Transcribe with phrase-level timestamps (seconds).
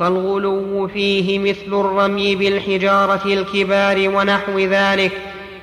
[0.00, 5.12] فالغلو فيه مثل الرمي بالحجارة الكبار ونحو ذلك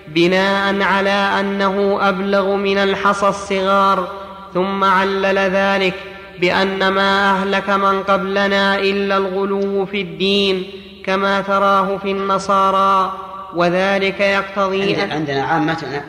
[0.08, 4.12] بناء على أنه أبلغ من الحصى الصغار
[4.54, 5.94] ثم علل ذلك
[6.40, 10.68] بأن ما أهلك من قبلنا إلا الغلو في الدين
[11.06, 13.18] كما تراه في النصارى
[13.56, 16.04] وذلك يقتضي عندنا عامتنا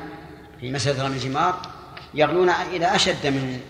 [0.61, 1.54] في مسألة رمي الجمار
[2.14, 3.61] يغلون إلى أشد من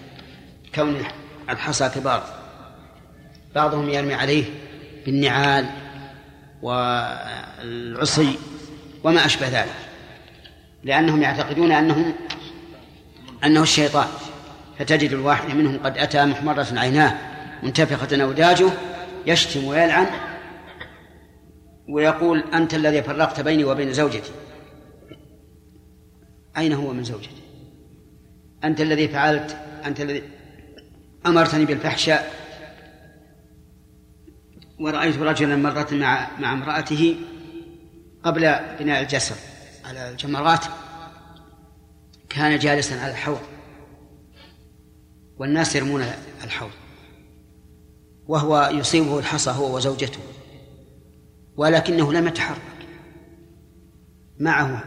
[0.74, 1.04] كون
[1.50, 2.22] الحصى كبار.
[3.54, 4.44] بعضهم يرمي عليه
[5.06, 5.66] بالنعال
[6.62, 8.38] والعصي
[9.04, 9.74] وما أشبه ذلك
[10.84, 12.12] لأنهم يعتقدون أنهم
[13.44, 14.08] أنه الشيطان
[14.78, 17.18] فتجد الواحد منهم قد أتى محمرة عيناه
[17.62, 18.70] منتفخة أوداجه
[19.26, 20.06] يشتم ويلعن
[21.88, 24.30] ويقول أنت الذي فرقت بيني وبين زوجتي.
[26.56, 27.42] أين هو من زوجتي؟
[28.64, 30.22] أنت الذي فعلت أنت الذي
[31.26, 32.41] أمرتني بالفحشاء
[34.82, 37.16] ورأيت رجلا مرة مع مع امرأته
[38.24, 38.40] قبل
[38.78, 39.34] بناء الجسر
[39.84, 40.64] على الجمرات
[42.28, 43.40] كان جالسا على الحوض
[45.38, 46.04] والناس يرمون
[46.44, 46.70] الحوض
[48.26, 50.20] وهو يصيبه الحصى هو وزوجته
[51.56, 52.58] ولكنه لم يتحرك.
[54.38, 54.84] معه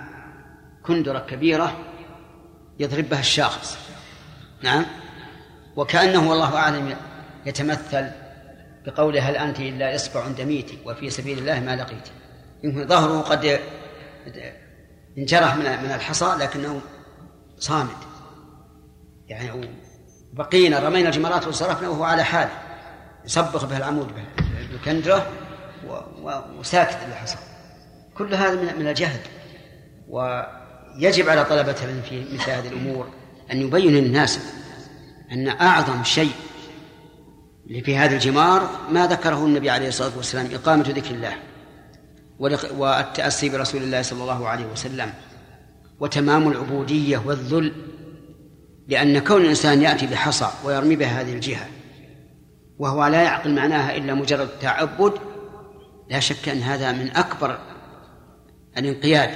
[0.83, 1.79] كندرة كبيرة
[2.79, 3.77] يضرب بها الشاخص.
[4.63, 4.85] نعم.
[5.75, 6.95] وكأنه والله أعلم
[7.45, 8.24] يتمثل
[8.87, 12.07] بقوله هل أنت إلا إصبع دميت وفي سبيل الله ما لقيت.
[12.63, 13.59] يمكن ظهره قد
[15.17, 16.81] انجرح من من الحصى لكنه
[17.59, 17.97] صامد.
[19.27, 19.69] يعني
[20.33, 22.51] بقينا رمينا الجمرات وصرفنا وهو على حاله
[23.25, 24.07] يصبغ به العمود
[24.71, 25.27] بالكندرة
[26.59, 27.37] وساكت الحصى.
[28.17, 29.19] كل هذا من الجهل
[30.09, 33.09] ويجب على طلبة العلم في مثل هذه الأمور
[33.51, 34.39] أن يبين للناس
[35.31, 36.31] أن أعظم شيء
[37.67, 41.33] في هذا الجمار ما ذكره النبي عليه الصلاة والسلام إقامة ذكر الله
[42.77, 45.13] والتأسي برسول الله صلى الله عليه وسلم
[45.99, 47.73] وتمام العبودية والذل
[48.87, 51.67] لأن كون الإنسان يأتي بحصى ويرمي بها هذه الجهة
[52.79, 55.13] وهو لا يعقل معناها إلا مجرد تعبد
[56.09, 57.59] لا شك أن هذا من أكبر
[58.77, 59.29] الانقياد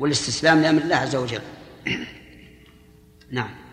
[0.00, 1.40] والاستسلام لأمر الله عز وجل.
[3.32, 3.63] نعم.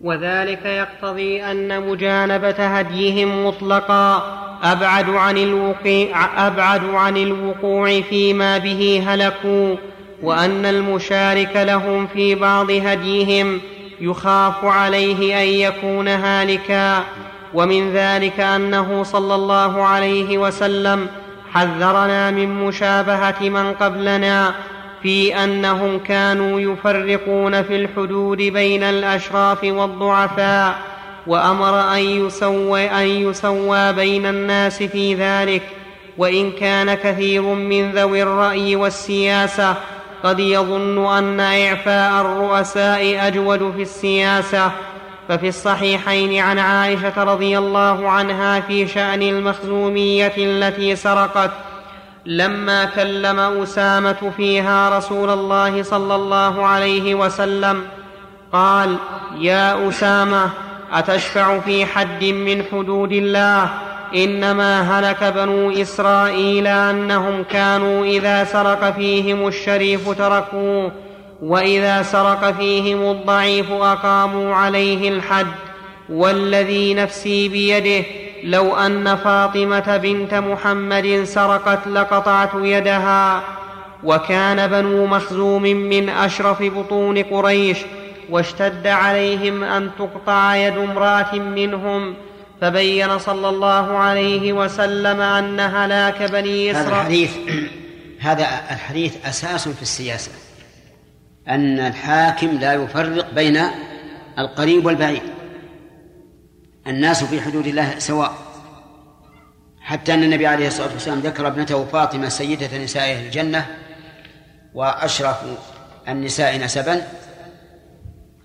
[0.00, 4.36] وذلك يقتضي أن مجانبة هديهم مطلقا.
[4.62, 9.76] أبعد عن الوقوع أبعد عن الوقوع فيما به هلكوا
[10.22, 13.60] وأن المشارك لهم في بعض هديهم
[14.00, 17.04] يخاف عليه أن يكون هالكا.
[17.54, 21.06] ومن ذلك أنه صلى الله عليه وسلم
[21.52, 24.54] حذرنا من مشابهة من قبلنا
[25.02, 30.78] في أنهم كانوا يفرقون في الحدود بين الأشراف والضعفاء
[31.26, 35.62] وأمر أن يسوى, أن يسوى بين الناس في ذلك.
[36.18, 39.74] وإن كان كثير من ذوي الرأي والسياسة
[40.22, 44.70] قد يظن أن إعفاء الرؤساء أجود في السياسة.
[45.28, 51.50] ففي الصحيحين عن عائشة رضي الله عنها في شأن المخزومية التي سرقت
[52.26, 57.82] لما كلم أسامة فيها رسول الله صلى الله عليه وسلم
[58.52, 58.96] قال
[59.38, 60.50] يا أسامة
[60.92, 63.68] أتشفع في حد من حدود الله؟
[64.14, 70.92] إنما هلك بنو إسرائيل أنهم كانوا إذا سرق فيهم الشريف تركوه
[71.42, 75.46] وإذا سرق فيهم الضعيف أقاموا عليه الحد
[76.08, 78.06] والذي نفسي بيده
[78.44, 83.42] لو أن فاطمة بنت محمد سرقت لقطعت يدها
[84.04, 87.78] وكان بنو مخزوم من أشرف بطون قريش
[88.30, 92.14] واشتد عليهم أن تقطع يد امرأة منهم
[92.60, 97.30] فبين صلى الله عليه وسلم ان هلاك بني اسرائيل هذا الحديث
[98.20, 100.30] هذا الحديث أساس في السياسة
[101.48, 103.62] أن الحاكم لا يفرق بين
[104.38, 105.22] القريب والبعيد.
[106.90, 108.34] الناس في حدود الله سواء.
[109.80, 113.66] حتى أن النبي عليه الصلاة والسلام ذكر ابنته فاطمة سيدة نساء الجنة
[114.74, 115.36] وأشرف
[116.08, 117.02] النساء نسبا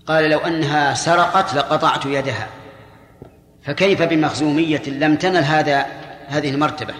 [0.06, 2.48] قال لو أنها سرقت لقطعت يدها.
[3.62, 5.86] فكيف بمخزومية لم تنل هذا
[6.26, 6.94] هذه المرتبة؟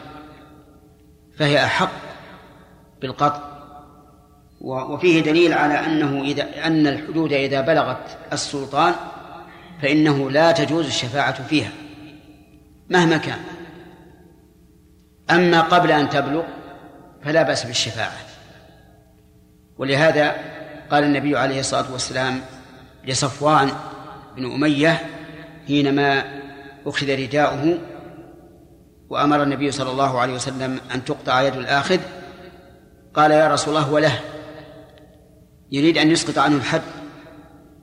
[1.39, 1.91] فهي أحق
[3.01, 3.41] بالقطع.
[4.61, 8.95] وفيه دليل على أنه إذا أن الحدود إذا بلغت السلطان
[9.83, 11.71] فإنه لا تجوز الشفاعة فيها
[12.91, 13.39] مهما كان.
[15.31, 16.43] أما قبل أن تبلغ
[17.25, 18.19] فلا بأس بالشفاعة.
[19.79, 20.37] ولهذا
[20.91, 22.41] قال النبي عليه الصلاة والسلام
[23.05, 23.71] لصفوان
[24.37, 25.01] بن أمية
[25.67, 26.25] حينما
[26.87, 27.79] أخذ رداؤه
[29.09, 32.01] وأمر النبي صلى الله عليه وسلم أن تقطع يد الآخذ
[33.15, 34.21] قال يا رسول الله وله
[35.73, 36.83] يريد أن يسقط عنه الحد.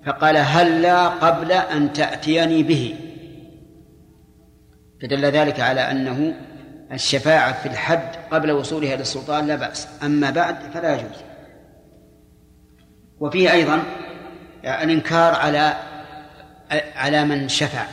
[0.06, 2.96] فقال هلا قبل أن تأتيني به.
[5.02, 6.36] فدل ذلك على أنه
[6.92, 9.88] الشفاعة في الحد قبل وصولها إلى السلطان لا بأس.
[10.04, 11.24] أما بعد فلا يجوز.
[13.20, 13.84] وفيه أيضا
[14.66, 15.78] الإنكار على
[16.96, 17.86] على من شفع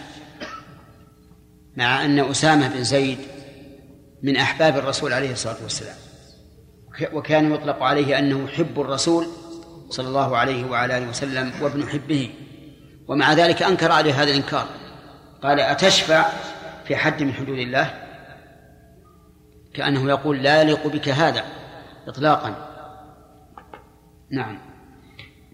[1.77, 3.19] مع أن أسامة بن زيد
[4.23, 5.97] من أحباب الرسول عليه الصلاة والسلام.
[7.13, 9.27] وكان يطلق عليه أنه حب الرسول
[9.91, 12.31] صلى الله عليه وعلى آله وسلم وابن حبه
[13.09, 14.67] ومع ذلك أنكر عليه هذا الإنكار.
[15.43, 16.27] قال أتشفع
[16.85, 17.95] في حد من حدود الله؟
[19.75, 21.45] كأنه يقول لا يليق بك هذا
[22.09, 22.55] إطلاقا.
[24.31, 24.59] نعم.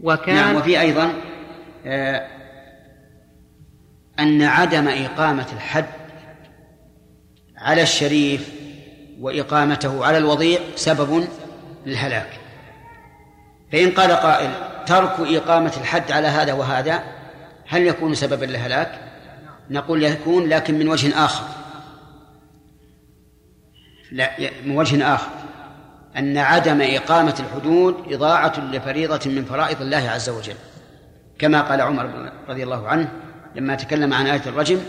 [0.02, 1.12] وكان نعم وفي أيضا
[1.86, 2.26] آه
[4.18, 5.86] أن عدم إقامة الحد
[7.56, 8.50] على الشريف
[9.20, 11.28] وإقامته على الوضيع سبب
[11.86, 12.45] للهلاك.
[13.72, 14.50] فإن قال قائل
[14.86, 17.02] ترك إقامة الحد على هذا وهذا
[17.68, 19.00] هل يكون سببا للهلاك؟
[19.70, 21.44] نقول يكون لكن من وجه آخر.
[24.12, 24.30] لا
[24.64, 25.30] من وجه آخر.
[26.16, 30.54] أن عدم إقامة الحدود إضاعة لفريضة من فرائض الله عز وجل.
[31.38, 33.08] كما قال عمر رضي الله عنه
[33.54, 34.80] لما تكلم عن آية الرجم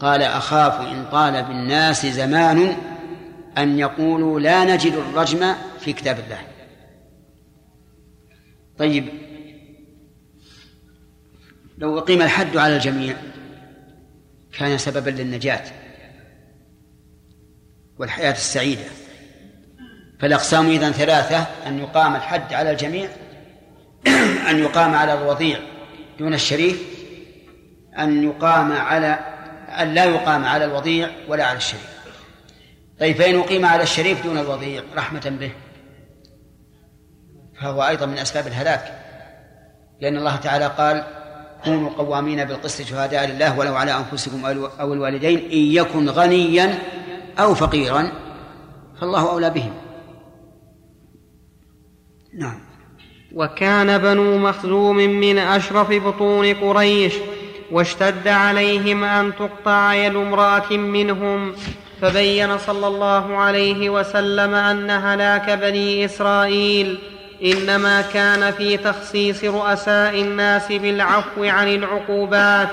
[0.00, 2.76] قال أخاف إن طال بالناس زمان
[3.58, 6.53] أن يقولوا لا نجد الرجم في كتاب الله.
[8.78, 9.08] طيب.
[11.78, 13.16] لو أقيم الحد على الجميع
[14.58, 15.64] كان سببا للنجاة
[17.98, 18.84] والحياة السعيدة.
[20.20, 23.08] فالأقسام إذا ثلاثة أن يقام الحد على الجميع
[24.50, 25.58] أن يقام على الوضيع
[26.18, 26.82] دون الشريف
[27.98, 29.18] أن يقام على
[29.68, 31.94] أن لا يقام على الوضيع ولا على الشريف.
[33.00, 35.50] طيب فإن أقيم على الشريف دون الوضيع رحمة به.
[37.60, 39.00] فهو أيضا من أسباب الهلاك.
[40.00, 41.04] لأن الله تعالى قال
[41.64, 44.46] كونوا قوامين بالقسط شهداء لله ولو على أنفسكم
[44.80, 46.78] أو الوالدين إن يكن غنيا
[47.38, 48.12] أو فقيرا
[49.00, 49.72] فالله أولى بهم.
[52.38, 52.60] نعم.
[53.32, 57.14] وكان بنو مخزوم من أشرف بطون قريش
[57.70, 61.52] واشتد عليهم أن تقطع يد امرأة منهم
[62.00, 66.98] فبين صلى الله عليه وسلم أن هلاك بني إسرائيل.
[67.42, 72.68] إنما كان في تخصيص رؤساء الناس بالعفو عن العقوبات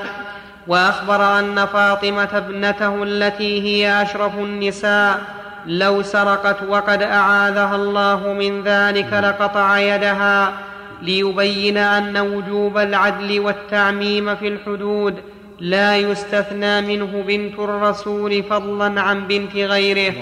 [0.67, 5.21] وأخبر أن فاطمة ابنته التي هي أشرف النساء
[5.65, 10.53] لو سرقت وقد أعاذها الله من ذلك لقطع يدها
[11.01, 15.15] ليبين أن وجوب العدل والتعميم في الحدود
[15.59, 20.13] لا يستثنى منه بنت الرسول فضلا عن بنت غيره.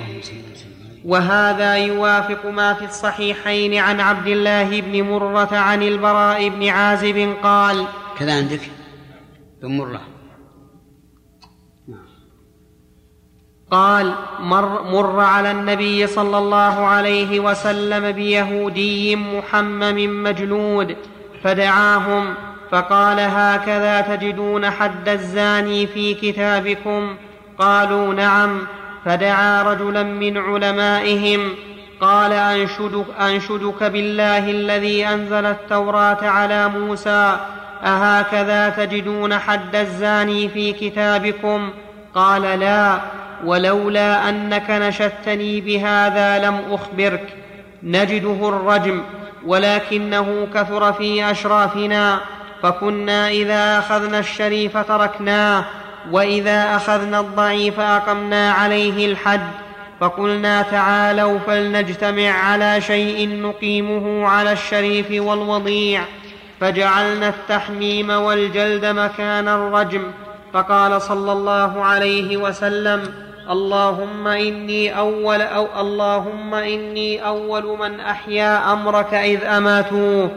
[1.06, 7.86] وهذا يوافق ما في الصحيحين عن عبد الله بن مرة عن البراء بن عازب قال
[8.19, 8.62] كذا عندك؟
[9.62, 10.01] بن مرة.
[13.72, 20.95] قال مر, مر على النبي صلى الله عليه وسلم بيهودي محمم مجلود
[21.44, 22.34] فدعاهم
[22.72, 27.16] فقال هكذا تجدون حد الزاني في كتابكم؟
[27.57, 28.68] قالوا نعم.
[29.06, 31.56] فدعا رجلا من علمائهم
[32.01, 37.38] قال أنشدك, أنشدك بالله الذي أنزل التوراة على موسى
[37.83, 41.69] أهكذا تجدون حد الزاني في كتابكم؟
[42.16, 43.00] قال لا
[43.45, 47.33] ولولا أنك نشدتني بهذا لم أخبرك.
[47.83, 49.02] نجده الرجم
[49.45, 52.19] ولكنه كثر في أشرافنا
[52.64, 55.66] فكنا إذا أخذنا الشريف تركناه
[56.11, 59.41] وإذا أخذنا الضعيف أقمنا عليه الحد
[59.99, 66.01] فقلنا تعالوا فلنجتمع على شيء نقيمه على الشريف والوضيع
[66.59, 70.03] فجعلنا التحميم والجلد مكان الرجم
[70.53, 73.01] فقال صلى الله عليه وسلم
[73.49, 80.31] اللهم إني أول أو اللهم إني أول من أحيا أمرك إذ أماتوه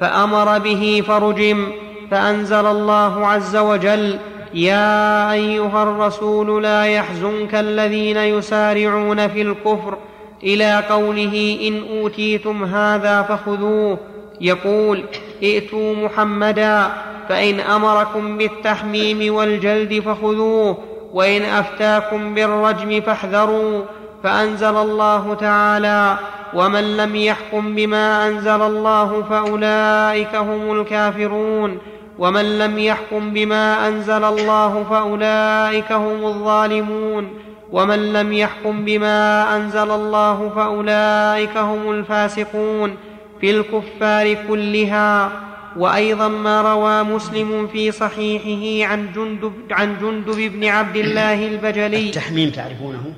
[0.00, 1.72] فأمر به فرجم
[2.10, 4.18] فأنزل الله عز وجل
[4.54, 9.98] يا أيها الرسول لا يحزنك الذين يسارعون في الكفر
[10.42, 13.98] إلى قوله إن أوتيتم هذا فخذوه.
[14.40, 15.04] يقول
[15.42, 16.88] ائتوا محمدا
[17.28, 20.78] فإن أمركم بالتحميم والجلد فخذوه
[21.12, 23.82] وإن أفتاكم بالرجم فاحذروا.
[24.22, 26.18] فأنزل الله تعالى
[26.54, 31.78] ومن لم يحكم بما أنزل الله فأولئك هم الكافرون.
[32.18, 37.38] ومن لم يحكم بما أنزل الله فأولئك هم الظالمون
[37.72, 42.96] ومن لم يحكم بما أنزل الله فأولئك هم الفاسقون
[43.40, 45.32] في الكفار كلها
[45.76, 52.06] وأيضا ما روى مسلم في صحيحه عن جندب عن جندب بن عبد الله البجلي.
[52.06, 53.14] التحميم تعرفونه؟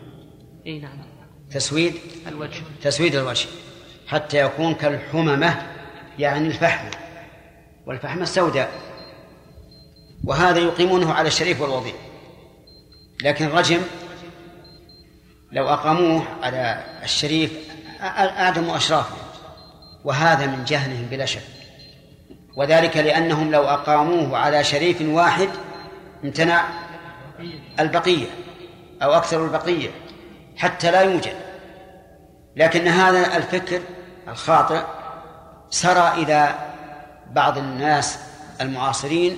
[0.67, 0.91] إي نعم.
[1.51, 1.95] تسويد؟
[2.29, 2.63] الوجه.
[2.83, 3.47] تسويد الوجه.
[4.07, 5.63] حتى يكون كالحممة
[6.19, 6.91] يعني الفحمة
[7.87, 8.90] والفحمة السوداء.
[10.25, 11.95] وهذا يقيمونه على الشريف والوضيع.
[13.23, 13.81] لكن الرجم
[15.53, 17.53] لو أقاموه على الشريف
[18.03, 19.17] أعدموا أشرافه
[20.05, 21.43] وهذا من جهلهم بلا شك
[22.57, 25.49] وذلك لأنهم لو أقاموه على شريف واحد
[26.25, 26.65] امتنع
[27.81, 28.27] البقية
[29.03, 29.91] أو أكثر البقية
[30.57, 31.35] حتى لا يوجد
[32.57, 33.81] لكن هذا الفكر
[34.29, 34.83] الخاطئ
[35.71, 36.55] سرى إلى
[37.33, 38.19] بعض الناس
[38.61, 39.37] المعاصرين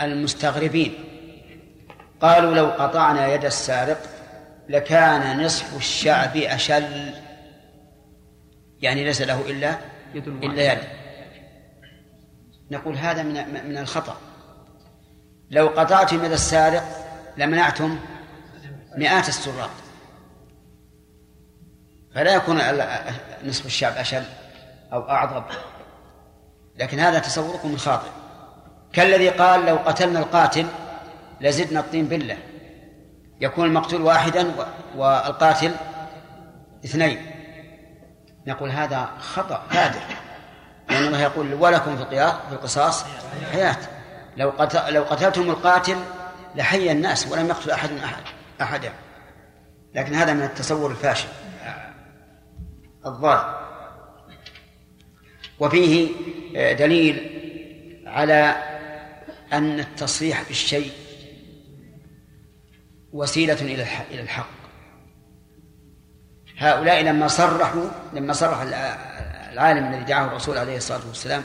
[0.00, 0.94] المستغربين.
[2.20, 4.02] قالوا لو قطعنا يد السارق
[4.68, 7.14] لكان نصف الشعب أشل.
[8.80, 9.78] يعني ليس له إلا
[10.14, 10.78] إلا يد.
[12.70, 14.16] نقول هذا من من الخطأ.
[15.50, 16.82] لو قطعتم يد السارق
[17.36, 17.98] لمنعتم
[18.96, 19.70] مئات السراق.
[22.14, 22.60] فلا يكون
[23.44, 24.24] نصف الشعب أشل
[24.92, 25.42] أو أعظم.
[26.76, 28.21] لكن هذا تصوركم خاطئ
[28.92, 30.66] كالذي قال لو قتلنا القاتل
[31.40, 32.36] لزدنا الطين بالله
[33.40, 34.52] يكون المقتول واحدا
[34.96, 35.74] والقاتل
[36.84, 37.26] اثنين.
[38.46, 40.08] نقول هذا خطأ فادح
[40.90, 42.04] لأن الله يقول ولكم في
[42.48, 43.04] في القصاص
[43.52, 43.76] حياة.
[44.36, 45.96] لو قتل لو قتلتم القاتل
[46.54, 48.22] لحي الناس ولم يقتل أحد أحد
[48.62, 48.92] أحدا.
[49.94, 51.28] لكن هذا من التصور الفاشل.
[53.06, 53.54] الضال
[55.60, 56.08] وفيه
[56.56, 57.42] آه، دليل
[58.06, 58.71] على
[59.52, 60.92] أن التصريح بالشيء
[63.12, 64.50] وسيلة إلى إلى الحق.
[66.58, 68.60] هؤلاء لما صرحوا لما صرح
[69.52, 71.42] العالم الذي دعاه الرسول عليه الصلاة والسلام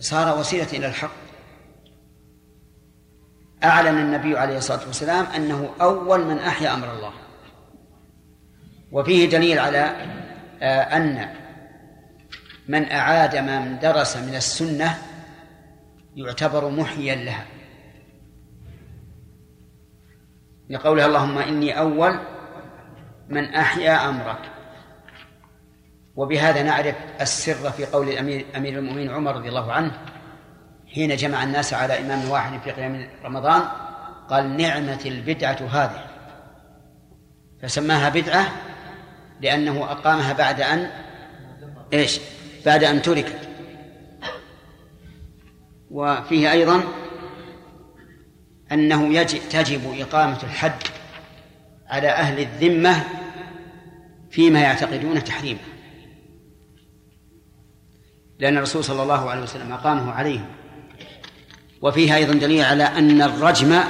[0.00, 1.26] صار وسيلة إلى الحق.
[3.64, 7.12] أعلن النبي عليه الصلاة والسلام أنه أول من أحيا أمر الله.
[8.92, 9.96] وفيه دليل على
[10.62, 11.28] آه، أن
[12.68, 14.98] من أعاد ما درس من السنة
[16.16, 17.46] يعتبر محيا لها.
[20.70, 22.18] لقولها اللهم إني أول
[23.28, 24.38] من أحيا أمرك.
[26.16, 29.92] وبهذا نعرف السر في قول الأمير أمير المؤمنين عمر رضي الله عنه
[30.94, 33.62] حين جمع الناس على إمام واحد في قيام رمضان
[34.30, 36.06] قال نعمة البدعة هذه.
[37.62, 38.46] فسماها بدعة
[39.40, 40.90] لأنه أقامها بعد أن
[41.92, 42.20] إيش؟
[42.66, 43.45] بعد أن تركت.
[45.90, 46.82] وفيه أيضا
[48.72, 50.82] أنه يجب تجب إقامة الحد
[51.86, 53.04] على أهل الذمة
[54.30, 55.60] فيما يعتقدون تحريمه.
[58.38, 60.46] لأن الرسول صلى الله عليه وسلم أقامه عليهم
[61.82, 63.80] وفيها أيضا دليل على أن الرجم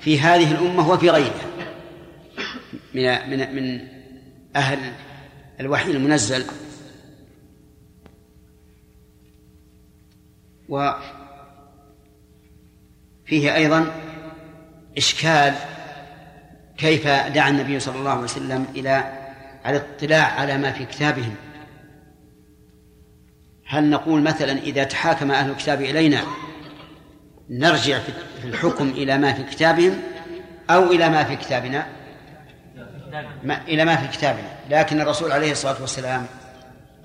[0.00, 1.54] في هذه الأمة وفي غيرها
[2.94, 3.80] من من من
[4.56, 4.78] أهل
[5.60, 6.44] الوحي المنزل
[10.68, 11.04] وفيه
[13.54, 13.86] أيضا
[14.98, 15.54] إشكال
[16.76, 18.90] كيف دعا النبي صلى الله عليه وسلم إلى
[19.64, 21.34] على الاطلاع على ما في كتابهم.
[23.66, 26.22] هل نقول مثلا إذا تحاكم أهل الكتاب إلينا
[27.50, 27.98] نرجع
[28.42, 30.02] في الحكم إلى ما في كتابهم
[30.70, 31.86] أو إلى ما في كتابنا؟
[33.44, 34.48] ما إلى ما في كتابنا.
[34.70, 36.26] لكن الرسول عليه الصلاة والسلام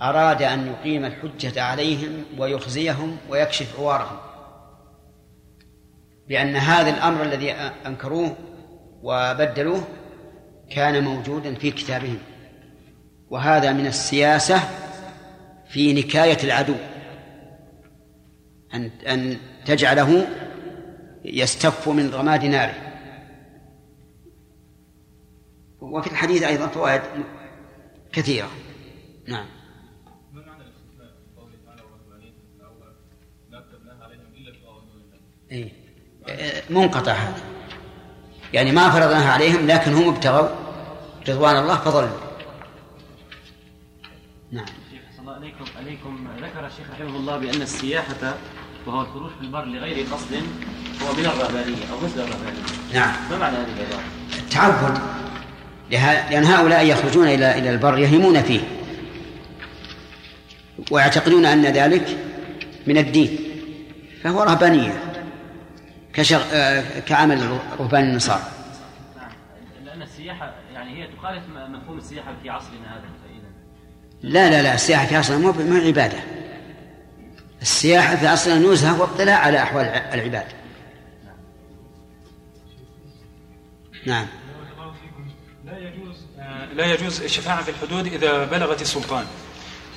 [0.02, 4.18] أراد أن يقيم الحجة عليهم ويخزيهم ويكشف عوارهم.
[6.28, 7.52] لأن هذا الأمر الذي
[7.86, 8.36] أنكروه
[9.04, 9.84] وبدلوه
[10.70, 12.20] كان موجودا في كتابهم.
[13.30, 14.60] وهذا من السياسة
[15.70, 16.76] في نكاية العدو.
[18.74, 20.28] أن أن تجعله
[21.26, 22.76] يستف من رماد ناره.
[25.82, 27.02] وفي الحديث أيضا فوائد
[28.12, 28.50] كثيرة.
[29.28, 29.59] نعم.
[35.52, 35.72] إيه.
[36.70, 37.44] منقطع هذا.
[38.54, 40.48] يعني ما فرضناها عليهم لكن هم ابتغوا
[41.30, 42.10] رضوان الله فظلوا
[44.52, 44.66] نعم.
[45.28, 46.28] عليكم عليكم.
[46.42, 48.36] ذكر الشيخ رحمه الله بأن السياحة
[48.88, 50.34] وهو الخروج في البر لغير قصد
[51.04, 52.62] هو من الرهبانية أو مثل الرهبانية
[52.94, 53.14] نعم.
[53.32, 54.04] ما معنى هذه العبارة؟
[54.38, 55.00] التعبد
[55.92, 58.60] لأن هؤلاء يخرجون إلى إلى البر يهيمون فيه.
[60.92, 62.18] ويعتقدون أن ذلك
[62.88, 63.38] من الدين.
[64.24, 65.09] فهو رهبانية.
[66.20, 66.42] كشغ...
[66.54, 68.44] آه، كعمل رهبان النصارى.
[70.74, 73.04] يعني هي تخالف مفهوم السياحة في عصرنا هذا.
[74.22, 76.20] لا لا لا السياحة في عصرنا مو عبادة.
[77.62, 80.46] السياحة في عصرنا نزهة واطلاع على أحوال العباد.
[84.06, 84.28] نعم.
[85.66, 86.16] لا يجوز
[86.74, 89.26] لا يجوز الشفاعة في الحدود إذا بلغت السلطان.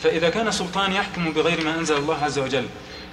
[0.02, 2.66] فإذا كان السلطان يحكم بغير ما أنزل الله عز وجل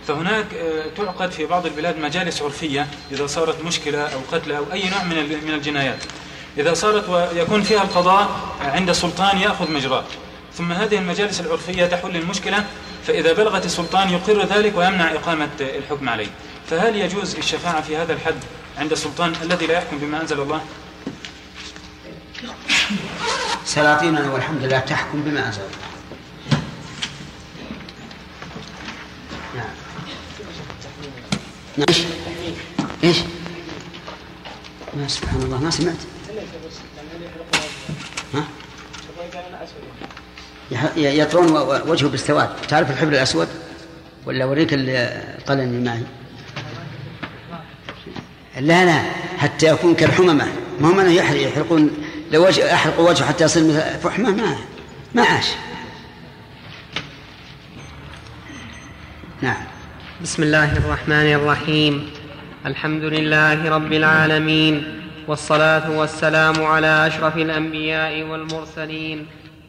[0.10, 4.90] فهناك آه، تعقد في بعض البلاد مجالس عرفية إذا صارت مشكلة أو قتل أو أي
[4.90, 6.04] نوع من من الجنايات.
[6.58, 8.30] إذا صارت ويكون فيها القضاء
[8.62, 10.04] عند السلطان يأخذ مجراه
[10.54, 12.66] ثم هذه المجالس العرفية تحل المشكلة
[13.08, 16.30] فإذا بلغت السلطان يقر ذلك ويمنع إقامة الحكم عليه.
[16.70, 18.44] فهل يجوز الشفاعة في هذا الحد
[18.78, 20.62] عند السلطان الذي لا يحكم بما أنزل الله؟
[23.66, 25.89] سلاطيننا والحمد لله تحكم بما أنزل الله.
[31.90, 32.04] إيش؟
[33.04, 33.18] إيش؟
[34.98, 35.96] ما سبحان الله ما سمعت.
[38.34, 38.44] ها؟
[40.98, 41.52] يطرون
[41.90, 43.48] وجهه بالسواد تعرف الحبر الأسود؟
[44.26, 46.04] ولا أوريك القلم معي؟
[48.60, 49.02] لا لا.
[49.38, 50.48] حتى يكون كالحممة.
[50.80, 51.92] ما هم يحرقون.
[52.32, 54.56] لو أحرق وجهه حتى يصير مثل فحمة ما
[55.16, 55.48] ما عاش.
[59.42, 59.69] نعم.
[60.22, 62.10] بسم الله الرحمن الرحيم.
[62.66, 64.84] الحمد لله رب العالمين
[65.28, 69.26] والصلاة والسلام على أشرف الأنبياء والمرسلين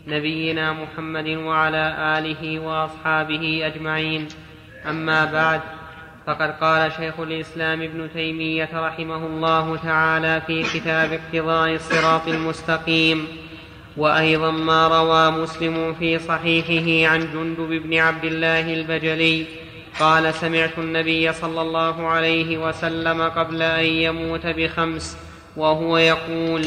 [0.07, 1.85] نبينا محمد وعلى
[2.19, 4.29] آله وأصحابه أجمعين.
[4.89, 5.61] أما بعد
[6.27, 13.27] فقد قال شيخ الإسلام ابن تيمية رحمه الله تعالى في كتاب اقتضاء الصراط المستقيم
[13.97, 19.47] وأيضا ما روى مسلم في صحيحه عن جندب بن عبد الله البجلي
[20.01, 25.17] قال سمعت النبي صلى الله عليه وسلم قبل أن يموت بخمس
[25.57, 26.65] وهو يقول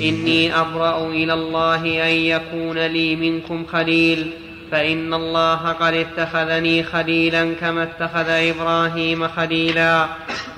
[0.00, 4.30] إني أبرأ إلى الله أن يكون لي منكم خليل
[4.70, 10.06] فإن الله قد اتخذني خليلا كما اتخذ إبراهيم خليلا.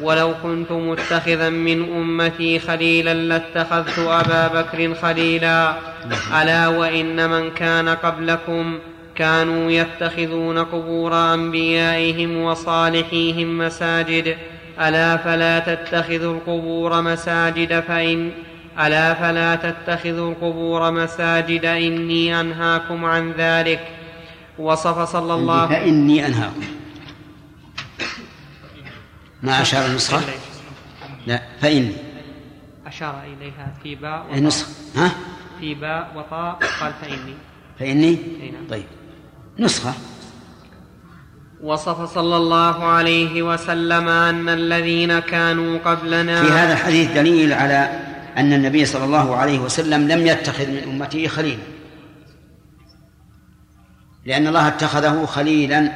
[0.00, 5.74] ولو كنت متخذا من أمتي خليلا لاتخذت أبا بكر خليلا.
[6.42, 8.78] ألا وإن من كان قبلكم
[9.18, 14.36] كانوا يتخذون قبور أنبيائهم وصالحيهم مساجد.
[14.80, 18.32] ألا فلا تتخذوا القبور مساجد فإن
[18.80, 23.80] ألا فلا تتخذوا القبور مساجد إني أنهاكم عن ذلك.
[24.58, 26.64] وصف صلى الله فإني أنهاكم.
[29.42, 30.20] ما أشار النسخة؟
[31.26, 31.92] لا فإني
[32.86, 34.66] أشار إليها في باء وطاء.
[34.96, 35.10] ها؟
[35.60, 37.34] في باء وطاء قال فإني.
[37.78, 38.18] فإني؟
[38.52, 38.66] نعم.
[38.70, 38.97] طيب.
[39.58, 39.92] نسخة.
[41.62, 48.00] وصف صلى الله عليه وسلم أن الذين كانوا قبلنا في هذا الحديث دليل على
[48.36, 51.62] أن النبي صلى الله عليه وسلم لم يتخذ من أمته خليلا.
[54.26, 55.92] لأن الله اتخذه خليلا.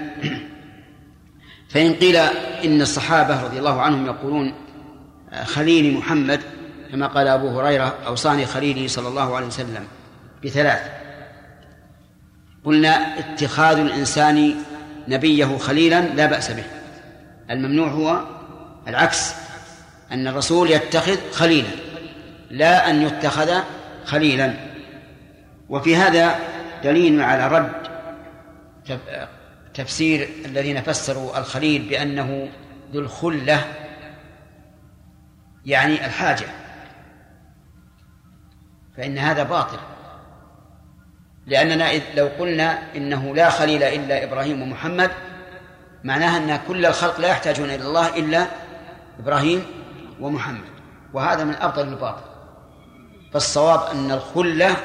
[1.69, 2.17] فإن قيل
[2.65, 4.55] إن الصحابة رضي الله عنهم يقولون
[5.45, 6.41] خليل محمد
[6.93, 9.85] كما قال أبو هريرة أوصاني خليلي صلى الله عليه وسلم
[10.45, 11.02] بثلاث.
[12.65, 14.55] قلنا اتخاذ الإنسان
[15.09, 16.65] نبيه خليلا لا بأس به.
[17.51, 18.25] الممنوع هو
[18.89, 19.35] العكس
[20.13, 21.69] أن الرسول يتخذ خليلا
[22.51, 23.63] لا أن يتخذ
[24.05, 24.55] خليلا.
[25.69, 26.35] وفي هذا
[26.85, 27.73] دليل على رد
[29.75, 32.49] تفسير الذين فسروا الخليل بأنه
[32.93, 33.65] ذو الخلة
[35.67, 36.47] يعني الحاجة.
[38.97, 39.79] فإن هذا باطل.
[41.47, 45.11] لأننا لو قلنا إنه لا خليل إلا إبراهيم ومحمد
[46.05, 48.47] معناها أن كل الخلق لا يحتاجون إلى الله إلا
[49.19, 49.63] إبراهيم
[50.21, 50.65] ومحمد
[51.13, 52.23] وهذا من أفضل الباطل.
[53.33, 54.77] فالصواب أن الخلة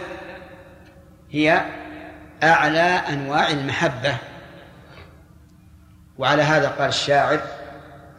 [1.32, 1.65] هي
[2.43, 4.17] أعلى أنواع المحبة.
[6.17, 7.39] وعلى هذا قال الشاعر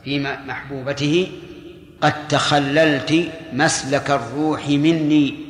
[0.05, 1.33] في محبوبته
[2.01, 5.47] قد تخللت مسلك الروح مني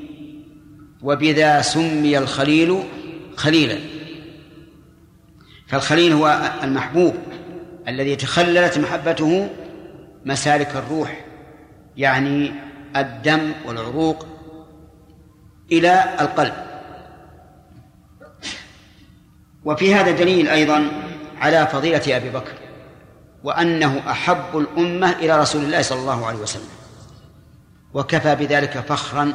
[1.03, 2.83] وبذا سمي الخليل
[3.37, 3.79] خليلا.
[5.67, 7.15] فالخليل هو المحبوب
[7.89, 9.51] الذي تخللت محبته
[10.25, 11.25] مسالك الروح
[11.97, 12.53] يعني
[12.97, 14.27] الدم والعروق
[15.73, 16.55] إلى القلب.
[19.65, 20.91] وفي هذا دليل أيضا
[21.41, 22.53] على فضيلة أبي بكر
[23.45, 26.69] وأنه أحب الأمة إلى رسول الله صلى الله عليه وسلم
[27.95, 29.33] وكفى بذلك فخرا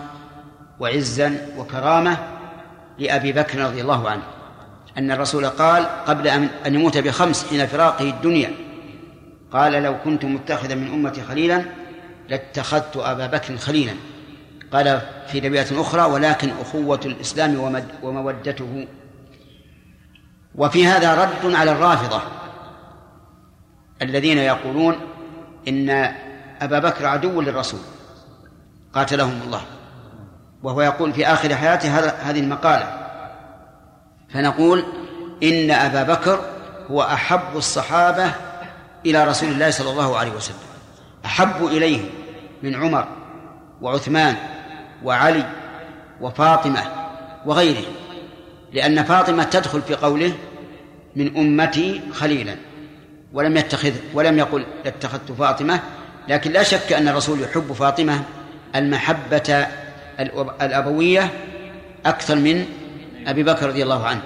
[0.83, 2.17] وعزا وكرامة
[2.99, 4.23] لأبي بكر رضي الله عنه
[4.97, 8.51] أن الرسول قال قبل أن يموت بخمس حين فراقه الدنيا.
[9.51, 11.65] قال لو كنت متخذا من أمتي خليلا
[12.29, 13.93] لاتخذت أبا بكر خليلا.
[14.73, 18.87] قال في رواية أخرى ولكن أخوة الإسلام ومودته.
[20.55, 22.21] وفي هذا رد على الرافضة
[24.01, 24.95] الذين يقولون
[25.67, 25.89] إن
[26.61, 27.79] أبا بكر عدو للرسول
[28.93, 29.61] قاتلهم الله.
[30.63, 31.99] وهو يقول في آخر حياته
[32.29, 32.97] هذه المقالة.
[34.29, 34.83] فنقول
[35.43, 36.39] إن أبا بكر
[36.91, 38.31] هو أحب الصحابة
[39.05, 40.57] إلى رسول الله صلى الله عليه وسلم.
[41.25, 42.01] أحب إليه
[42.63, 43.07] من عمر
[43.81, 44.35] وعثمان
[45.03, 45.45] وعلي
[46.21, 46.81] وفاطمة
[47.45, 47.85] وغيره
[48.73, 50.33] لأن فاطمة تدخل في قوله
[51.15, 52.55] من أمتي خليلا.
[53.33, 55.79] ولم يتخذ ولم يقل اتخذت فاطمة
[56.27, 58.21] لكن لا شك أن الرسول يحب فاطمة
[58.75, 59.67] المحبة
[60.61, 61.29] الأبوية
[62.05, 62.65] أكثر من
[63.27, 64.21] أبي بكر رضي الله عنه.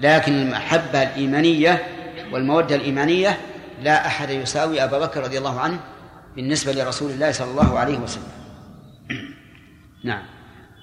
[0.00, 1.86] لكن المحبة الإيمانية
[2.32, 3.38] والمودة الإيمانية
[3.82, 5.80] لا أحد يساوي أبا بكر رضي الله عنه
[6.36, 8.32] بالنسبة لرسول الله صلى الله عليه وسلم.
[10.04, 10.22] نعم.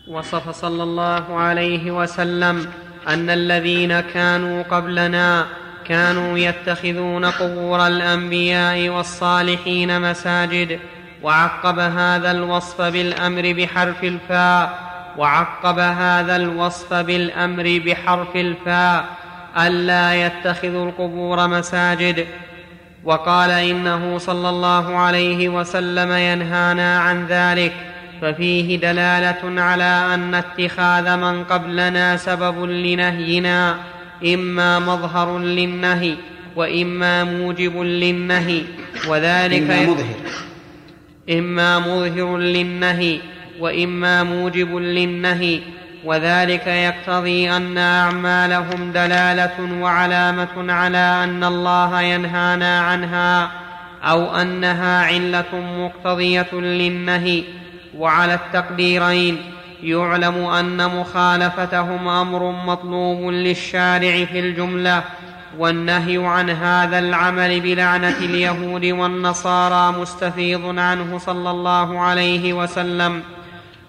[0.07, 2.71] وصف صلى الله عليه وسلم
[3.07, 5.47] أن الذين كانوا قبلنا
[5.85, 10.79] كانوا يتخذون قبور الأنبياء والصالحين مساجد.
[11.23, 14.91] وعقب هذا الوصف بالأمر بحرف الفاء.
[15.17, 19.05] وعقب هذا الوصف بالأمر بحرف الفاء.
[19.57, 22.27] ألا يتخذوا القبور مساجد.
[23.03, 27.73] وقال إنه صلى الله عليه وسلم ينهانا عن ذلك.
[28.21, 33.75] ففيه دلالة على أن اتخاذ من قبلنا سبب لنهينا.
[34.25, 36.15] إما مظهر للنهي
[36.55, 38.61] وإما موجب للنهي.
[39.07, 40.05] وذلك إما مظهر.
[41.29, 43.19] إما مظهر للنهي
[43.59, 45.59] وإما موجب للنهي
[46.05, 53.51] وذلك يقتضي أن أعمالهم دلالة وعلامة على أن الله ينهانا عنها
[54.03, 57.43] أو أنها علة مقتضية للنهي.
[57.97, 59.37] وعلى التقديرين
[59.83, 65.03] يعلم أن مخالفتهم أمر مطلوب للشارع في الجملة
[65.57, 73.23] والنهي عن هذا العمل بلعنة اليهود والنصارى مستفيض عنه صلى الله عليه وسلم.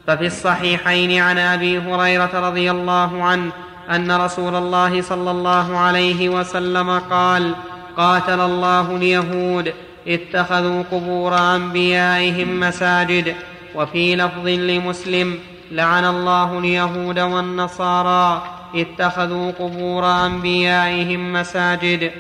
[0.07, 3.53] ففي الصحيحين عن أبي هريرة رضي الله عنه
[3.91, 7.55] أن رسول الله صلى الله عليه وسلم قال
[7.97, 9.73] قاتل الله اليهود
[10.09, 13.35] اتخذوا قبور أنبيائهم مساجد.
[13.75, 15.39] وفي لفظ لمسلم
[15.71, 18.43] لعن الله اليهود والنصارى.
[18.75, 22.11] اتخذوا قبور أنبيائهم مساجد.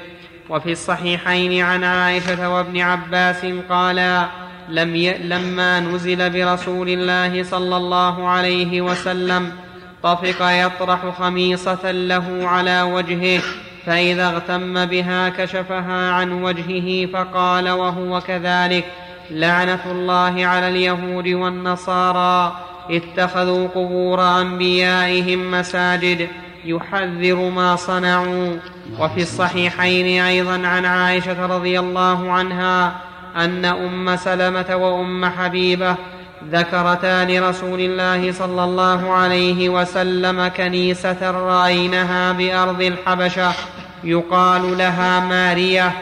[0.49, 4.27] وفي الصحيحين عن عائشة وابن عباس قالا
[4.69, 5.19] لم ي...
[5.19, 9.53] لما نزل برسول الله صلى الله عليه وسلم
[10.03, 13.43] طفق يطرح خميصة له على وجهه
[13.87, 18.85] فإذا اغتم بها كشفها عن وجهه فقال وهو كذلك
[19.31, 22.57] لعنة الله على اليهود والنصارى.
[22.91, 26.29] اتخذوا قبور أنبيائهم مساجد
[26.65, 28.57] يحذر ما صنعوا.
[28.99, 32.93] وفي الصحيحين أيضا عن عائشة رضي الله عنها
[33.37, 35.97] أن أم سلمة وأم حبيبة
[36.51, 43.53] ذكرتا لرسول الله صلى الله عليه وسلم كنيسة رأينها بأرض الحبشة
[44.05, 45.93] يقال لها مارية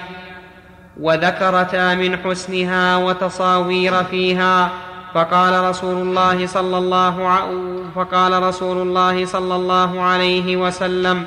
[1.01, 4.71] وذكرتا من حسنها وتصاوير فيها
[5.15, 7.51] فقال رسول الله صلى الله ع...
[7.95, 11.27] فقال رسول الله صلى الله عليه وسلم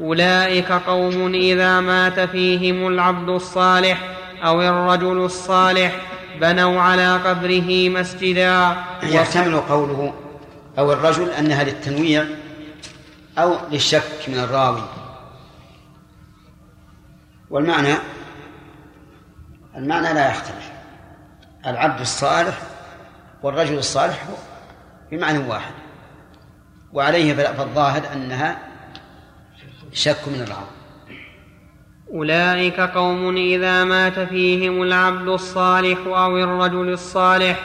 [0.00, 6.00] أولئك قوم إذا مات فيهم العبد الصالح أو الرجل الصالح
[6.40, 8.76] بنوا على قبره مسجدا.
[9.02, 10.14] يحتمل قوله
[10.78, 12.24] أو الرجل أنها للتنويع
[13.38, 14.82] أو للشك من الراوي.
[17.50, 17.94] والمعنى
[19.76, 20.70] المعنى لا يختلف.
[21.66, 22.58] العبد الصالح
[23.42, 24.28] والرجل الصالح
[25.10, 25.72] بمعنى واحد.
[26.92, 28.58] وعليه فالظاهر أنها
[29.92, 30.76] شك من الراوي
[32.14, 37.60] أولئك قوم إذا مات فيهم العبد الصالح أو الرجل الصالح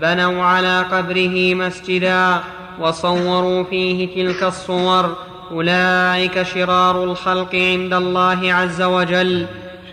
[0.00, 2.40] بنوا على قبره مسجدا
[2.80, 5.16] وصوروا فيه تلك الصور.
[5.50, 9.46] أولئك شرار الخلق عند الله عز وجل.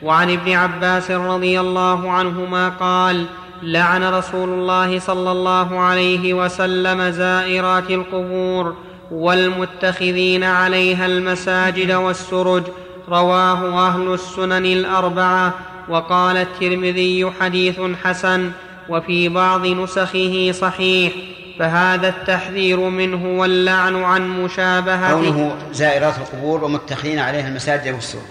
[0.04, 3.26] وعن ابن عباس رضي الله عنهما قال
[3.64, 8.76] لعن رسول الله صلى الله عليه وسلم زائرات القبور
[9.12, 12.64] والمتخذين عليها المساجد والسرج
[13.10, 15.54] رواه أهل السنن الأربعة
[15.90, 18.52] وقال الترمذي حديث حسن
[18.90, 21.14] وفي بعض نسخه صحيح
[21.60, 25.14] فهذا التحذير منه واللعن عن مشابهته.
[25.14, 28.22] كونه زائرات القبور ومتخذين عليها المساجد والسور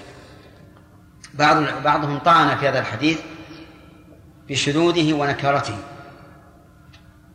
[1.34, 3.18] بعض بعضهم طعن في هذا الحديث
[4.50, 5.76] بشذوذه ونكارته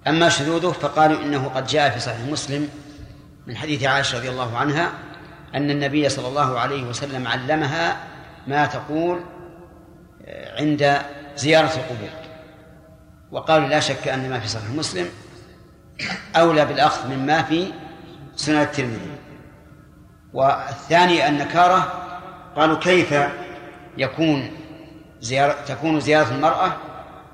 [0.07, 2.69] أما شذوذه فقالوا إنه قد جاء في صحيح مسلم
[3.47, 4.91] من حديث عائشة رضي الله عنها
[5.55, 7.97] أن النبي صلى الله عليه وسلم علمها
[8.47, 9.19] ما تقول
[10.25, 11.01] آه، عند
[11.35, 12.09] زيارة القبور.
[13.31, 15.07] وقالوا لا شك أن ما في صحيح مسلم
[16.35, 17.71] أولى بالأخذ مما في
[18.35, 19.15] سنة الترمذي.
[20.33, 21.93] والثاني النكارة
[22.55, 23.15] قالوا كيف
[23.97, 24.51] يكون
[25.21, 26.77] زيارة تكون زيارة المرأة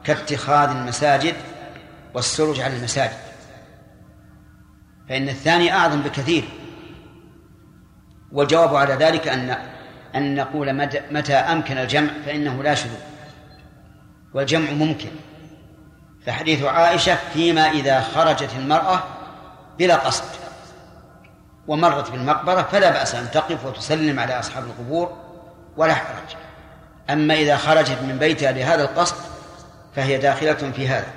[0.03, 1.35] كاتخاذ المساجد
[2.13, 3.17] والسرج على المساجد.
[5.09, 6.43] فإن الثاني أعظم بكثير.
[8.31, 9.57] والجواب على ذلك أن
[10.15, 10.73] أن نقول
[11.11, 12.99] متى أمكن الجمع فإنه لا شذوذ.
[14.33, 15.09] والجمع ممكن.
[16.25, 19.03] فحديث عائشة فيما إذا خرجت المرأة
[19.79, 20.23] بلا قصد
[21.67, 25.17] ومرت بالمقبرة فلا بأس أن تقف وتسلم على أصحاب القبور
[25.77, 26.35] ولا حرج.
[27.09, 29.30] أما إذا خرجت من بيتها لهذا القصد
[29.95, 31.07] فهي داخلة في هذا.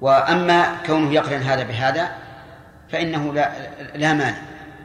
[0.00, 2.10] وأما كونه يقرن هذا بهذا
[2.88, 3.50] فإنه لا
[3.94, 4.38] لا مانع.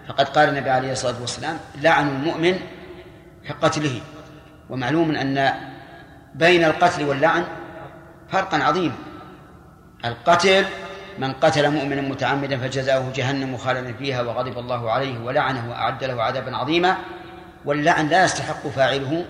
[0.08, 2.60] فقد قال النبي عليه الصلاة والسلام لعن المؤمن
[3.48, 4.02] كقتله.
[4.70, 5.54] ومعلوم أن
[6.36, 7.44] بين القتل واللعن
[8.30, 8.96] فرقا عظيما
[10.06, 10.66] القتل
[11.20, 16.58] من قتل مؤمنا متعمدا فجزاؤه جهنم خالدا فيها وغضب الله عليه ولعنه وأعد له عذابا
[16.58, 16.98] عظيما.
[17.66, 19.26] واللعن لا يستحق فاعله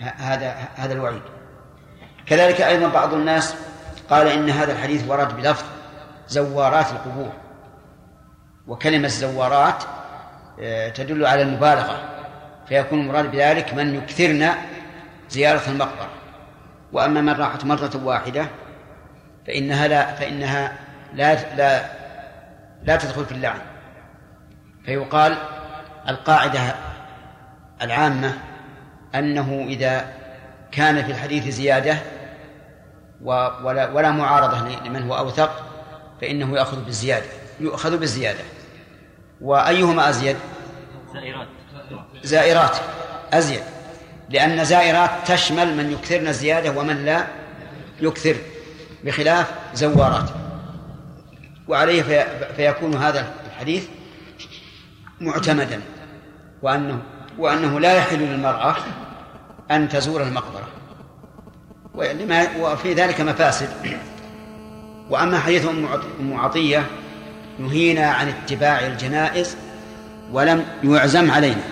[0.00, 1.22] هذا هذا الوعيد.
[2.26, 3.54] كذلك أيضا بعض الناس
[4.10, 5.64] قال إن هذا الحديث ورد بلفظ
[6.28, 7.32] زوارات القبور.
[8.66, 9.84] وكلمة زوارات
[10.60, 12.02] آه، تدل على المبالغة.
[12.68, 14.50] فيكون المراد بذلك من يكثرن
[15.30, 16.08] زيارة المقبرة.
[16.92, 18.46] وأما من راحت مرة واحدة
[19.46, 20.72] فإنها لا فإنها
[21.14, 21.84] لا لا
[22.82, 23.58] لا تدخل في اللعن.
[24.84, 25.36] فيقال
[26.08, 26.60] القاعدة
[27.82, 28.32] العامة
[29.14, 30.06] أنه إذا
[30.72, 31.96] كان في الحديث زيادة
[33.24, 35.64] ولا, ولا معارضة لمن هو أوثق
[36.20, 37.26] فإنه يأخذ بالزيادة
[37.60, 38.44] يؤخذ بالزيادة.
[39.40, 40.36] وأيهما أزيد؟
[41.14, 41.48] زائرات.
[42.22, 42.76] زائرات.
[43.32, 43.62] أزيد.
[44.30, 47.26] لأن زائرات تشمل من يكثرن الزيادة ومن لا
[48.00, 48.36] يكثر
[49.04, 50.30] بخلاف زوارات.
[51.68, 52.24] وعليه في
[52.56, 53.88] فيكون هذا الحديث
[55.20, 55.80] معتمدا.
[56.62, 57.02] وأنه
[57.38, 58.76] وأنه لا يحل للمرأة
[59.70, 60.68] أن تزور المقبرة.
[61.94, 63.68] وفي ذلك مفاسد.
[65.10, 65.66] وأما حديث
[66.20, 66.86] أم عطية
[67.58, 69.56] نهينا عن اتباع الجنائز
[70.32, 71.62] ولم يعزم علينا.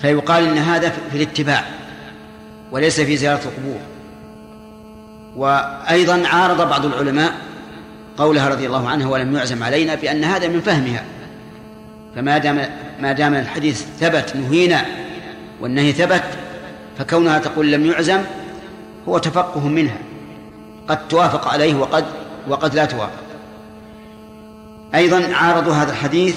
[0.00, 1.64] فيقال إن هذا في الاتباع
[2.72, 3.80] وليس في زيارة القبور.
[5.36, 7.32] وأيضا عارض بعض العلماء
[8.16, 11.04] قولها رضي الله عنها ولم يعزم علينا بأن هذا من فهمها.
[12.16, 12.68] فما دام
[13.00, 14.84] ما دام الحديث ثبت نهينا
[15.60, 16.22] والنهي ثبت
[17.00, 18.20] فكونها تقول لم يعزم
[19.08, 19.98] هو تفقه منها.
[20.88, 22.04] قد توافق عليه وقد
[22.48, 23.22] وقد لا توافق.
[24.94, 26.36] أيضا عارضوا هذا الحديث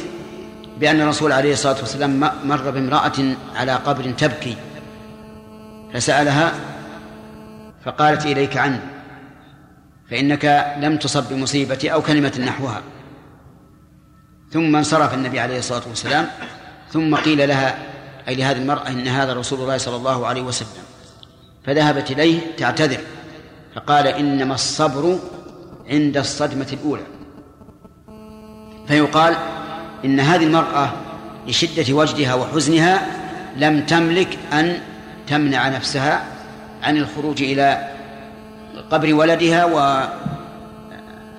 [0.79, 4.55] بأن الرسول عليه الصلاة والسلام مر بامرأة على قبر تبكي.
[5.93, 6.53] فسألها
[7.85, 8.79] فقالت إليك عني
[10.09, 12.81] فإنك لم تصب بمصيبتي أو كلمة نحوها.
[14.51, 16.27] ثم انصرف النبي عليه الصلاة والسلام
[16.91, 17.92] ثم قيل لها
[18.27, 20.83] أي لهذه المرأة إن هذا رسول الله صلى الله عليه وسلم.
[21.65, 22.99] فذهبت إليه تعتذر
[23.75, 25.19] فقال إنما الصبر
[25.89, 27.03] عند الصدمة الأولى.
[28.87, 29.35] فيقال
[30.05, 30.89] إن هذه المرأة
[31.47, 33.07] لشدة وجدها وحزنها
[33.57, 34.79] لم تملك أن
[35.27, 36.25] تمنع نفسها
[36.83, 37.89] عن الخروج إلى
[38.91, 39.65] قبر ولدها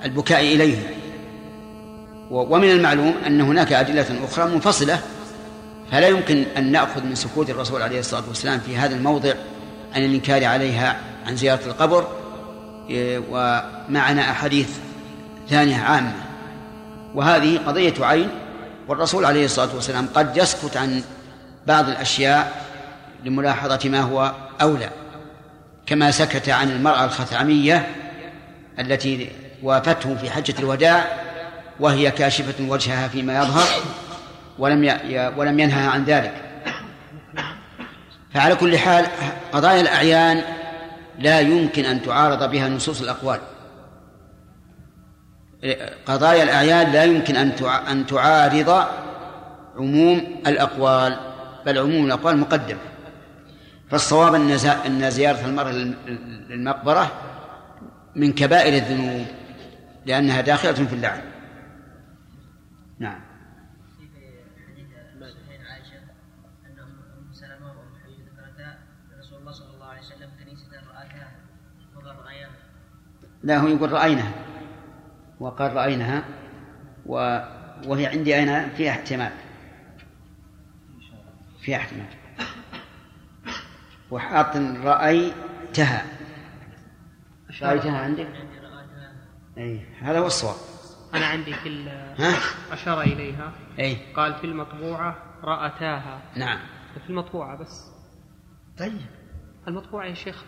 [0.03, 0.79] والبكاء إليه.
[2.31, 4.99] ومن المعلوم أن هناك أدلة أخرى منفصلة
[5.93, 9.33] فلا يمكن أن نأخذ من سكوت الرسول عليه الصلاة والسلام في هذا الموضع
[9.95, 12.09] عن الإنكار عليها عن زيارة القبر
[12.91, 14.69] إيه، ومعنا أحاديث
[15.49, 16.13] ثانية عامة.
[17.15, 18.29] وهذه قضية عين
[18.89, 21.03] والرسول عليه الصلاة والسلام قد يسكت عن
[21.67, 22.65] بعض الأشياء
[23.25, 24.91] لملاحظة ما هو أولى.
[25.87, 27.87] كما سكت عن المرأة الخثعمية
[28.79, 29.31] التي
[29.63, 31.07] وافته في حجة الوداع
[31.81, 33.67] وهي كاشفة وجهها فيما يظهر.
[34.59, 34.99] ولم
[35.37, 36.35] ولم ينهى عن ذلك.
[38.35, 39.07] فعلى كل حال
[39.53, 40.43] قضايا الأعيان
[41.19, 43.41] لا يمكن أن تعارض بها نصوص الأقوال.
[46.07, 47.53] قضايا الأعيان لا يمكن أن
[47.91, 48.85] أن تعارض
[49.77, 51.17] عموم الأقوال
[51.67, 52.77] بل عموم الأقوال مقدم
[53.91, 54.35] فالصواب
[54.87, 55.73] أن زيارة المرأة
[56.49, 57.13] للمقبرة
[58.17, 59.27] من كبائر الذنوب
[60.07, 61.21] لأنها داخلة في اللعن.
[73.45, 74.33] لا هو يقول رأيناها.
[75.41, 76.25] وقال رأيناها
[77.07, 77.15] و...
[77.87, 79.33] وهي عندي أين فيها احتمال.
[81.61, 82.07] فيها احتمال.
[84.11, 86.05] وحاط رأيتها.
[87.63, 88.29] رأيتها عندك؟
[89.59, 90.57] أي هذا هو الصواب.
[91.15, 92.35] أنا عندي في ها؟
[92.73, 93.53] أشار إليها.
[93.79, 93.97] أي.
[94.17, 96.21] قال في المطبوعة رأتاها.
[96.37, 96.59] نعم.
[97.05, 97.91] في المطبوعة بس.
[98.79, 99.01] طيب.
[99.69, 100.45] المطبوعة يا شيخ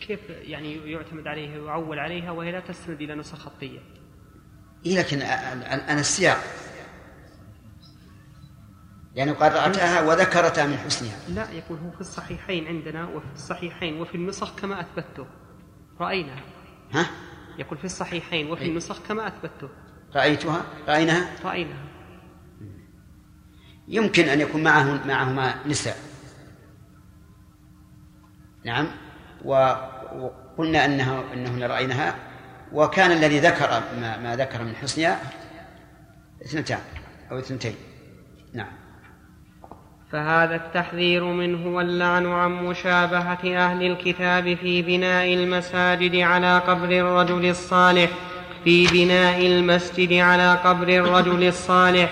[0.00, 3.78] كيف يعني يعتمد عليها ويعول عليها وهي لا تستند إلى نسخ خطية؟
[4.86, 6.38] إيه لكن أنا السياق.
[9.14, 11.28] يعني قال رأتها وذكرتها من حسنها.
[11.28, 15.26] لا يكون هو في الصحيحين عندنا وفي الصحيحين وفي النسخ كما أثبته
[16.00, 16.42] رأيناها
[16.92, 17.06] ها؟
[17.58, 18.68] يقول في الصحيحين وفي أي.
[18.68, 19.68] النسخ كما أثبته
[20.16, 21.88] رأيتها؟ رأيناها؟ رأيناها
[23.88, 25.96] يمكن أن يكون معه معهما نساء.
[28.64, 28.86] نعم.
[29.44, 32.14] وقلنا أنه أنهن رأيناها
[32.72, 35.18] وكان الذي ذكر ما, ما ذكر من حسنها
[36.44, 36.78] اثنتان
[37.30, 37.74] أو اثنتين.
[38.54, 38.72] نعم.
[40.12, 48.10] فهذا التحذير منه واللعن عن مشابهة أهل الكتاب في بناء المساجد على قبر الرجل الصالح.
[48.64, 52.10] في بناء المسجد على قبر الرجل الصالح.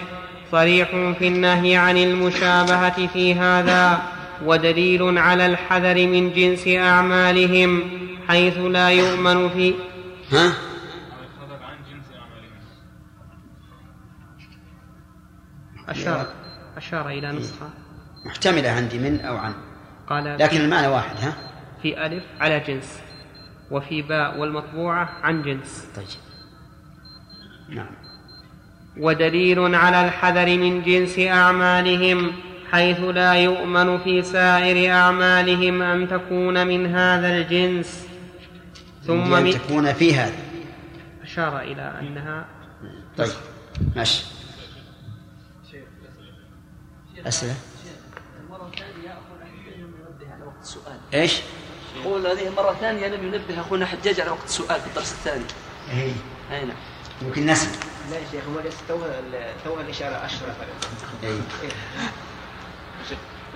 [0.52, 4.15] صريح في النهي عن المشابهة في هذا.
[4.44, 7.82] ودليل على الحذر من جنس أعمالهم
[8.28, 9.74] حيث لا يؤمن في
[10.32, 10.52] ها؟
[15.88, 16.26] أشار
[16.76, 17.70] أشار إلى نسخة.
[18.26, 19.54] محتملة عندي من أو عن.
[20.06, 21.36] قال لكن المعنى واحد ها؟
[21.82, 23.00] في ألف على جنس
[23.70, 25.86] وفي باء والمطبوعة عن جنس.
[25.96, 26.06] طيب.
[27.68, 28.06] نعم.
[28.98, 32.32] ودليل على الحذر من جنس أعمالهم
[32.76, 38.06] حيث لا يؤمن في سائر أعمالهم أن تكون من هذا الجنس.
[39.06, 40.36] ثم أن تكون في هذا.
[41.22, 42.44] أشار إلى أنها
[43.18, 43.32] طيب
[43.96, 44.24] ماشي.
[47.26, 47.54] أسئلة؟
[48.50, 51.40] مرة ثانية أخونا حجاج ينبه على وقت السؤال إيش؟
[52.00, 55.44] يقول هذه مرة ثانية لم ينبه أخونا حجاج على وقت السؤال في الدرس الثاني.
[55.90, 56.12] اي
[56.52, 56.76] أي نعم.
[57.22, 57.68] يمكن نسي
[58.10, 59.20] لا يا شيخ هو ليس توها
[59.64, 60.56] توها الإشارة أشرف
[61.24, 61.38] اي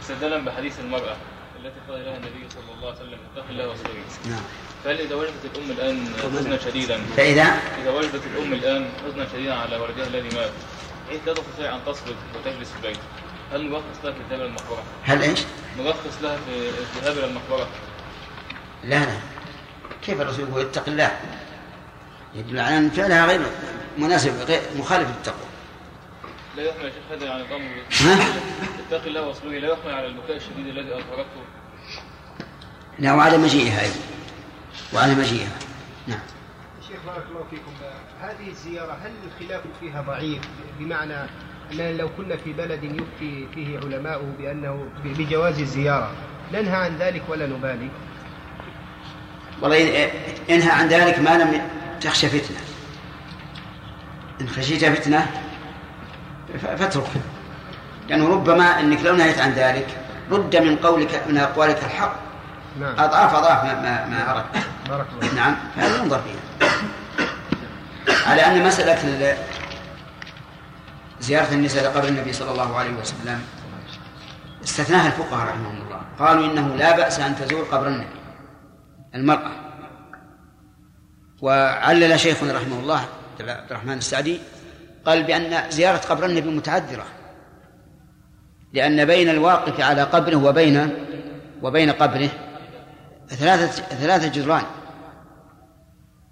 [0.03, 1.17] استدلالا بحديث المرأة
[1.65, 4.43] التي قال لها النبي صلى الله عليه وسلم اتق الله واصبري نعم.
[4.85, 7.43] فهل إذا وجدت الأم الآن حزنا شديدا؟ فإذا؟
[7.83, 10.51] إذا وجدت الأم الآن حزنا شديدا على ولدها الذي مات
[11.11, 12.99] حيث لا تستطيع أن تصبر وتجلس في البيت
[13.53, 15.41] هل نرخص لها في الذهاب إلى المقبرة؟ هل إيش؟
[15.79, 17.69] نرخص لها في الذهاب إلى المقبرة؟
[18.85, 19.17] لا لا.
[20.03, 21.19] كيف الرسول يقول اتق الله؟
[22.35, 23.41] يدل على أن فعلها غير
[23.99, 25.50] مناسب غير مخالف للتقوى.
[26.57, 27.71] لا يحمل يا شيخ هذا عن الأمر.
[28.01, 28.19] ها؟
[28.89, 31.43] اتق الله واصبري لا يحمل على البكاء الشديد الذي أظهرته.
[32.99, 34.01] لا وعلى مجيئها أيضا.
[34.95, 35.59] وعلى مجيئها.
[36.07, 36.21] نعم.
[36.89, 37.73] شيخ بارك الله فيكم
[38.21, 40.41] هذه الزيارة هل الخلاف فيها ضعيف؟
[40.79, 41.15] بمعنى
[41.73, 46.13] اننا لو كنا في بلد يفتي فيه علماؤه بأنه بجواز الزيارة
[46.53, 47.89] ننهى عن ذلك ولا نبالي؟
[49.63, 49.77] والله
[50.09, 51.69] إن- انهى عن ذلك ما لم
[52.01, 52.59] تخشى فتنة.
[54.41, 55.50] إن خشيت فتنة ف-
[56.59, 57.21] فاتركه.
[58.09, 59.87] لأنه ربما أنك لو نهيت عن ذلك
[60.31, 62.15] رد من قولك من أقوالك الحق.
[62.81, 62.95] نعم.
[62.99, 64.67] أضعاف أضعاف ما, ما, ما أردت.
[64.89, 65.35] بارك الله.
[65.35, 65.57] نعم.
[65.77, 66.69] هذا ينظر فيها.
[68.27, 69.37] على أن مسألة
[71.21, 73.41] زيارة النساء لقبر النبي صلى الله عليه وسلم
[74.65, 76.01] استثناها الفقهاء رحمهم الله.
[76.19, 78.21] قالوا إنه لا بأس أن تزور قبر النبي
[79.15, 79.51] المرأة.
[81.43, 83.01] وعلل شيخنا رحمه الله
[83.41, 84.41] عبد الرحمن السعدي
[85.07, 87.07] قال بأن زيارة قبر النبي متعذرة.
[88.73, 90.91] لأن بين الواقف على قبره وبين
[91.63, 92.29] وبين قبره
[93.29, 94.63] ثلاثة ثلاثة جدران.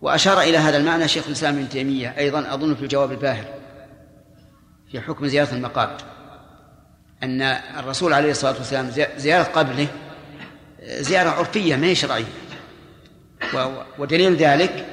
[0.01, 3.45] وأشار إلى هذا المعنى شيخ الإسلام ابن تيمية أيضا أظن في الجواب الباهر
[4.93, 5.97] في حكم زيارة المقابر.
[7.23, 7.43] أن
[7.79, 9.87] الرسول عليه الصلاة والسلام زي- زيارة قبره
[10.85, 12.25] زيارة عرفية ما هي شرعية
[13.99, 14.87] ودليل ذلك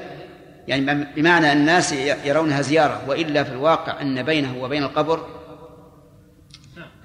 [0.68, 1.94] يعني بمعنى الناس
[2.26, 5.28] يرونها زيارة وإلا في الواقع أن بينه وبين القبر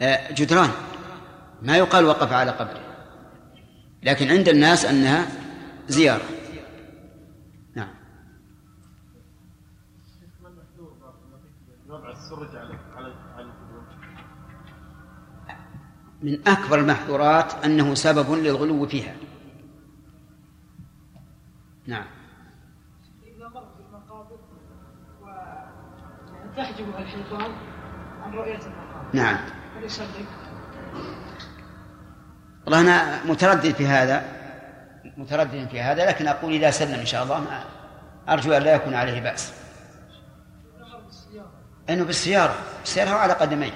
[0.01, 0.71] آه، جدران.
[1.63, 2.81] ما يقال وقف على قبره.
[4.03, 5.27] لكن عند الناس أنها
[5.89, 6.25] زيارة.
[7.75, 7.95] نعم.
[16.23, 19.15] من أكبر المحظورات أنه سبب للغلو فيها.
[21.87, 22.20] نعم.
[26.57, 27.53] تحجبها الحيطان
[28.23, 29.37] عن رؤية المقابر نعم.
[29.77, 29.91] هل؟
[32.65, 34.25] والله أنا متردد في هذا
[35.17, 37.65] متردد في هذا لكن أقول إذا سلم إن شاء الله ما
[38.29, 39.53] أرجو أن لا يكون عليه بأس.
[41.91, 43.73] أنه بالسيارة بالسيارة على قدمين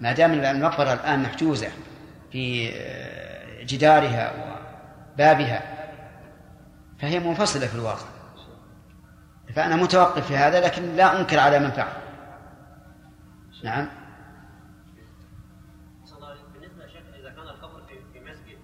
[0.00, 1.68] ما دام المقبرة الآن محجوزة
[2.32, 4.32] في آه، جدارها
[5.14, 5.62] وبابها
[7.00, 8.17] فهي منفصلة في الواقع.
[9.54, 11.92] فأنا متوقف في هذا لكن لا أنكر على من فعل.
[13.64, 13.88] نعم.
[16.92, 17.82] شيخ إذا كان القبر
[18.12, 18.58] في مسجد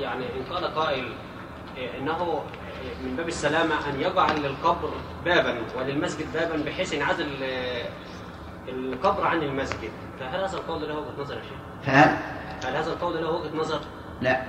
[0.00, 1.12] يعني إن قال قائل
[1.76, 2.44] إيه، إنه
[3.04, 4.90] من باب السلامة أن يجعل للقبر
[5.24, 7.88] بابا وللمسجد بابا بحيث ينعزل آه،
[8.68, 9.90] القبر عن المسجد.
[10.20, 12.16] فهل هذا القول له وجهة نظر يا شيخ؟ فهل؟
[12.64, 13.80] هل هذا القول له وجهة نظر؟
[14.20, 14.42] لا.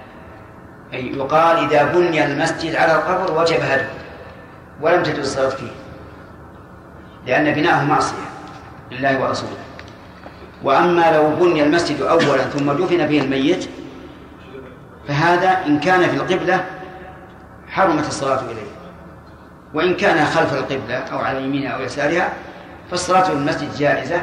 [0.93, 4.03] أي يقال إذا بني المسجد على القبر وجب هدمه.
[4.81, 5.71] ولم تجوز الصلاة فيه.
[7.27, 8.15] لأن بناءه معصية
[8.91, 9.57] لله ورسوله.
[10.63, 13.69] وأما لو بني المسجد أولا ثم دفن فيه الميت
[15.07, 16.65] فهذا إن كان في القبلة
[17.67, 18.71] حرمت الصلاة إليه.
[19.73, 22.33] وإن كان خلف القبلة أو على يمينها أو يسارها
[22.91, 24.21] فالصلاة في المسجد جائزة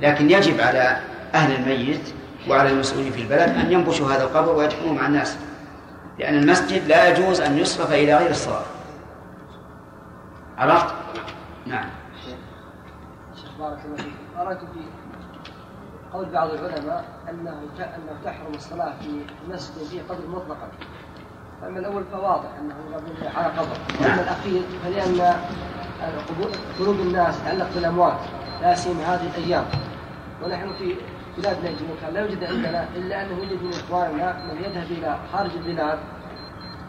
[0.00, 0.96] لكن يجب على
[1.34, 2.00] أهل الميت
[2.48, 5.36] وعلى المسؤولين في البلد أن ينبشوا هذا القبر ويدفنوه مع الناس.
[6.18, 8.64] لأن المسجد لا يجوز أن يصرف إلى غير الصلاة.
[10.58, 10.94] عرفت؟
[11.66, 11.88] نعم.
[13.34, 14.12] شيخ بارك الله فيك.
[14.38, 14.80] قرأت في
[16.12, 20.68] قول بعض العلماء أنه أنه تحرم الصلاة في مسجد فيه قبر مطلقا.
[21.60, 23.76] فأما الأول فواضح أنه مبني على قبر.
[24.00, 25.36] وأما الأخير فلأن
[26.78, 28.18] قلوب الناس تتعلق بالأموات
[28.62, 29.64] لا سيما هذه الأيام.
[30.44, 30.96] ونحن في
[31.38, 35.98] بلادنا الجنوب لا يوجد عندنا إلا أنه يوجد من إخواننا من يذهب إلى خارج البلاد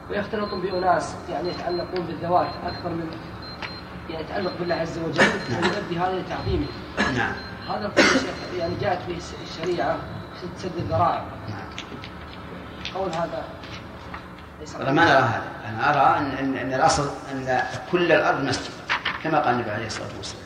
[0.10, 3.10] ويختلط بأناس يعني يتعلقون بالذوات أكثر من
[4.10, 6.68] يتعلق بالله عز وجل ويؤدي هذا لتعظيمه.
[7.18, 7.34] نعم.
[7.70, 8.06] هذا القول
[8.58, 9.98] يعني جاءت به الشريعة
[10.58, 11.24] سد الذرائع.
[11.50, 11.68] نعم.
[12.96, 13.44] قول هذا
[14.76, 18.72] والله ما نرى هذا أنا أرى أن, أن, أن الأصل أن كل الأرض مسجد
[19.24, 20.44] كما قال النبي عليه الصلاة والسلام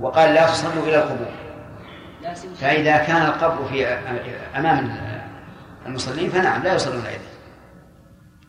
[0.00, 1.32] وقال لا تصلوا إلى القبور
[2.60, 3.86] فإذا كان القبر في
[4.56, 4.96] أمام
[5.86, 7.18] المصلين فنعم لا يصلون إليه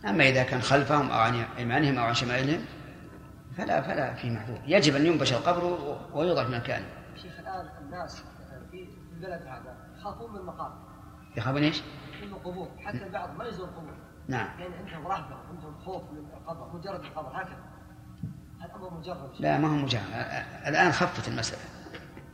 [0.09, 2.65] أما إذا كان خلفهم أو عن أيمانهم أو عن شمائلهم
[3.57, 5.77] فلا فلا في معذور يجب أن ينبش القبر
[6.13, 6.85] ويوضع في مكانه
[7.15, 8.23] شيخ الآن الناس
[8.71, 10.89] في البلد هذا يخافون من المقابر
[11.37, 11.81] يخافون إيش؟
[12.21, 12.67] من القبور.
[12.85, 13.93] حتى البعض ما يزور القبور.
[14.27, 14.59] نعم.
[14.59, 17.69] يعني عندهم رهبة عندهم خوف من القبر مجرد القبر هكذا.
[18.91, 19.29] مجرد.
[19.39, 20.01] لا ما هو مجرد.
[20.67, 21.61] الآن خفت المسألة.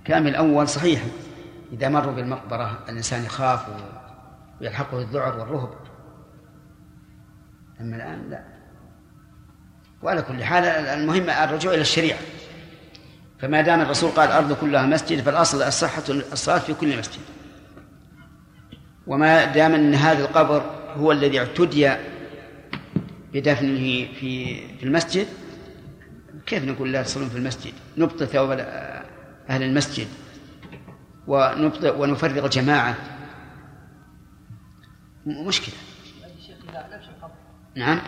[0.05, 1.03] كان الأول صحيح.
[1.71, 3.69] إذا مروا بالمقبرة الإنسان يخاف
[4.61, 5.73] ويلحقه الذعر والرهب.
[7.81, 8.54] أما الآن لا.
[10.05, 12.19] وعلى كل حال المهم الرجوع إلى الشريعة.
[13.39, 17.21] فما دام الرسول قال الأرض كلها مسجد فالأصل الصحة الصلاة في كل مسجد.
[19.07, 20.63] وما دام أن هذا القبر
[20.95, 21.95] هو الذي اعتدي
[23.33, 25.27] بدفنه في في المسجد
[26.45, 28.59] كيف نقول لا تصلون في المسجد؟ نبطل ثواب
[29.49, 30.07] أهل المسجد
[31.27, 32.95] ونبطل ونفرغ الجماعة
[35.25, 35.75] مشكلة.
[37.75, 38.01] نعم.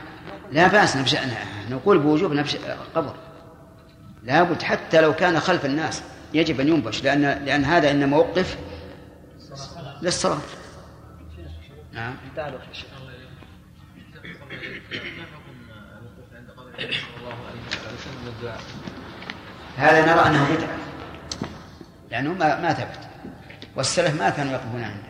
[0.51, 1.15] لا بأس نبش...
[1.69, 2.55] نقول بوجوب نبش
[2.95, 3.15] قبر.
[4.23, 8.57] لابد حتى لو كان خلف الناس يجب أن ينبش لأن لأن هذا إنما وقف
[10.01, 10.37] للصلاة.
[11.93, 12.15] نعم.
[19.77, 20.77] هذا نرى أنه بدعة
[22.11, 22.99] لأنه ما ما ثبت.
[23.75, 25.07] والسلف ما كانوا يقفون عنده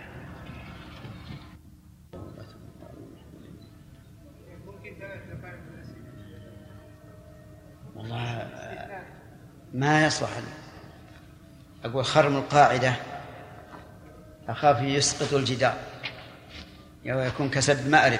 [8.08, 8.47] والله
[9.74, 10.30] ما يصلح.
[11.86, 12.93] أقول خرم القاعدة
[14.49, 15.78] أخاف يسقط الجدار
[17.05, 18.20] أو يكون كسد مأرب.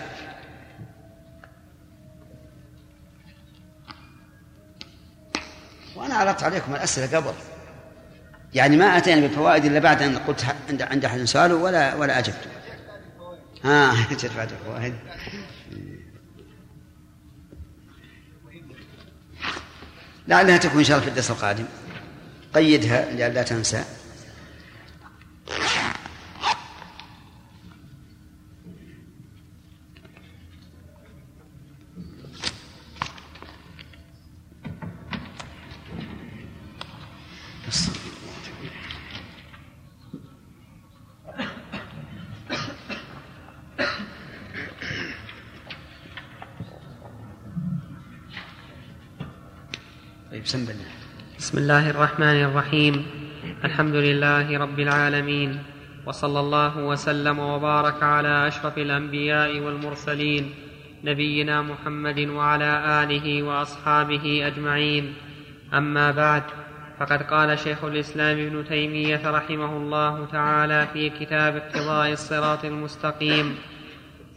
[5.96, 7.34] وأنا عرضت عليكم الأسئلة قبل.
[8.54, 12.48] يعني ما أتينا بالفوائد إلا بعد أن قلت عند عند أحد سؤاله ولا ولا أجبت.
[13.64, 13.96] ها آه
[14.44, 14.96] الفوائد.
[20.28, 21.66] لعلها تكون إن شاء الله في الدرس القادم.
[22.54, 23.84] قيدها لئلا تنسى.
[50.28, 50.76] بسم الله
[51.40, 53.06] بسم الله الرحمن الرحيم.
[53.64, 55.60] الحمد لله رب العالمين
[56.06, 60.54] وصلى الله وسلم وبارك على أشرف الأنبياء والمرسلين
[61.04, 65.14] نبينا محمد وعلى آله وأصحابه أجمعين.
[65.74, 66.44] أما بعد
[67.00, 73.56] فقد قال شيخ الإسلام ابن تيمية رحمه الله تعالى في كتاب اقتضاء الصراط المستقيم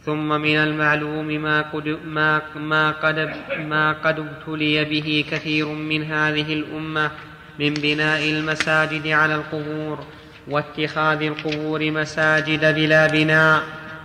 [0.05, 6.53] ثم من المعلوم ما قد ما ما قد ما قد ابتلي به كثير من هذه
[6.53, 7.11] الأمة
[7.59, 9.99] من بناء المساجد على القبور
[10.47, 13.61] واتخاذ القبور مساجد بلا بناء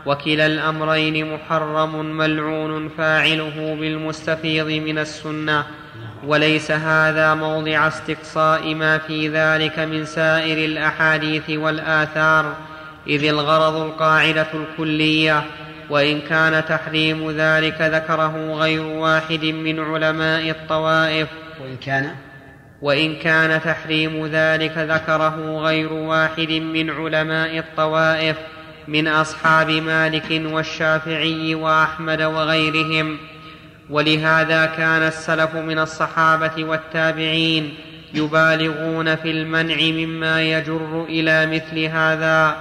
[0.06, 5.64] وكلا الأمرين محرم ملعون فاعله بالمستفيض من السنة
[6.24, 12.56] وليس هذا موضع استقصاء ما في ذلك من سائر الأحاديث والآثار
[13.06, 15.44] إذ الغرض القاعدة الكلية
[15.90, 21.28] وإن كان تحريم ذلك ذكره غير واحد من علماء الطوائف.
[21.60, 22.10] وإن كان؟
[22.82, 28.36] وإن كان تحريم ذلك ذكره غير واحد من علماء الطوائف
[28.88, 33.18] من أصحاب مالك والشافعي وأحمد وغيرهم.
[33.90, 37.74] ولهذا كان السلف من الصحابة والتابعين
[38.14, 42.56] يبالغون في المنع مما يجر إلى مثل هذا.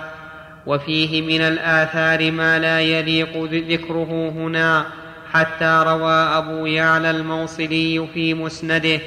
[0.65, 4.85] وفيه من الآثار ما لا يليق ذكره هنا
[5.33, 8.99] حتى روى أبو يعلى الموصلي في مسنده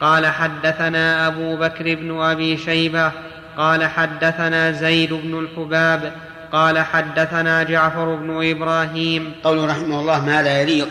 [0.00, 3.12] قال حدثنا أبو بكر بن أبي شيبة
[3.56, 6.12] قال حدثنا زيد بن الحباب
[6.52, 9.32] قال حدثنا جعفر بن إبراهيم.
[9.44, 10.88] قوله رحمه الله ما لا يليق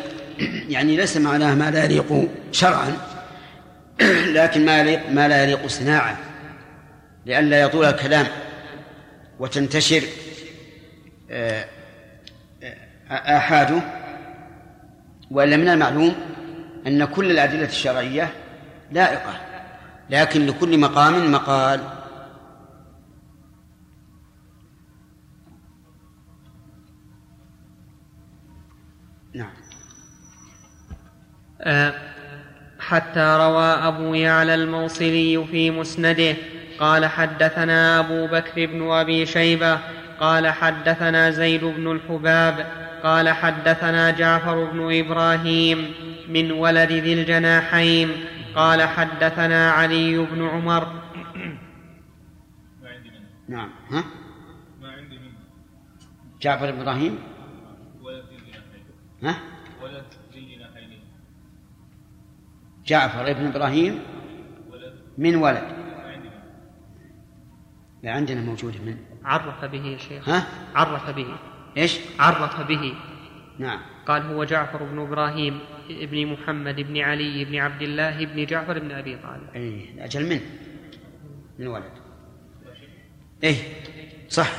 [0.69, 2.93] يعني ليس معناه ما لا يليق شرعا
[4.33, 6.15] لكن ما ما لا يليق صناعا
[7.25, 8.25] لئلا يطول الكلام.
[9.39, 10.03] وتنتشر
[11.31, 11.65] آه،
[12.63, 13.81] آه، آحاده.
[15.31, 16.15] وإلا من المعلوم
[16.87, 18.33] أن كل الأدلة الشرعية
[18.91, 19.33] لائقة
[20.09, 21.79] لكن لكل مقام مقال.
[29.33, 29.53] نعم.
[31.61, 31.93] آه،
[32.79, 36.35] حتى روى أبو يعلى الموصلي في مسنده
[36.79, 39.79] قال حدثنا أبو بكر بن أبي شيبة
[40.19, 42.71] قال حدثنا زيد بن الحباب
[43.03, 45.93] قال حدثنا جعفر بن إبراهيم
[46.29, 50.87] من ولد ذي الجناحين قال حدثنا علي بن عمر.
[53.49, 54.03] نعم ها؟
[54.81, 55.19] ما عندي
[56.41, 57.19] جعفر بن إبراهيم؟
[58.01, 58.83] ولد ذي الجناحين
[59.23, 59.35] ها؟
[59.83, 60.03] ولد
[60.33, 60.99] ذي الجناحين
[62.85, 63.99] جعفر بن إبراهيم
[64.71, 65.63] ولد من ولد.
[65.63, 65.84] ما عندي
[68.05, 70.29] لا عندنا موجود من؟ عرف به يا شيخ.
[70.29, 71.25] ها؟ عرف به.
[71.77, 72.93] إيش؟ عرف به.
[73.59, 73.79] نعم.
[74.07, 78.91] قال هو جعفر بن إبراهيم ابن محمد بن علي بن عبد الله بن جعفر بن
[78.91, 79.49] أبي طالب.
[79.55, 80.39] اي أجل من؟
[81.59, 81.91] من ولد.
[83.43, 83.55] إيه
[84.29, 84.49] صح.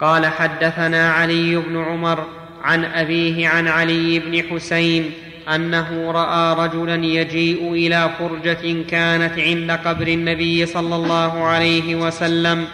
[0.00, 2.26] قال حدثنا علي بن عمر
[2.62, 5.10] عن أبيه عن علي بن حسين
[5.54, 12.64] أنه رأى رجلا يجيء إلى فرجة كانت عند قبر النبي صلى الله عليه وسلم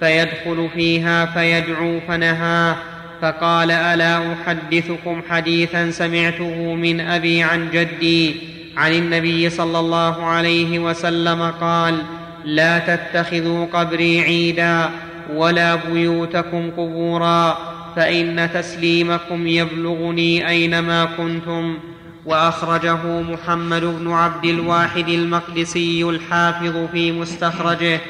[0.00, 2.76] فيدخل فيها فيدعو فنهاه
[3.22, 8.34] فقال ألا أحدثكم حديثا سمعته من أبي عن جدي؟
[8.76, 12.02] عن النبي صلى الله عليه وسلم قال
[12.44, 14.90] لا تتخذوا قبري عيدا
[15.34, 17.58] ولا بيوتكم قبورا
[17.96, 21.78] فإن تسليمكم يبلغني أينما كنتم
[22.26, 28.00] وأخرجه محمد بن عبد الواحد المقدسي الحافظ في مستخرجه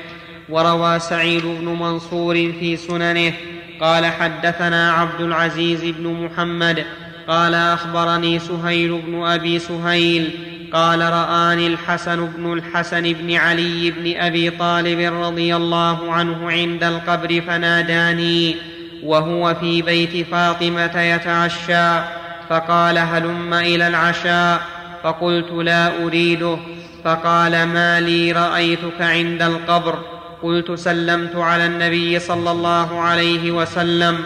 [0.48, 3.32] وروى سعيد بن منصور في سننه.
[3.80, 6.84] قال حدثنا عبد العزيز بن محمد.
[7.28, 10.30] قال أخبرني سهيل بن أبي سهيل.
[10.72, 17.40] قال رآني الحسن بن الحسن بن علي بن أبي طالب رضي الله عنه عند القبر
[17.46, 18.56] فناداني
[19.02, 22.19] وهو في بيت فاطمة يتعشى.
[22.50, 24.60] فقال هلم إلى العشاء
[25.02, 26.56] فقلت لا أريده
[27.04, 29.98] فقال ما لي رأيتك عند القبر
[30.42, 34.18] قلت سلمت على النبي صلى الله عليه وسلم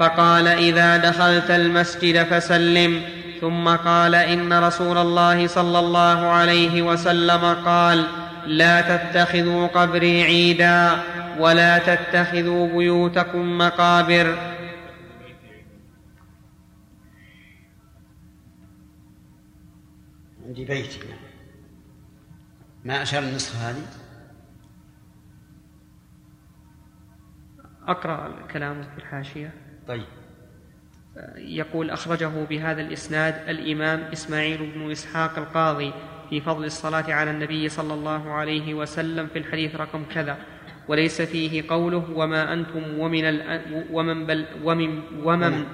[0.00, 3.00] فقال إذا دخلت المسجد فسلم
[3.40, 8.04] ثم قال إن رسول الله صلى الله عليه وسلم قال
[8.46, 10.90] لا تتخذوا قبري عيدا
[11.38, 14.34] ولا تتخذوا بيوتكم مقابر
[20.56, 20.94] عندي بيت
[22.84, 23.82] ما أشار النسخة هذه؟
[27.86, 29.52] أقرأ كلامه في الحاشية.
[29.88, 30.04] طيب.
[31.36, 35.92] يقول أخرجه بهذا الإسناد الإمام إسماعيل بن إسحاق القاضي
[36.30, 40.38] في فضل الصلاة على النبي صلى الله عليه وسلم في الحديث رقم كذا
[40.88, 43.24] وليس فيه قوله وما أنتم ومن.
[43.90, 45.66] ومن بل ومن ومن.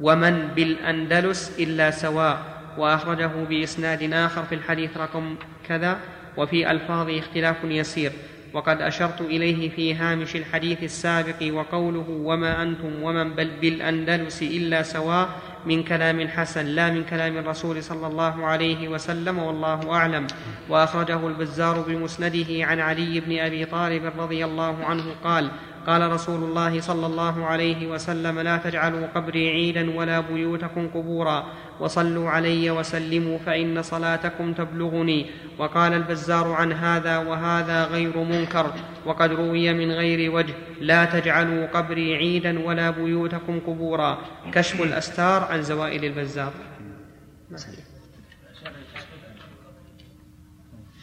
[0.00, 2.49] ومن بالأندلس إلا سواء.
[2.78, 5.34] وأخرجه بإسناد آخر في الحديث رقم
[5.68, 5.98] كذا
[6.36, 8.12] وفي ألفاظ اختلاف يسير.
[8.52, 15.28] وقد أشرت إليه في هامش الحديث السابق وقوله وما أنتم ومن بل بالأندلس إلا سواء
[15.66, 20.26] من كلام الحسن لا من كلام الرسول صلى الله عليه وسلم والله أعلم.
[20.68, 25.50] وأخرجه البزار بمسنده عن علي بن أبي طالب رضي الله عنه قال
[25.86, 31.46] قال رسول الله صلى الله عليه وسلم لا تجعلوا قبري عيدا ولا بيوتكم قبورا
[31.80, 35.26] وصلوا علي وسلموا فإن صلاتكم تبلغني.
[35.58, 38.72] وقال البزار عن هذا وهذا غير منكر
[39.06, 44.18] وقد روي من غير وجه لا تجعلوا قبري عيدا ولا بيوتكم قبورا.
[44.52, 46.52] كشف الأستار عن زوائد البزار.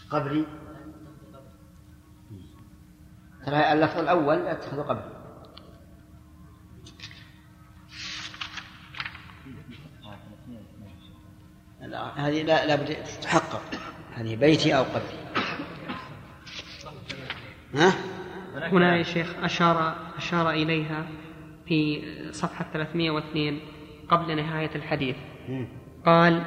[0.09, 0.45] قبري
[3.47, 5.01] ترى اللفظ الأول لا تتخذوا قبل
[12.15, 13.61] هذه لا لابد تتحقق
[14.13, 15.43] هذه بيتي أو قبري.
[17.75, 17.93] ها؟
[18.55, 21.07] هنا يا شيخ أشار أشار إليها
[21.65, 23.59] في صفحة 302
[24.09, 25.15] قبل نهاية الحديث.
[26.05, 26.43] قال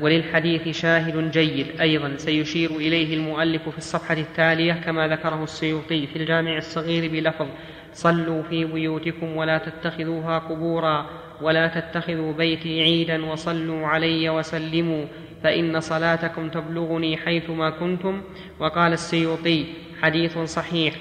[0.00, 1.80] وللحديث شاهد جيد.
[1.80, 7.46] أيضا سيشير إليه المؤلف في الصفحة التالية كما ذكره السيوطي في الجامع الصغير بلفظ
[7.92, 11.06] صلوا في بيوتكم ولا تتخذوها قبورا
[11.42, 15.04] ولا تتخذوا بيتي عيدا وصلوا علي وسلموا
[15.42, 18.22] فإن صلاتكم تبلغني حيثما كنتم
[18.58, 19.64] وقال السيوطي
[20.02, 20.94] حديث صحيح.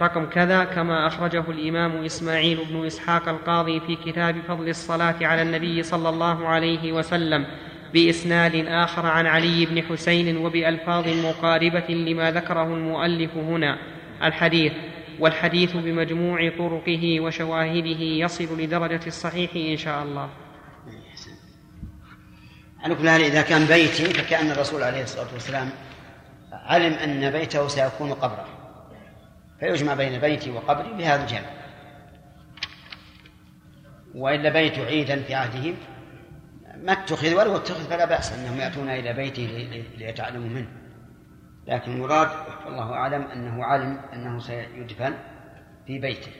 [0.00, 5.82] رقم كذا كما أخرجه الإمام إسماعيل بن إسحاق القاضي في كتاب فضل الصلاة على النبي
[5.82, 7.46] صلى الله عليه وسلم
[7.92, 13.78] بإسناد آخر عن علي بن حسين وبألفاظ مقاربة لما ذكره المؤلف هنا.
[14.22, 14.72] الحديث
[15.18, 20.30] والحديث بمجموع طرقه وشواهده يصل لدرجة الصحيح إن شاء الله.
[22.80, 25.70] على كل حال إذا كان بيتي فكأن الرسول عليه الصلاة والسلام
[26.52, 28.46] علم أن بيته سيكون قبره.
[29.60, 31.50] فيجمع بين بيتي وقبري بهذا الجمع.
[34.14, 35.74] وإلا بيت عيدا في عهدهم
[36.84, 39.68] ما اتخذ ولو اتخذ فلا بأس أنهم يأتون إلى بيته
[39.98, 40.68] ليتعلموا منه.
[41.66, 42.28] لكن المراد
[42.66, 45.14] والله أعلم أنه علم أنه سيدفن
[45.86, 46.32] في بيته.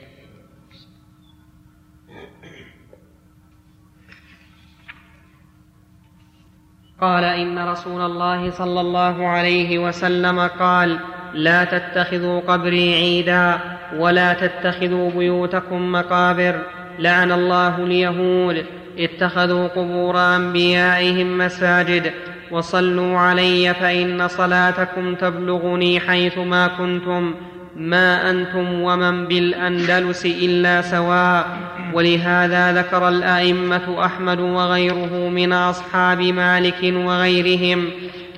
[7.01, 10.99] قال إن رسول الله صلى الله عليه وسلم قال
[11.33, 13.59] لا تتخذوا قبري عيدا
[13.95, 16.80] ولا تتخذوا بيوتكم مقابر.
[16.99, 18.65] لعن الله اليهود.
[18.99, 22.11] اتخذوا قبور أنبيائهم مساجد.
[22.51, 27.33] وصلوا علي فإن صلاتكم تبلغني حيثما كنتم.
[27.75, 31.47] ما أنتم ومن بالأندلس إلا سواء.
[31.93, 37.89] ولهذا ذكر الأئمة أحمد وغيره من أصحاب مالك وغيرهم.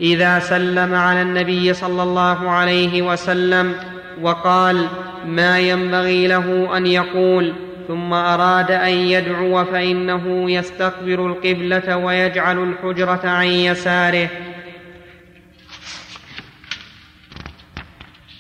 [0.02, 3.74] إذا سلم على النبي صلى الله عليه وسلم
[4.22, 4.88] وقال
[5.28, 7.54] ما ينبغي له أن يقول
[7.88, 14.30] ثم أراد أن يدعو فإنه يستقبل القبلة ويجعل الحجرة عن يساره.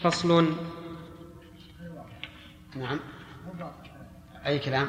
[0.01, 0.55] فصل.
[2.75, 2.99] نعم.
[4.45, 4.87] أي كلام؟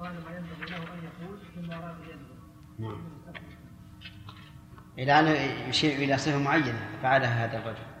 [0.00, 3.00] قال ما ينبغي له ان يقول ثم اراد يده نعم.
[4.98, 7.93] إلى أن يشير إلى صفة معينة فعلها هذا الرجل.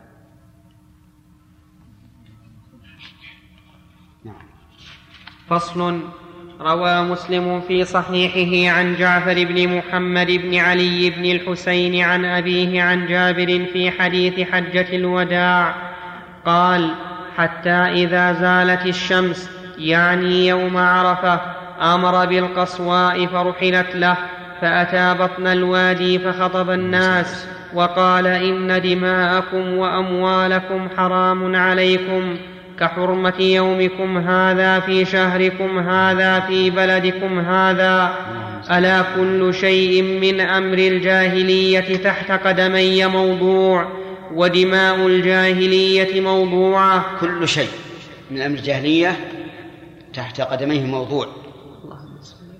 [5.50, 6.00] فصل
[6.60, 13.06] روى مسلم في صحيحه عن جعفر بن محمد بن علي بن الحسين عن أبيه عن
[13.06, 15.74] جابر في حديث حجة الوداع
[16.46, 16.90] قال
[17.36, 21.40] حتى إذا زالت الشمس يعني يوم عرفة
[21.80, 24.16] أمر بالقصواء فرحلت له
[24.60, 32.36] فأتى بطن الوادي فخطب الناس وقال إن دماءكم وأموالكم حرام عليكم
[32.80, 38.14] كحرمة يومكم هذا في شهركم هذا في بلدكم هذا.
[38.70, 43.88] ألا كل شيء من أمر الجاهلية تحت قدمي موضوع
[44.34, 47.04] ودماء الجاهلية موضوعة.
[47.20, 47.68] كل شيء
[48.30, 49.16] من أمر الجاهلية
[50.14, 51.28] تحت قدميه موضوع.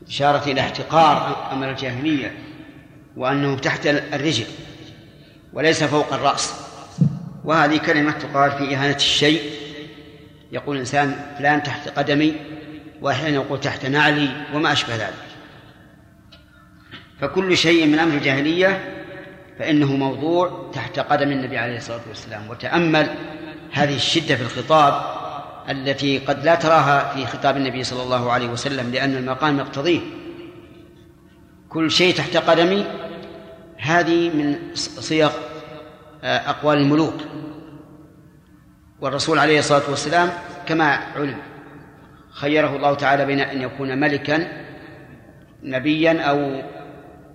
[0.09, 2.33] إشارة إلى احتقار أمر الجاهلية
[3.17, 4.47] وأنه تحت الرجل
[5.53, 6.55] وليس فوق الرأس.
[7.45, 9.41] وهذه كلمة تقال في إهانة الشيء
[10.55, 12.35] يقول الإنسان فلان تحت قدمي
[13.03, 15.25] وأحيانا يقول تحت نعلي وما أشبه ذلك.
[17.21, 18.95] فكل شيء من أمر الجاهلية
[19.59, 23.15] فإنه موضوع تحت قدم النبي عليه الصلاة والسلام وتأمل
[23.73, 25.03] هذه الشدة في الخطاب
[25.71, 30.01] التي قد لا تراها في خطاب النبي صلى الله عليه وسلم لأن المقام يقتضيه.
[31.69, 32.87] كل شيء تحت قدمي
[33.79, 35.31] هذه من صيغ
[36.25, 37.15] آه، أقوال الملوك.
[39.05, 40.31] والرسول عليه الصلاة والسلام
[40.67, 41.37] كما علم.
[42.31, 44.49] خيره الله تعالى بين أن يكون ملكا
[45.63, 46.63] نبيا أو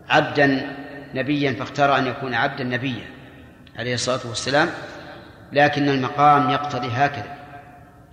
[0.09, 0.75] عبدا
[1.13, 3.05] نبيا فاختار أن يكون عبدا نبيا
[3.75, 4.69] عليه الصلاة والسلام.
[5.53, 7.35] لكن المقام يقتضي هكذا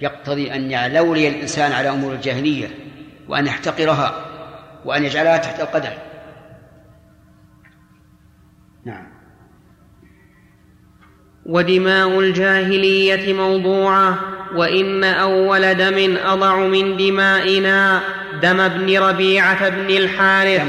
[0.00, 2.68] يقتضي أن يعلولي الإنسان على أمور الجاهلية
[3.28, 4.14] وأن يحتقرها
[4.84, 5.92] وأن يجعلها تحت القدم
[11.48, 14.18] ودماء الجاهلية موضوعة
[14.54, 18.00] وإن أول دم أضع من دمائنا
[18.42, 20.66] دم ابن ربيعة بن الحارث.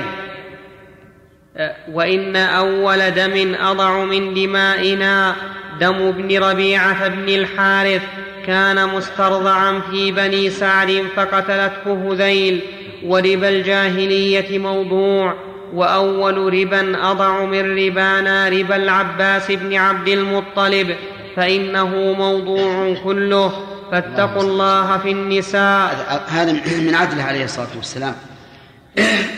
[1.92, 5.36] وإن أول دم أضع من دمائنا
[5.80, 8.02] دم ابن ربيعة بن الحارث.
[8.48, 12.60] كان مسترضعا في بني سعد فقتلته هذيل.
[13.06, 15.47] وربا الجاهلية موضوع.
[15.74, 20.96] وأول ربا أضع من ربانا ربا العباس بن عبد المطلب
[21.36, 23.52] فإنه موضوع كله.
[23.92, 26.26] فاتقوا الله في النساء.
[26.28, 26.52] هذا
[26.82, 28.16] من عدله عليه الصلاة والسلام.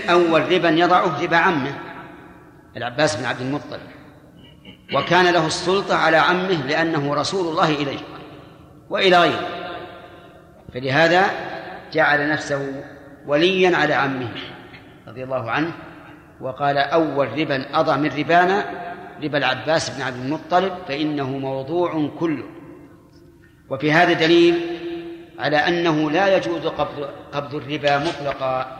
[0.10, 1.72] أول ربا يضعه ربا عمه
[2.78, 3.80] العباس بن عبد المطلب.
[4.94, 8.00] وكان له السلطة على عمه لأنه رسول الله إليه
[8.90, 9.48] وإلى غيره.
[10.74, 11.26] فلهذا
[11.94, 12.84] جعل نفسه
[13.28, 14.30] وليا على عمه
[15.08, 15.72] رضي الله عنه.
[16.42, 18.66] وقال أول ربا أضع من ربانا
[19.24, 22.44] ربا العباس بن عبد المطلب فإنه موضوع كله.
[23.70, 24.62] وفي هذا دليل
[25.40, 28.78] على أنه لا يجوز قبض قبض الربا مطلقا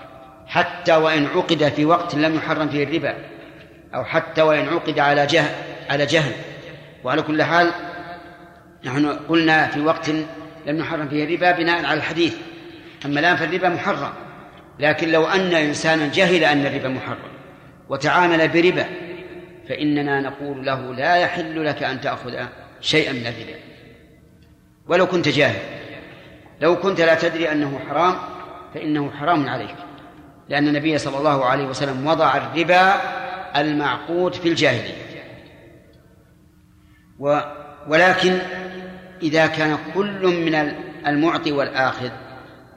[0.47, 3.16] حتى وإن عقد في وقت لم يحرم فيه الربا
[3.95, 5.55] أو حتى وإن عقد على جهل
[5.89, 6.32] على جهل.
[7.03, 7.72] وعلى كل حال
[8.86, 10.10] نحن قلنا في وقت
[10.66, 12.36] لم يحرم فيه الربا بناء على الحديث.
[13.05, 14.14] أما الآن فالربا محرم
[14.80, 17.39] لكن لو أن إنسانا جهل أن الربا محرم.
[17.90, 18.86] وتعامل بربا
[19.70, 22.36] فإننا نقول له لا يحل لك أن تأخذ
[22.82, 23.60] شيئا من الربا.
[24.88, 25.62] ولو كنت جاهل
[26.62, 28.16] لو كنت لا تدري أنه حرام
[28.74, 29.76] فإنه حرام عليك
[30.50, 32.94] لأن النبي صلى الله عليه وسلم وضع الربا
[33.56, 35.10] المعقود في الجاهلية.
[37.20, 37.40] و
[37.88, 38.40] ولكن
[39.22, 40.56] إذا كان كل من
[41.08, 42.10] المعطي والآخذ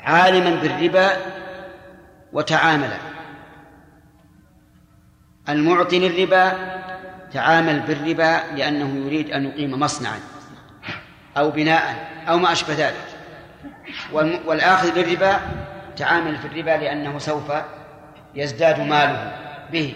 [0.00, 1.10] عالما بالربا
[2.32, 2.90] وتعامل
[5.48, 6.52] المعطي للربا
[7.32, 10.20] تعامل بالربا لأنه يريد أن يقيم مصنعا
[11.36, 13.06] أو بناء أو ما أشبه ذلك.
[14.46, 15.40] والآخذ للربا
[15.96, 17.52] تعامل في الربا لأنه سوف
[18.34, 19.32] يزداد ماله
[19.72, 19.94] به.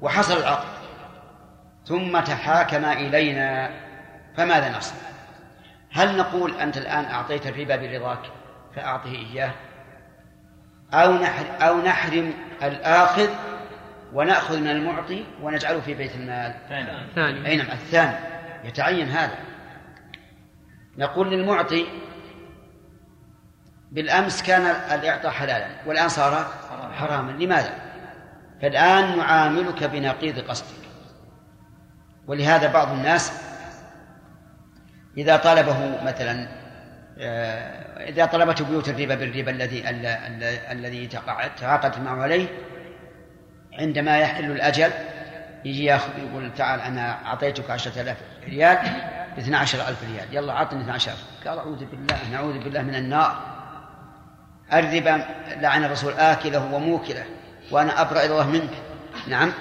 [0.00, 0.74] وحصل العقد.
[1.86, 3.70] ثم تحاكم إلينا.
[4.36, 4.98] فماذا نصنع؟
[5.92, 8.18] هل نقول أنت الآن أعطيت الربا برضاك
[8.76, 9.50] فأعطه إياه؟
[11.60, 13.28] أو نحرم الآخذ
[14.14, 16.54] ونأخذ من المعطي ونجعله في بيت المال.
[17.14, 17.46] ثاني.
[17.46, 18.16] أي نعم الثاني.
[18.64, 19.38] يتعين هذا.
[20.98, 21.86] نقول للمعطي
[23.92, 24.62] بالأمس كان
[25.00, 26.46] الإعطاء حلالا والآن صار
[26.92, 27.32] حراما.
[27.32, 27.74] لماذا؟
[28.62, 30.84] فالآن نعاملك بنقيض قصدك.
[32.26, 33.32] ولهذا بعض الناس
[35.16, 36.48] إذا طلبه مثلا
[37.18, 39.90] آه، إذا طلبته بيوت الربا بالربا الذي
[40.72, 41.06] الذي
[41.60, 42.48] تعاقدت معه عليه
[43.78, 44.90] عندما يحل الأجل
[45.64, 48.78] يجي ياخذ يقول تعال أنا أعطيتك عشرة آلاف ريال
[49.36, 50.34] باثنى عشر ألف ريال.
[50.34, 51.12] يلا عطني اثنى عشر
[51.46, 53.54] قال أعوذ بالله نعوذ بالله من النار.
[54.72, 55.24] الربا
[55.60, 57.24] لعن الرسول آكله وموكله
[57.70, 58.70] وأنا أبرأ إلى الله منك.
[59.28, 59.52] نعم.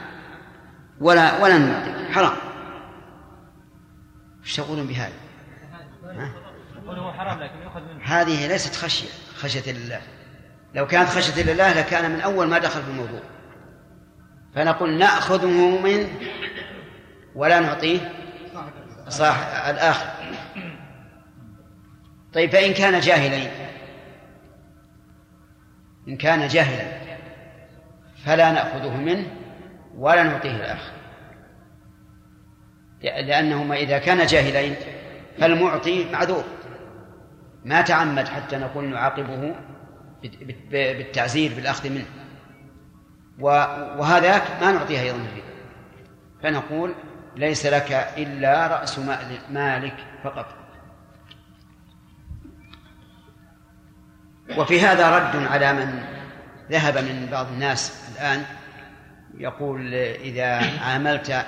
[1.01, 2.11] ولا ولا نعطيك.
[2.11, 2.33] حرام.
[4.43, 5.13] إيش تقولون بهذا؟
[7.17, 9.09] حرام لكن يؤخذ منه هذه ليست خشية.
[9.35, 10.01] خشية لله.
[10.75, 13.21] لو كانت خشية لله لكان من أول ما دخل في الموضوع.
[14.55, 16.09] فنقول نأخذه منه
[17.35, 18.11] ولا نعطيه
[19.07, 20.07] صاحب الآخر.
[22.33, 23.51] طيب فإن كان جاهلين
[26.07, 26.85] إن كان جاهلا
[28.25, 29.27] فلا نأخذه منه
[29.97, 30.91] ولا نعطيه الآخر.
[33.01, 34.75] لأنهما إذا كان جاهلين
[35.37, 36.43] فالمعطي معذور.
[37.65, 39.55] ما تعمد حتى نقول نعاقبه
[40.71, 42.05] بالتعزير بالأخذ منه.
[43.39, 45.43] وهذاك ما نعطيه أيضا الربا
[46.43, 46.95] فنقول
[47.35, 48.99] ليس لك إلا رأس
[49.49, 50.45] مالك فقط.
[54.57, 56.03] وفي هذا رد على من
[56.71, 58.45] ذهب من بعض الناس الآن
[59.37, 61.45] يقول إذا عاملت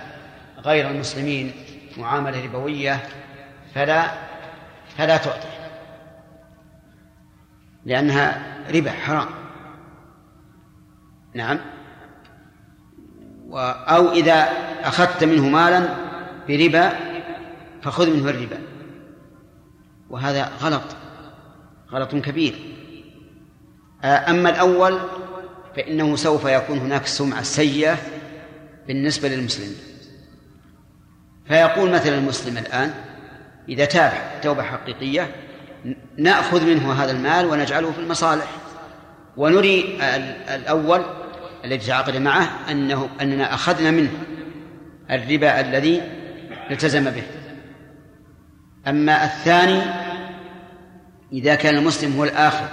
[0.57, 1.53] غير المسلمين
[1.97, 2.99] معاملة ربوية
[3.75, 4.03] فلا
[4.97, 5.47] فلا تعطي
[7.85, 8.41] لأنها
[8.73, 9.44] ربا حرام.
[11.35, 11.59] نعم.
[13.87, 14.47] أو إذا
[14.83, 15.89] أخذت منه مالا
[16.47, 16.91] بربا
[17.81, 18.57] فخذ منه الربا.
[20.09, 20.95] وهذا غلط
[21.91, 22.55] غلط كبير.
[24.03, 24.99] أما الأول
[25.75, 27.97] فإنه سوف يكون هناك سمعة سيئة
[28.87, 29.75] بالنسبة للمسلمين
[31.47, 32.93] فيقول مثلا المسلم الآن
[33.69, 35.35] إذا تاب توبة حقيقية
[36.17, 38.47] نأخذ منه هذا المال ونجعله في المصالح.
[39.37, 39.97] ونري
[40.55, 41.01] الأول
[41.65, 44.11] الذي تعاقد معه أنه أننا أخذنا منه
[45.11, 46.01] الربا الذي
[46.71, 47.23] التزم به.
[48.87, 49.81] أما الثاني
[51.33, 52.67] إذا كان المسلم هو الآخر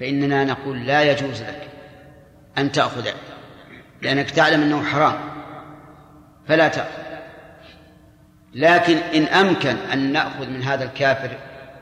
[0.00, 1.68] فإننا نقول لا يجوز لك
[2.58, 3.08] أن تأخذ
[4.02, 5.18] لأنك تعلم أنه حرام
[6.48, 7.04] فلا تأخذ.
[8.54, 11.30] لكن إن أمكن أن نأخذ من هذا الكافر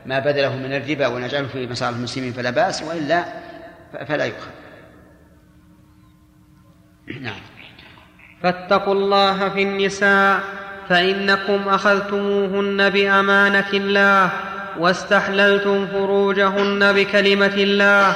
[0.05, 3.25] ما بذله من الربا ونجعله في مصالح المسلمين فلا بأس وإلا
[4.07, 4.62] فلا يؤخذ.
[7.07, 7.33] نعم.
[8.43, 10.39] فاتقوا الله في النساء
[10.89, 14.29] فإنكم أخذتموهن بأمانة الله
[14.79, 18.15] واستحللتم فروجهن بكلمة الله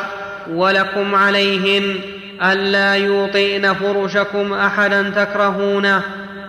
[0.50, 1.96] ولكم عليهن
[2.44, 6.02] ألا يوطئن فرشكم أحدا تكرهونه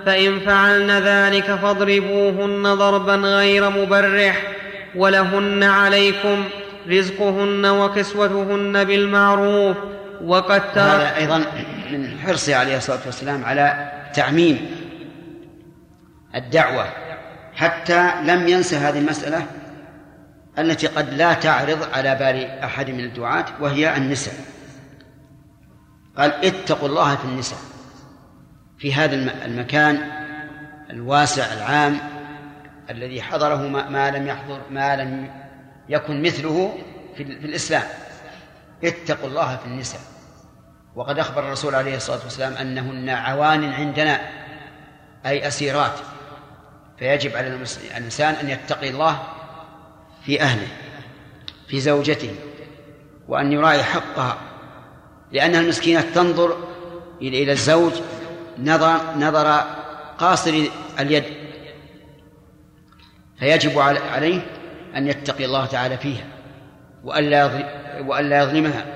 [0.07, 4.43] فإن فعلن ذلك فاضربوهن ضربا غير مبرح
[4.95, 6.45] ولهن عليكم
[6.91, 9.77] رزقهن وكسوتهن بالمعروف
[10.25, 11.39] وقد هذا أيضا
[11.91, 14.71] من حرصه عليه الصلاة والسلام على تعميم
[16.35, 16.87] الدعوة.
[17.55, 19.47] حتى لم ينسى هذه المسألة
[20.59, 24.35] التي قد لا تعرض على بال أحد من الدعاة وهي النساء.
[26.17, 27.59] قال اتقوا الله في النساء
[28.79, 29.15] في هذا
[29.45, 29.99] المكان
[30.91, 31.99] الواسع العام
[32.91, 35.31] الذي حضره ما لم يحضر ما لم
[35.89, 36.79] يكن مثله
[37.17, 37.83] في الإسلام.
[38.85, 40.01] اتقوا الله في النساء.
[40.95, 44.21] وقد أخبر الرسول عليه الصلاة والسلام أنهن عوان عندنا
[45.27, 45.99] أي أسيرات.
[46.99, 47.47] فيجب على
[47.97, 49.23] الإنسان أن يتقي الله
[50.25, 50.69] في أهله
[51.69, 52.35] في زوجته
[53.29, 54.39] وأن يراعي حقها.
[55.33, 56.57] لأنها المسكينة تنظر
[57.23, 57.93] إلى الزوج
[58.59, 59.65] نظر نظر
[60.19, 60.63] قاصر
[61.01, 61.25] اليد.
[63.39, 64.47] فيجب عليه
[64.97, 66.25] أن يتقي الله تعالى فيها.
[67.09, 67.51] وألا
[68.07, 68.87] وألا يظلمها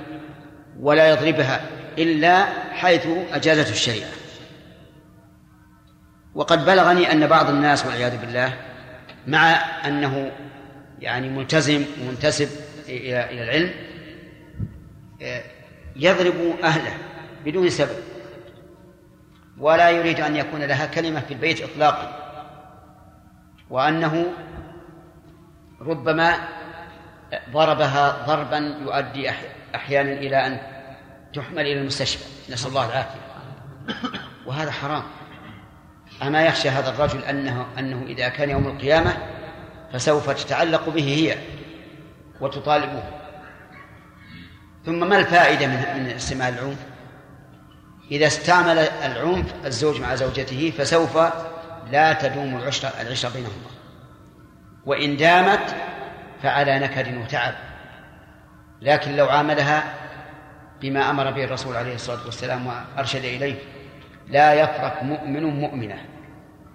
[0.81, 1.61] ولا يضربها
[1.99, 4.11] إلا حيث أجازته الشريعة.
[6.35, 8.53] وقد بلغني أن بعض الناس والعياذ بالله
[9.27, 9.53] مع
[9.87, 10.31] أنه
[11.01, 12.49] يعني ملتزم ومنتسب
[12.89, 13.71] إلى العلم
[15.97, 16.95] يضرب أهله
[17.45, 17.97] بدون سبب
[19.59, 22.19] ولا يريد أن يكون لها كلمة في البيت إطلاقا
[23.71, 24.27] وأنه
[25.81, 26.35] ربما
[27.53, 29.31] ضربها ضربا يؤدي
[29.75, 30.59] أحيانا إلى أن
[31.35, 32.53] تحمل إلى المستشفى.
[32.53, 33.21] نسأل الله العافية.
[34.47, 35.03] وهذا حرام.
[36.23, 39.17] أما يخشى هذا الرجل أنه أنه إذا كان يوم القيامة
[39.93, 41.39] فسوف تتعلق به هي
[42.41, 43.03] وتطالبه.
[44.87, 46.79] ثم ما الفائدة من من استعمال العنف؟
[48.11, 51.19] إذا استعمل العنف الزوج مع زوجته فسوف
[51.91, 53.71] لا تدوم العشرة العشرة بينهما.
[54.87, 55.75] وإن دامت
[56.43, 57.55] فعلى نكد وتعب.
[58.83, 59.83] لكن لو عاملها
[60.81, 63.55] بما أمر به الرسول عليه الصلاة والسلام وأرشد إليه
[64.29, 65.97] لا يفرق مؤمن مؤمنة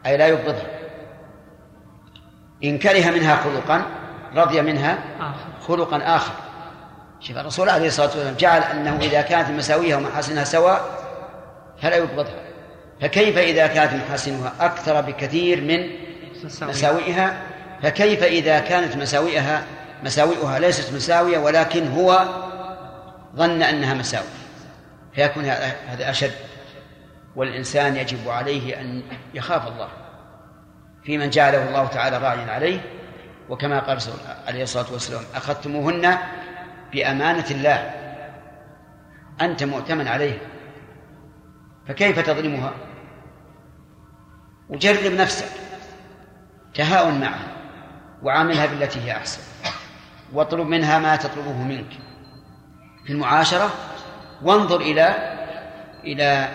[0.05, 0.68] أي لا يبغضها.
[2.63, 3.86] إن كره منها خلقا
[4.36, 4.97] رضي منها
[5.68, 6.34] خلقا آخر.
[7.20, 10.82] شوف الرسول عليه الصلاة والسلام جعل أنه إذا كانت مساويها ومحاسنها سواء
[11.82, 12.43] فلا يبغضها.
[13.01, 15.89] فكيف إذا كانت محاسنها أكثر بكثير من
[16.61, 17.41] مساوئها
[17.82, 19.63] فكيف إذا كانت مساوئها
[20.03, 22.25] مساوئها ليست مساوية ولكن هو
[23.36, 24.28] ظن أنها مساوي
[25.13, 26.32] فيكون هذا أشد.
[27.36, 29.03] والإنسان يجب عليه أن
[29.34, 29.89] يخاف الله
[31.03, 32.80] في من جعله الله تعالى راعيا عليه.
[33.49, 33.99] وكما قال
[34.47, 36.17] عليه الصلاة والسلام أخذتموهن
[36.91, 37.91] بأمانة الله.
[39.41, 40.38] أنت مؤتمن عليه.
[41.88, 42.73] فكيف تظلمها؟
[44.69, 45.49] وجرب نفسك.
[46.73, 47.57] تهاون معها.
[48.24, 49.41] وعاملها بالتي هي أحسن.
[50.34, 51.89] واطلب منها ما تطلبه منك.
[53.05, 53.70] في المعاشرة
[54.41, 55.38] وانظر إلى
[56.03, 56.49] إلى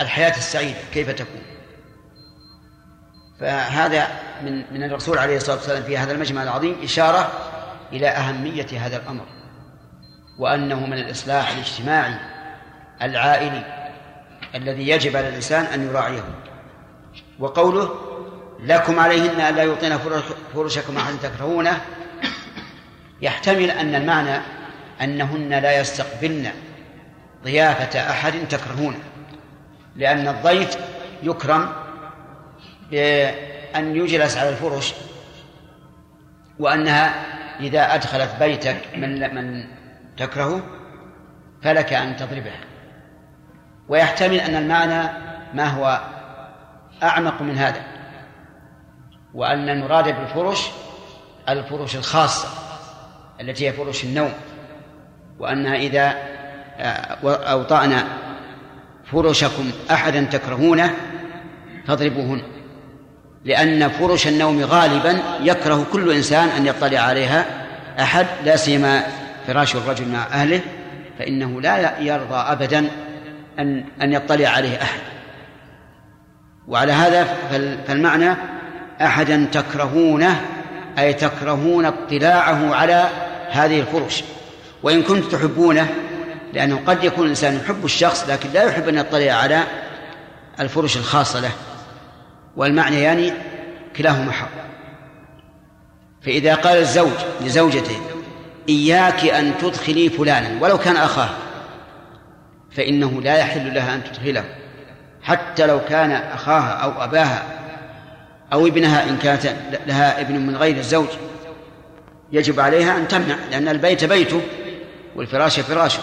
[0.00, 1.42] الحياة السعيدة كيف تكون.
[3.40, 4.08] فهذا
[4.42, 7.32] من من الرسول عليه الصلاة والسلام في هذا المجمع العظيم إشارة
[7.92, 9.24] إلى أهمية هذا الأمر.
[10.38, 12.14] وأنه من الإصلاح الاجتماعي
[13.02, 13.64] العائلي
[14.54, 16.24] الذي يجب على الإنسان أن يراعيه.
[17.38, 18.05] وقوله
[18.60, 19.98] لكم عليهن ألا يعطين
[20.54, 21.80] فرشكم أحد تكرهونه.
[23.22, 24.40] يحتمل أن المعنى
[25.00, 26.50] أنهن لا يستقبلن
[27.44, 28.98] ضيافة أحد تكرهونه
[29.96, 30.78] لأن الضيف
[31.22, 31.72] يكرم
[32.90, 34.94] بأن يجلس على الفرش
[36.58, 37.14] وأنها
[37.60, 39.64] إذا أدخلت بيتك من من
[40.16, 40.62] تكرهه
[41.62, 42.60] فلك أن تضربها.
[43.88, 45.08] ويحتمل أن المعنى
[45.54, 46.00] ما هو
[47.02, 47.95] أعمق من هذا.
[49.36, 50.68] وأن المراد بالفرش
[51.48, 52.48] الفرش الخاصة
[53.40, 54.32] التي هي فرش النوم.
[55.38, 56.14] وأنها إذا
[57.24, 58.04] أوطأنا
[59.04, 60.94] فرشكم أحدا تكرهونه
[61.86, 62.42] فاضربوهن
[63.44, 67.46] لأن فرش النوم غالبا يكره كل إنسان أن يطلع عليها
[68.00, 69.02] أحد لا سيما
[69.46, 70.60] فراش الرجل مع أهله
[71.18, 72.90] فإنه لا يرضى أبدا
[73.58, 75.00] أن أن يطلع عليه أحد.
[76.68, 77.24] وعلى هذا
[77.86, 78.36] فالمعنى
[79.02, 80.40] أحدا تكرهونه
[80.98, 83.08] أي تكرهون اطلاعه على
[83.50, 84.24] هذه الفرش
[84.82, 85.88] وإن كنت تحبونه
[86.52, 89.62] لأنه قد يكون الإنسان يحب الشخص لكن لا يحب أن يطلع على
[90.60, 91.50] الفرش الخاصة له.
[92.56, 93.32] والمعنى يعني
[93.96, 94.48] كلاهما حق.
[96.22, 98.00] فإذا قال الزوج لزوجته
[98.68, 101.28] إياك أن تدخلي فلانا ولو كان أخاه
[102.70, 104.44] فإنه لا يحل لها أن تدخله
[105.22, 107.42] حتى لو كان أخاها أو أباها
[108.52, 109.54] أو ابنها إن كانت
[109.86, 111.08] لها ابن من غير الزوج
[112.32, 114.40] يجب عليها أن تمنع لأن البيت بيته
[115.16, 116.02] والفراش فراشه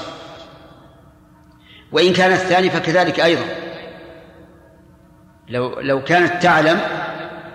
[1.92, 3.46] وإن كان الثاني فكذلك أيضا.
[5.50, 6.80] لو لو كانت تعلم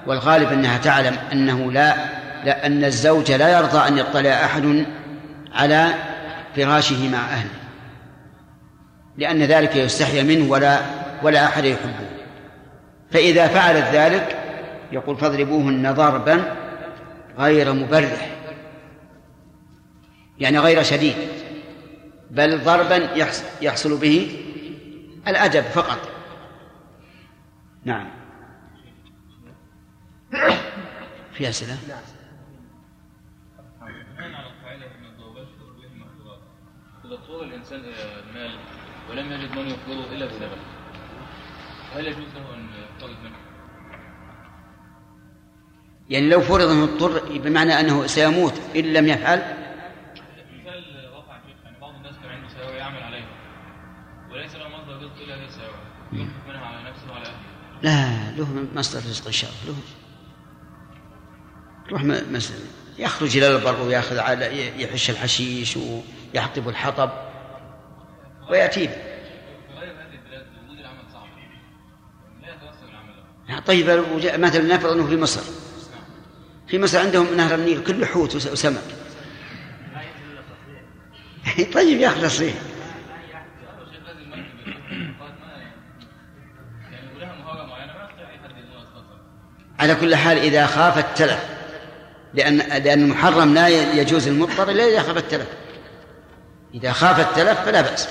[0.07, 1.95] والغالب أنها تعلم أنه لا,
[2.45, 4.87] لا أن الزوج لا يرضى أن يطلع أحد
[5.53, 5.95] على
[6.57, 7.51] فراشه مع أهله.
[9.17, 10.79] لأن ذلك يستحيا منه ولا
[11.23, 12.09] ولا أحد يحبه.
[13.11, 14.48] فإذا فعلت ذلك
[14.93, 16.57] يقول فاضربوهن ضربا
[17.39, 18.37] غير مبرح.
[20.39, 21.17] يعني غير شديد.
[22.31, 22.97] بل ضربا
[23.63, 24.45] يحصل به
[25.29, 26.11] الأدب فقط.
[27.85, 28.11] نعم.
[31.33, 31.79] في أسئلة؟
[37.05, 38.59] إذا اضطر الإنسان إلى المال
[39.11, 40.59] ولم يجد من يقبضه إلا بلبن
[41.95, 42.69] هل يجوز له أن؟
[46.11, 49.43] يعني لو فرض إنه اضطر بمعنى أنه سيموت إن لم يفعل.
[57.83, 59.73] لا له مصدر رزق إن شاء الله.
[59.77, 59.83] له.
[61.89, 62.57] يروح م- مثلا
[62.99, 65.79] يخرج إلى البر ويأخذ على يحش الحشيش
[66.35, 67.11] ويحطب الحطب
[68.51, 68.87] ويأتي.
[68.87, 68.93] به.
[73.67, 73.87] طيب
[74.21, 75.68] جاء- مثلا نفرض إنه في مصر.
[76.69, 78.83] في مصر عندهم نهر النيل كله حوت وس- وسمك.
[81.75, 82.55] طيب تصريح
[83.35, 83.43] حد
[88.53, 89.19] أن يستطيع
[89.81, 91.45] على كل حال إذا خاف التلف
[92.35, 95.47] لأن لأن المحرم لا يجوز المضطر إلا إذا خاف التلف.
[96.75, 98.09] إذا خاف التلف فلا بأس.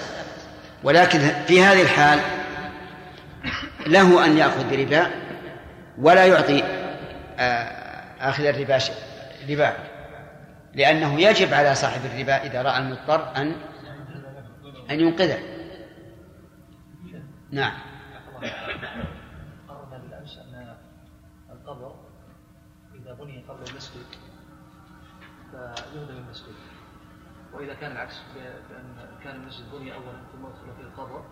[0.84, 2.20] ولكن في هذه الحال
[3.88, 5.08] له أن يأخذ بربا
[5.98, 6.64] ولا يعطي
[7.40, 7.87] آه،
[8.20, 8.80] آخذ الربا
[9.50, 9.74] ربا.
[10.74, 13.56] لأنه يجب على صاحب الربا إذا رأى المضطر ان
[14.92, 15.40] أن ينقذه.
[17.52, 17.74] نعم.
[19.68, 20.78] قررنا بالامس ان
[21.52, 21.96] القبر
[22.96, 24.06] اذا بني قبل المسجد
[25.52, 26.56] فيهدم المسجد
[27.54, 28.22] واذا كان العكس
[29.24, 31.26] كان المسجد بني اولا ثم ادخل فيه القبر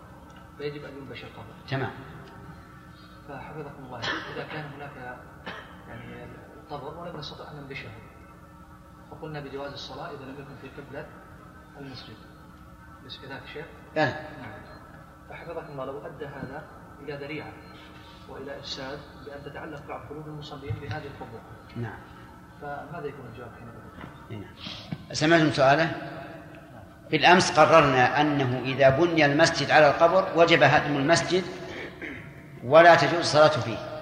[0.57, 1.53] فيجب أن ينبش القبر.
[1.69, 1.91] تمام.
[3.27, 3.99] فحفظكم الله.
[3.99, 5.19] إذا كان هناك
[5.87, 6.25] يعني
[6.65, 7.89] القبر ولم نستطع أن ننبشه
[9.11, 11.05] فقلنا بجواز الصلاة إذا لم يكن في قبلة
[11.79, 12.15] المسجد
[13.03, 14.61] ليس كذلك شيخ؟ لا نعم
[15.29, 16.63] فحفظكم الله لو أدى هذا
[17.01, 17.53] إلى ذريعة
[18.29, 21.41] وإلى إفساد بأن تتعلق بعض قلوب المصلين بهذه القبور
[21.75, 21.99] نعم
[22.61, 24.55] فماذا يكون الجواب حينئذ؟ نعم.
[25.11, 25.91] سمعتم سؤاله؟
[27.11, 31.43] بالأمس قررنا أنه إذا بني المسجد على القبر وجب هدم المسجد
[32.63, 33.94] ولا تجوز الصلاة فيه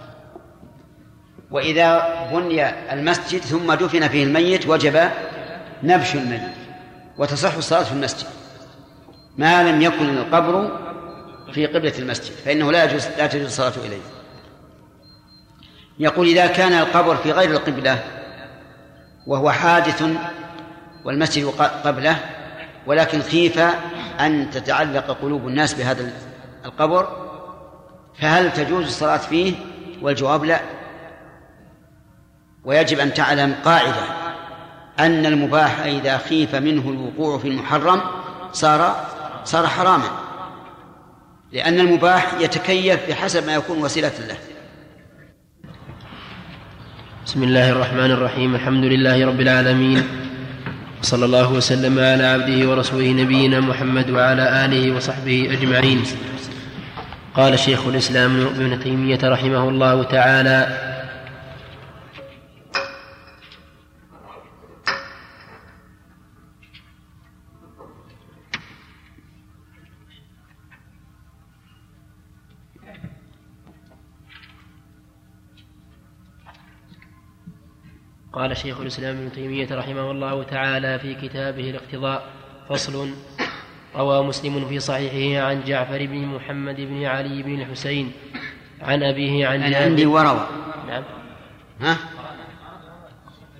[1.53, 5.09] وإذا بني المسجد ثم دفن فيه الميت وجب
[5.83, 6.41] نبش الميت
[7.17, 8.27] وتصح الصلاة في المسجد.
[9.37, 10.79] ما لم يكن القبر
[11.53, 14.01] في قبلة المسجد فإنه لا يجوز لا تجوز الصلاة إليه.
[15.99, 18.03] يقول إذا كان القبر في غير القبلة
[19.27, 20.03] وهو حادث
[21.05, 21.45] والمسجد
[21.85, 22.19] قبله
[22.85, 23.59] ولكن خيف
[24.19, 26.11] أن تتعلق قلوب الناس بهذا
[26.65, 27.07] القبر
[28.19, 29.53] فهل تجوز الصلاة فيه؟
[30.01, 30.82] والجواب لا.
[32.65, 34.03] ويجب أن تعلم قاعدة
[34.99, 38.01] أن المباح إذا خيف منه الوقوع في المحرم
[38.51, 38.95] صار
[39.45, 40.09] صار حراما.
[41.51, 44.37] لأن المباح يتكيف بحسب ما يكون وسيلة له.
[47.25, 48.55] بسم الله الرحمن الرحيم.
[48.55, 50.03] الحمد لله رب العالمين.
[51.01, 56.03] صلى الله وسلم على عبده ورسوله نبينا محمد وعلى آله وصحبه أجمعين.
[57.35, 60.92] قال شيخ الإسلام ابن تيمية رحمه الله تعالى
[78.33, 82.23] قال شيخ الإسلام ابن تيمية رحمه الله تعالى في كتابه الاقتضاء
[82.69, 83.09] فصل
[83.95, 88.11] روى مسلم في صحيحه عن جعفر بن محمد بن علي بن الحسين
[88.81, 90.47] عن أبيه عن أنا عندي وروى
[90.87, 91.03] نعم.
[91.81, 91.97] ها؟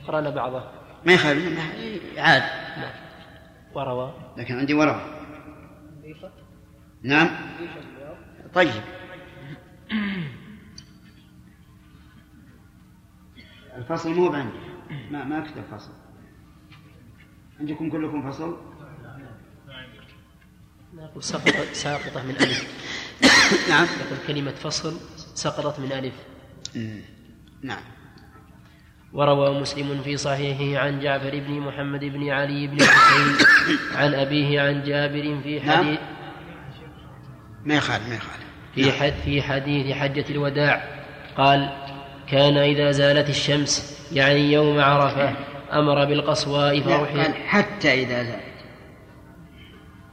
[0.07, 0.63] قرأنا بعضه.
[1.05, 1.59] ما يخالف
[2.17, 2.41] عاد.
[2.77, 2.91] نعم
[3.73, 5.01] وروى لكن عندي وروى
[7.03, 7.29] نعم.
[8.53, 8.71] طيب.
[13.77, 14.62] الفصل مو عندي
[15.13, 15.91] ما ما كتب فصل
[17.59, 18.57] عندكم كلكم فصل؟
[21.19, 22.67] سقط ساقطة من ألف.
[23.69, 23.83] نعم.
[23.83, 24.97] يقول كلمة فصل
[25.35, 26.13] سقطت من ألف.
[27.61, 27.81] نعم.
[29.13, 33.47] وروى مسلم في صحيحه عن جعفر بن محمد بن علي بن الحسين
[33.99, 35.77] عن أبيه عن جابر في نعم.
[35.77, 35.99] حديث
[37.65, 38.43] ما يخالف ما يخالف.
[38.75, 41.03] في حد في حديث حجة الوداع
[41.37, 41.69] قال
[42.27, 45.33] كان إذا زالت الشمس يعني يوم عرفة
[45.73, 48.53] أمر بالقصواء قال حتى إذا زال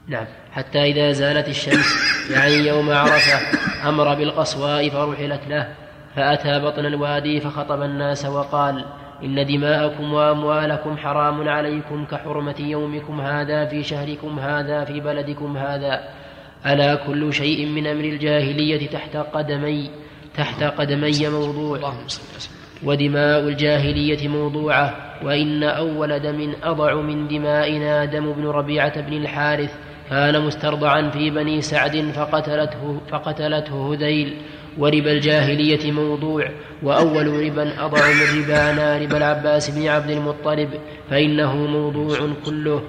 [0.09, 1.95] نعم حتى إذا زالت الشمس
[2.35, 3.41] يعني يوم عرفة
[3.89, 5.69] أمر بالقصواء فرحلت له.
[6.17, 8.85] فأتى بطن الوادي فخطب الناس وقال
[9.25, 16.09] إن دماءكم وأموالكم حرام عليكم كحرمة يومكم هذا في شهركم هذا في بلدكم هذا.
[16.67, 19.91] ألا كل شيء من أمر الجاهلية تحت قدمي
[20.37, 21.95] تحت قدمي موضوع.
[22.85, 29.71] ودماء الجاهلية موضوعة وإن أول دم أضع من دمائنا دم بن ربيعة بن الحارث
[30.11, 34.37] كان مسترضعا في بني سعد فقتلته فقتلته هذيل.
[34.79, 36.49] وربا الجاهلية موضوع
[36.83, 40.69] وأول ربا أضع من ربانا ربا العباس بن عبد المطلب
[41.11, 42.83] فإنه موضوع كله.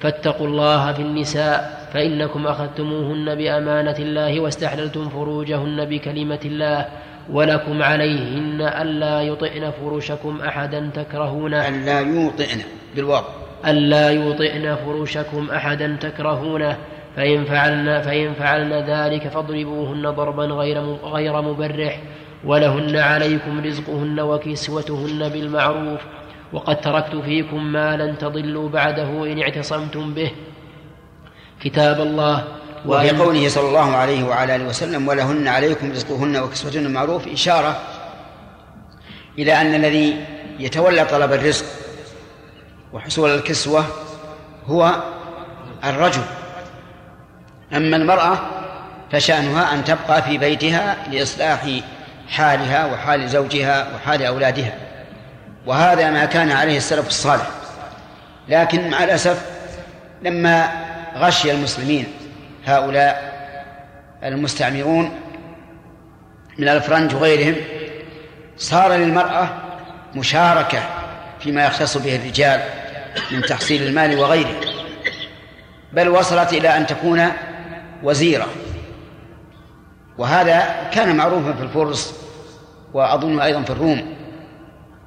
[0.00, 6.86] فاتقوا الله في النساء فإنكم أخذتموهن بأمانة الله واستحللتم فروجهن بكلمة الله.
[7.30, 12.58] ولكم عليهن ألا يطئن فروشكم أحدا تكرهونه ألا يوطئن
[12.96, 13.24] بالواو.
[13.66, 16.76] ألا يوطئن فروشكم أحدا تكرهونه
[17.16, 22.00] فإن فعلن فإن فعلن ذلك فاضربوهن ضربا غير غير مبرح
[22.44, 26.00] ولهن عليكم رزقهن وكسوتهن بالمعروف
[26.52, 30.30] وقد تركت فيكم ما لن تضلوا بعده إن اعتصمتم به.
[31.60, 32.44] كتاب الله
[32.86, 37.28] وفي وإن- قوله صلى الله عليه وعلى آله وسلم ولهن عليكم رزقهن وكسوتهن معروف.
[37.28, 37.80] إشارة
[39.38, 40.24] إلى أن الذي
[40.58, 41.64] يتولى طلب الرزق
[42.92, 43.84] وحصول الكسوة
[44.66, 44.94] هو
[45.84, 46.22] الرجل.
[47.72, 48.38] أما المرأة
[49.12, 51.60] فشأنها أن تبقى في بيتها لإصلاح
[52.28, 54.74] حالها وحال زوجها وحال أولادها
[55.66, 57.46] وهذا ما كان عليه السلف الصالح.
[58.48, 59.46] لكن مع الأسف
[60.22, 60.68] لما
[61.16, 62.06] غشي المسلمين
[62.66, 63.32] هؤلاء
[64.24, 65.10] المستعمرون
[66.58, 67.54] من الفرنج وغيرهم
[68.56, 69.48] صار للمرأة
[70.14, 70.82] مشاركة
[71.40, 72.60] فيما يختص به الرجال
[73.30, 74.60] من تحصيل المال وغيره
[75.92, 77.28] بل وصلت إلى أن تكون
[78.02, 78.46] وزيرة.
[80.18, 82.14] وهذا كان معروفا في الفرس
[82.94, 84.14] وأظن أيضا في الروم.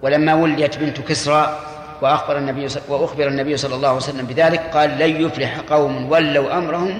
[0.01, 1.59] ولما وليت بنت كسرى
[2.01, 6.99] وأخبر النبي وأخبر النبي صلى الله عليه وسلم بذلك قال لن يفلح قوم ولوا أمرهم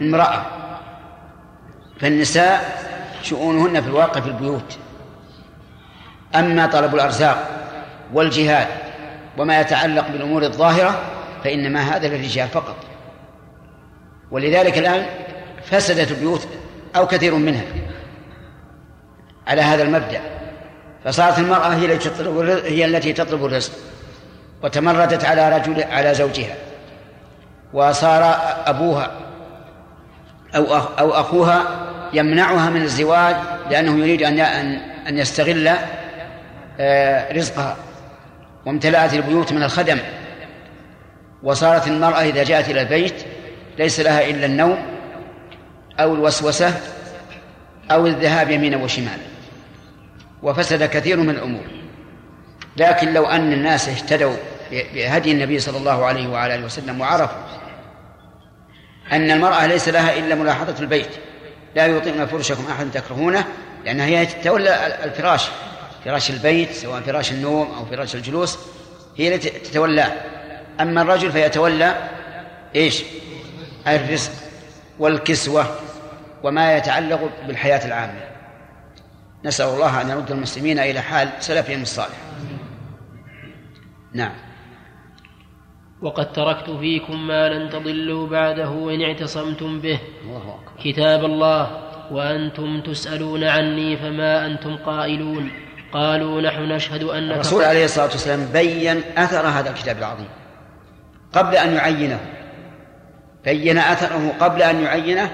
[0.00, 0.42] امرأة.
[2.00, 2.82] فالنساء
[3.22, 4.78] شؤونهن في الواقع في البيوت.
[6.34, 7.46] أما طلب الأرزاق
[8.12, 8.66] والجهاد
[9.38, 11.00] وما يتعلق بالأمور الظاهرة
[11.44, 12.76] فإنما هذا للرجال فقط.
[14.30, 15.06] ولذلك الآن
[15.64, 16.48] فسدت البيوت
[16.96, 17.64] أو كثير منها
[19.46, 20.20] على هذا المبدأ.
[21.04, 23.72] فصارت المرأة هي التي تطلب هي التي تطلب الرزق.
[24.62, 26.54] وتمردت على رجل على زوجها.
[27.72, 28.36] وصار
[28.66, 29.10] أبوها
[30.56, 33.36] أو أو أخوها يمنعها من الزواج
[33.70, 34.40] لأنه يريد أن
[35.08, 35.70] أن يستغل
[36.80, 37.76] آه، رزقها
[38.66, 39.98] وامتلأت البيوت من الخدم.
[41.42, 43.14] وصارت المرأة إذا جاءت إلى البيت
[43.78, 44.78] ليس لها إلا النوم
[46.00, 46.74] أو الوسوسة
[47.90, 49.22] أو الذهاب يمينا وشمالا.
[50.42, 51.64] وفسد كثير من الأمور.
[52.76, 54.36] لكن لو أن الناس اهتدوا
[54.70, 57.59] بهدي النبي صلى الله عليه وعلى آله وسلم وعرفوا
[59.12, 61.10] أن المرأة ليس لها إلا ملاحظة البيت.
[61.76, 63.44] لا يطيعن فرشكم أحد تكرهونه
[63.84, 65.48] لأنها هي تتولى الفراش
[66.04, 68.58] فراش البيت سواء فراش النوم أو فراش الجلوس
[69.16, 70.12] هي التي تتولاه
[70.80, 72.08] أما الرجل فيتولى
[72.76, 73.02] إيش؟
[73.86, 74.32] الرزق
[74.98, 75.76] والكسوة
[76.42, 78.20] وما يتعلق بالحياة العامة.
[79.44, 82.16] نسأل الله أن يرد المسلمين إلى حال سلفهم الصالح.
[84.12, 84.32] نعم.
[86.02, 89.98] وقد تركت فيكم ما لن تضلوا بعده إن اعتصمتم به.
[90.22, 91.86] الله كتاب الله.
[92.10, 95.50] وأنتم تسألون عني فما أنتم قائلون.
[95.92, 100.28] قالوا نحن نشهد أنك الرسول عليه الصلاة والسلام بين أثر هذا الكتاب العظيم.
[101.32, 102.20] قبل أن يعينه.
[103.44, 105.30] بين أثره قبل أن يعينه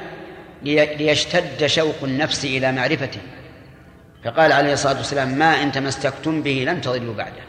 [0.62, 3.20] ليشتد شوق النفس إلى معرفته.
[4.24, 7.43] فقال عليه الصلاة والسلام ما إن تمسكتم به لن تضلوا بعده.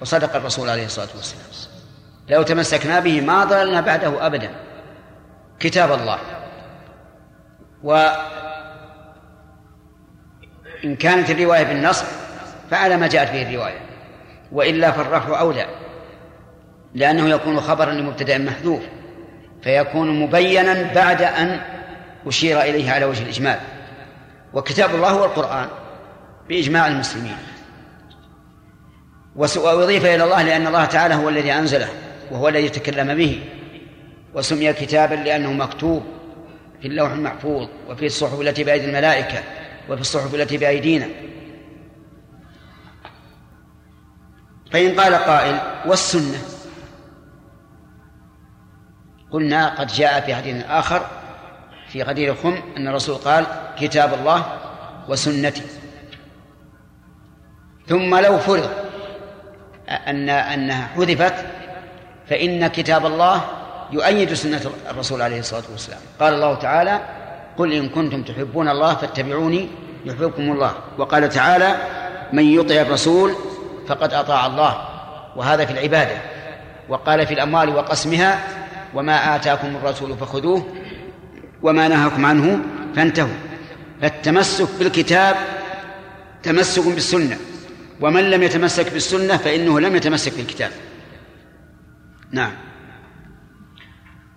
[0.00, 1.45] وصدق الرسول عليه الصلاة والسلام.
[2.28, 4.50] لو تمسكنا به ما ضللنا بعده أبدا.
[5.60, 6.18] كتاب الله.
[7.82, 8.16] وإن
[10.98, 12.06] كانت الرواية بالنصب
[12.70, 13.80] فعلى ما جاءت به الرواية.
[14.52, 15.66] وإلا فالرفع أولى.
[16.94, 18.82] لأنه يكون خبرا لمبتدأ محذوف.
[19.62, 21.60] فيكون مبينا بعد أن
[22.26, 23.58] أشير إليه على وجه الإجمال.
[24.52, 25.68] وكتاب الله هو القرآن
[26.48, 27.36] بإجماع المسلمين.
[29.36, 31.88] وأضيف إلى الله لأن الله تعالى هو الذي أنزله.
[32.30, 33.44] وهو الذي تكلم به
[34.34, 36.02] وسمي كتابا لأنه مكتوب
[36.80, 39.42] في اللوح المحفوظ وفي الصحف التي بأيدي الملائكة
[39.88, 41.08] وفي الصحف التي بأيدينا.
[44.72, 46.38] فإن قال قائل والسنة.
[49.30, 51.06] قلنا قد جاء في حديث آخر
[51.88, 53.46] في غدير خم أن الرسول قال
[53.78, 54.58] كتاب الله
[55.08, 55.62] وسنتي.
[57.86, 58.70] ثم لو فرض
[59.88, 61.34] أن أنها حذفت
[62.30, 63.40] فإن كتاب الله
[63.92, 66.00] يؤيد سنة الرسول عليه الصلاة والسلام.
[66.20, 67.00] قال الله تعالى
[67.58, 69.68] قل إن كنتم تحبون الله فاتبعوني
[70.04, 70.74] يحببكم الله.
[70.98, 71.76] وقال تعالى
[72.32, 73.32] من يطع الرسول
[73.88, 74.88] فقد أطاع الله.
[75.36, 76.16] وهذا في العبادة.
[76.88, 78.38] وقال في الأموال وقسمها
[78.94, 80.66] وما آتاكم الرسول فخذوه
[81.62, 82.58] وما نهاكم عنه
[82.96, 83.36] فانتهوا.
[84.02, 85.36] فالتمسك بالكتاب
[86.42, 87.38] تمسك بالسنة.
[88.00, 90.70] ومن لم يتمسك بالسنة فإنه لم يتمسك بالكتاب.
[92.32, 92.52] نعم.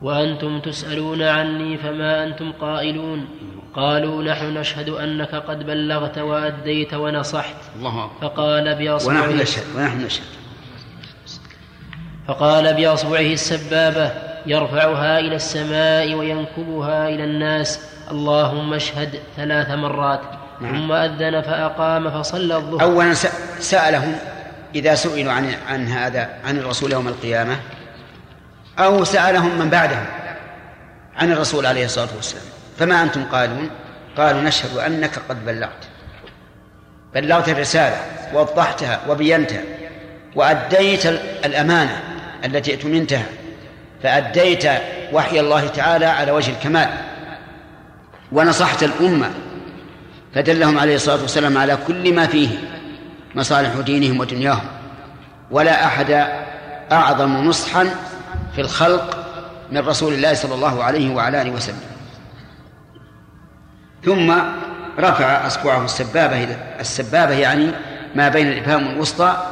[0.01, 3.27] وأنتم تسألون عني فما أنتم قائلون.
[3.75, 7.55] قالوا نحن نشهد أنك قد بلغت وأديت ونصحت.
[7.75, 10.25] الله فقال بأصبعه ونحن نشهد ونحن نشهد.
[12.27, 14.11] فقال بأصبعه السبابة
[14.45, 17.79] يرفعها إلى السماء وينكبها إلى الناس.
[18.11, 20.21] اللهم اشهد ثلاث مرات.
[20.61, 20.75] نعم.
[20.75, 22.81] ثم أذن فأقام فصلى الظهر.
[22.81, 23.13] أولا
[23.59, 24.15] سألهم
[24.75, 27.59] إذا سئلوا عن عن هذا عن الرسول يوم القيامة.
[28.79, 30.05] أو سألهم من بعدهم
[31.17, 32.43] عن الرسول عليه الصلاة والسلام.
[32.79, 33.69] فما أنتم قالون؟
[34.17, 35.87] قالوا نشهد أنك قد بلغت.
[37.15, 37.97] بلغت الرسالة
[38.33, 39.61] ووضحتها وبينتها
[40.35, 41.99] وأديت ال- الأمانة
[42.45, 43.25] التي اؤتمنتها
[44.03, 44.65] فأديت
[45.13, 46.89] وحي الله تعالى على وجه الكمال.
[48.31, 49.29] ونصحت الأمة.
[50.35, 52.49] فدلهم عليه الصلاة والسلام على كل ما فيه
[53.35, 54.67] مصالح دينهم ودنياهم.
[55.51, 56.27] ولا أحد
[56.91, 57.89] أعظم نصحا
[58.55, 59.25] في الخلق
[59.71, 61.81] من رسول الله صلى الله عليه وعلى آله وسلم.
[64.05, 64.33] ثم
[64.99, 67.71] رفع أصبعه السبابة إلى السبابة يعني
[68.15, 69.43] ما بين الإبهام والوسطى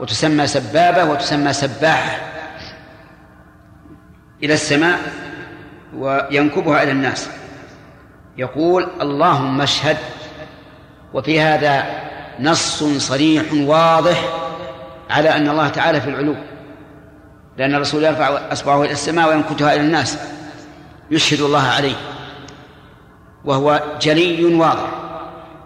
[0.00, 2.16] وتسمى سبابة وتسمى سباحة
[4.42, 4.98] إلى السماء
[5.94, 7.30] وينكبها إلى الناس.
[8.36, 9.96] يقول اللهم اشهد.
[11.14, 11.84] وفي هذا
[12.40, 14.24] نص صريح واضح
[15.10, 16.36] على أن الله تعالى في العلو.
[17.60, 20.18] لأن الرسول يرفع أصبعه إلى السماء وينكتها إلى الناس.
[21.10, 21.94] يشهد الله عليه.
[23.44, 24.90] وهو جلي واضح.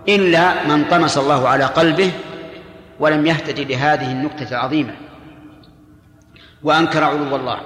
[0.09, 2.13] إلا من طمس الله على قلبه
[3.01, 4.95] ولم يهتدي لهذه النكتة العظيمة.
[6.63, 7.61] وأنكر علو الله.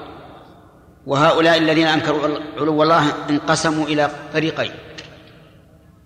[1.06, 4.72] وهؤلاء الذين أنكروا علو الله انقسموا إلى فريقين.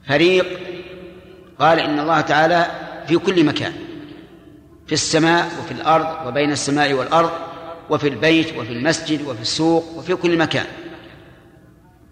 [0.09, 0.47] فريق
[1.59, 2.67] قال إن الله تعالى
[3.07, 3.73] في كل مكان.
[4.87, 7.31] في السماء وفي الأرض وبين السماء والأرض
[7.93, 10.67] وفي البيت وفي المسجد وفي السوق وفي كل مكان.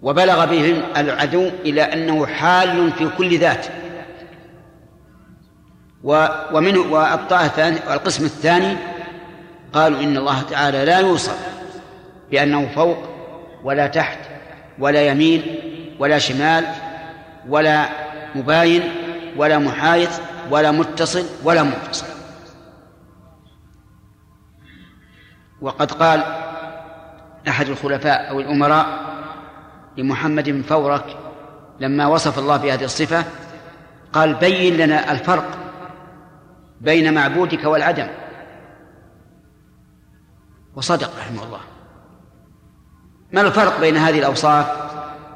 [0.03, 3.67] وبلغ بهم العدو إلى أنه حال في كل ذات.
[6.53, 8.77] ومنه والطائفة والقسم الثاني
[9.73, 11.39] قالوا إن الله تعالى لا يوصف
[12.31, 12.99] بأنه فوق
[13.65, 14.19] ولا تحت
[14.79, 15.43] ولا يمين
[15.99, 16.67] ولا شمال
[17.49, 17.89] ولا
[18.35, 18.83] مباين
[19.37, 20.09] ولا محايد
[20.51, 22.10] ولا متصل ولا منفصل.
[25.61, 26.25] وقد قال
[27.49, 28.87] أحد الخلفاء أو الأمراء
[29.97, 31.17] لمحمد بن فورك
[31.81, 33.25] لما وصف الله بهذه الصفة
[34.13, 35.59] قال بين لنا الفرق
[36.81, 38.09] بين معبودك والعدم.
[40.77, 41.61] وصدق رحمه الله.
[43.33, 44.67] ما الفرق بين هذه الأوصاف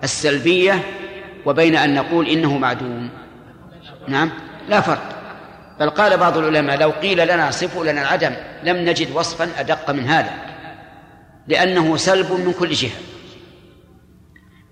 [0.05, 0.82] السلبية
[1.46, 3.10] وبين أن نقول إنه معدوم؟
[4.09, 4.30] نعم
[4.68, 5.14] لا فرق.
[5.80, 8.34] بل قال بعض العلماء لو قيل لنا صفوا لنا العدم
[8.64, 10.32] لم نجد وصفا أدق من هذا
[11.48, 12.98] لأنه سلب من كل جهة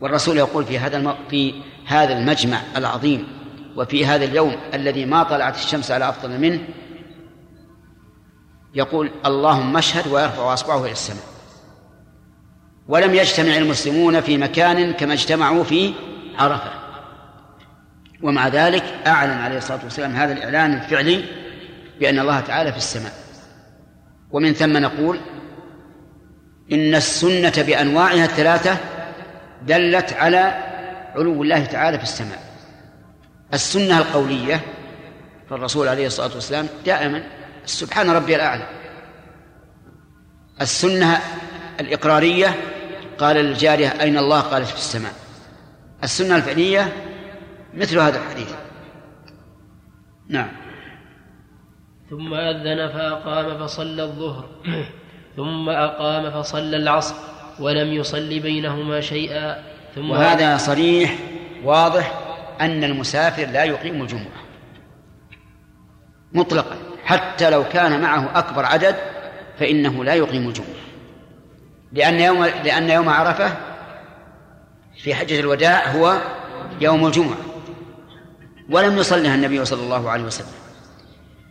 [0.00, 1.16] والرسول يقول في هذا.
[1.30, 1.54] في
[1.86, 3.26] هذا المجمع العظيم
[3.76, 6.60] وفي هذا اليوم الذي ما طلعت الشمس على أفضل منه
[8.74, 11.24] يقول اللهم اشهد ويرفع أصبعه إلى السماء
[12.88, 15.92] ولم يجتمع المسلمون في مكان كما اجتمعوا في
[16.38, 16.81] عرفة
[18.22, 21.24] ومع ذلك أعلن عليه الصلاة والسلام هذا الإعلان الفعلي
[22.00, 23.12] بأن الله تعالى في السماء.
[24.30, 25.20] ومن ثم نقول
[26.72, 28.76] إن السنة بأنواعها الثلاثة
[29.66, 30.62] دلت على
[31.14, 32.38] علو الله تعالى في السماء.
[33.54, 34.60] السنة القولية
[35.50, 37.22] فالرسول عليه الصلاة والسلام دائما
[37.66, 38.66] سبحان ربي الأعلى.
[40.60, 41.20] السنة
[41.80, 42.54] الإقرارية
[43.18, 45.12] قال للجارية أين الله؟ قالت في السماء.
[46.04, 46.92] السنة الفعلية
[47.74, 48.54] مثل هذا الحديث.
[50.28, 50.48] نعم.
[52.10, 54.44] ثم أذن فأقام فصلى الظهر.
[55.36, 57.14] ثم أقام فصلى العصر
[57.60, 59.62] ولم يصل بينهما شيئا.
[59.94, 61.18] ثم وهذا صريح
[61.64, 62.20] واضح
[62.60, 64.42] أن المسافر لا يقيم الجمعة.
[66.32, 66.76] مطلقا.
[67.04, 68.96] حتى لو كان معه أكبر عدد
[69.58, 70.82] فإنه لا يقيم الجمعة.
[71.92, 73.56] لأن يوم لأن يوم عرفة
[74.96, 76.18] في حجة الوداع هو
[76.80, 77.51] يوم الجمعة.
[78.70, 80.52] ولم يصلها النبي صلى الله عليه وسلم.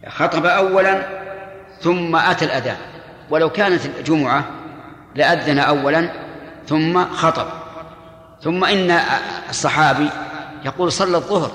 [0.08, 1.08] خطب أولا
[1.82, 2.78] ثم أتى الأذان.
[3.30, 4.46] ولو كانت الجمعة
[5.16, 6.10] لأذن أولا
[6.68, 7.48] ثم خطب.
[8.42, 8.92] ثم إن
[9.50, 10.10] الصحابي
[10.66, 11.52] يقول صلى الظهر.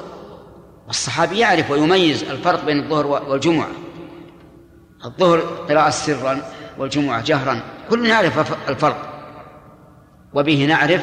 [0.86, 3.68] والصحابي يعرف ويميز الفرق بين الظهر والجمعة.
[5.04, 6.42] الظهر قراءة سرا
[6.78, 7.60] والجمعة جهرا
[7.90, 9.12] كل يعرف الفرق.
[10.34, 11.02] وبه نعرف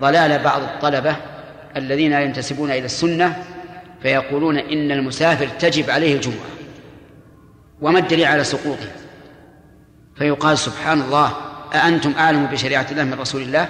[0.00, 1.16] ضلال بعض الطلبة
[1.76, 3.44] الذين ينتسبون إلى السنة
[4.02, 6.46] فيقولون إن المسافر تجب عليه الجمعة
[7.80, 8.88] وما الدليل على سقوطه؟
[10.16, 11.32] فيقال سبحان الله
[11.74, 13.68] أأنتم أعلم بشريعة الله من رسول الله؟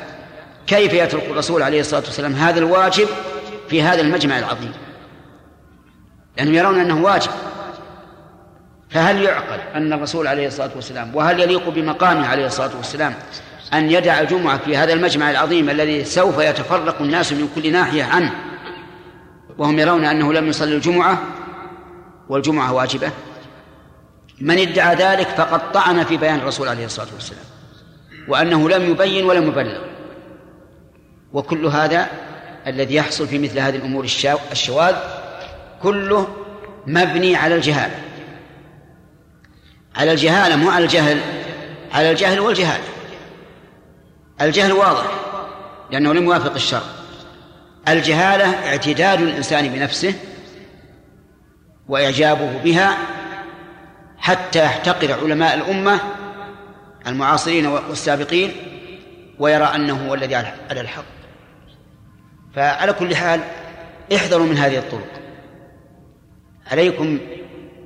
[0.66, 3.08] كيف يترك الرسول عليه الصلاة والسلام هذا الواجب
[3.68, 4.72] في هذا المجمع العظيم؟
[6.36, 7.30] لأنهم يرون أنه واجب.
[8.90, 13.14] فهل يعقل أن الرسول عليه الصلاة والسلام وهل يليق بمقامه عليه الصلاة والسلام
[13.72, 18.32] أن يدع الجمعة في هذا المجمع العظيم الذي سوف يتفرق الناس من كل ناحية عنه؟
[19.58, 21.22] وهم يرون أنه لم يصلي الجمعة
[22.28, 23.10] والجمعة واجبة.
[24.40, 27.44] من ادعى ذلك فقد طعن في بيان الرسول عليه الصلاة والسلام
[28.28, 29.82] وأنه لم يبين ولم يبلغ.
[31.32, 32.06] وكل هذا
[32.66, 34.04] الذي يحصل في مثل هذه الأمور
[34.52, 34.96] الشواذ
[35.82, 36.28] كله
[36.86, 37.98] مبني على الجهالة.
[39.96, 41.20] على الجهالة مو على الجهل
[41.92, 42.84] على الجهل والجهالة.
[44.40, 45.06] الجهل واضح
[45.90, 46.97] لأنه لم يوافق الشرع.
[47.92, 50.14] الجهالة اعتداد الإنسان بنفسه
[51.88, 52.98] وإعجابه بها
[54.18, 56.00] حتى يحتقر علماء الأمة
[57.06, 58.52] المعاصرين والسابقين
[59.38, 61.04] ويرى أنه هو الذي على الحق.
[62.54, 63.40] فعلى كل حال
[64.14, 65.20] احذروا من هذه الطرق.
[66.66, 67.18] عليكم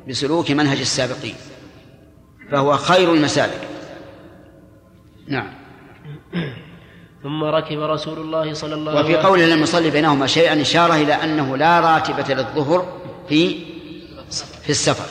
[0.09, 1.35] بسلوك منهج السابقين
[2.51, 3.61] فهو خير المسالك.
[5.29, 5.55] نعم.
[7.23, 10.95] ثم ركب رسول الله صلى الله عليه وسلم وفي قوله لم يصلي بينهما شيئا إشارة
[10.95, 13.59] إلى أنه لا راتبة للظهر في
[14.63, 15.05] في السفر.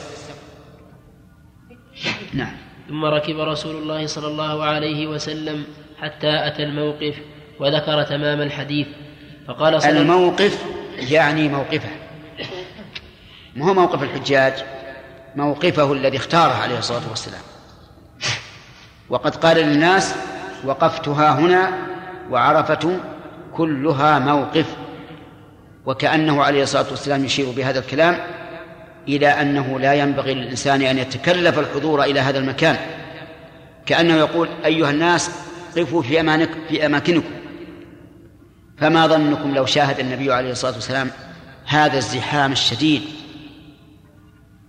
[2.33, 2.57] نعم.
[2.89, 5.65] ثم ركب رسول الله صلى الله عليه وسلم
[6.01, 7.15] حتى أتى الموقف
[7.59, 8.87] وذكر تمام الحديث.
[9.47, 10.65] فقال صلى الموقف
[10.97, 11.89] يعني موقفه.
[13.55, 14.53] ما هو موقف الحجاج؟
[15.35, 17.41] موقفه الذي اختاره عليه الصلاة والسلام.
[19.09, 20.15] وقد قال للناس
[20.65, 21.90] وقفتها هنا
[22.31, 22.99] وعرفة
[23.53, 24.65] كلها موقف
[25.85, 28.17] وكأنه عليه الصلاة والسلام يشير بهذا الكلام
[29.07, 32.77] إلى أنه لا ينبغي للإنسان أن يتكلف الحضور إلى هذا المكان.
[33.85, 35.31] كأنه يقول أيها الناس
[35.77, 37.31] قفوا في أمانك في أماكنكم.
[38.77, 41.09] فما ظنكم لو شاهد النبي عليه الصلاة والسلام
[41.65, 43.01] هذا الزحام الشديد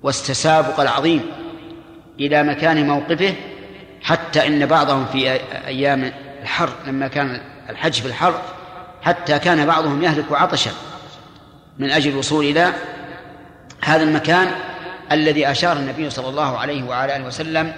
[0.02, 1.20] والتسابق العظيم
[2.20, 3.34] إلى مكان موقفه
[4.02, 5.30] حتى إن بعضهم في
[5.66, 6.12] أيام
[6.42, 7.40] الحر لما كان
[7.70, 8.34] الحج في الحر
[9.02, 10.70] حتى كان بعضهم يهلك عطشا
[11.78, 12.72] من أجل الوصول إلى
[13.84, 14.48] هذا المكان
[15.12, 17.72] الذي أشار النبي صلى الله عليه وعلى آله وسلم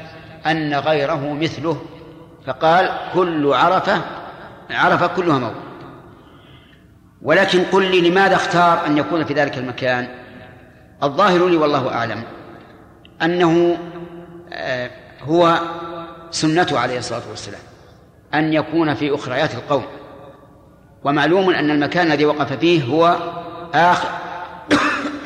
[0.47, 1.82] أن غيره مثله.
[2.47, 4.01] فقال كل عرفة
[4.70, 5.55] عرفة كلها موت.
[7.23, 10.09] ولكن قل لي لماذا اختار أن يكون في ذلك المكان؟
[11.02, 12.23] الظاهر لي والله أعلم
[13.23, 13.78] أنه
[14.52, 14.90] آه،
[15.23, 15.59] هو
[16.31, 17.61] سنته عليه الصلاة والسلام.
[18.35, 19.85] أن يكون في أخريات القوم.
[21.05, 23.16] ومعلوم أن المكان الذي وقف فيه هو
[23.74, 24.09] آخر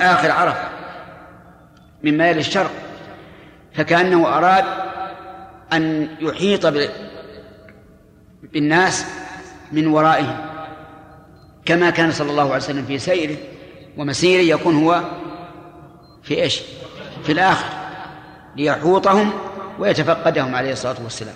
[0.01, 0.69] آخر عرفة
[2.03, 2.71] من ميل الشرق.
[3.75, 4.65] فكأنه أراد
[5.73, 6.75] أن يحيط
[8.43, 9.07] بالناس
[9.73, 10.37] من ورائهم.
[11.65, 13.37] كما كان صلى الله عليه وسلم في سيره
[13.97, 15.03] ومسيره يكون هو
[16.23, 16.63] في إيش؟
[17.25, 17.67] في الآخر.
[18.57, 19.31] ليحوطهم
[19.79, 21.35] ويتفقدهم عليه الصلاة والسلام.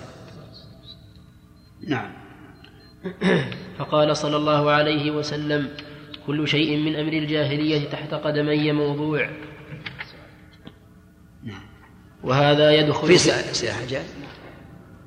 [1.87, 2.11] نعم.
[3.77, 5.69] فقال صلى الله عليه وسلم
[6.27, 9.29] كل شيء من أمر الجاهلية تحت قدمي موضوع.
[12.23, 14.05] وهذا يدخل في أسئلة حاجات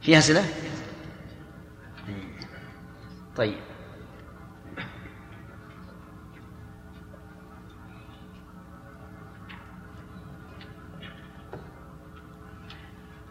[0.03, 0.45] فيها أسئلة
[3.37, 3.55] طيب.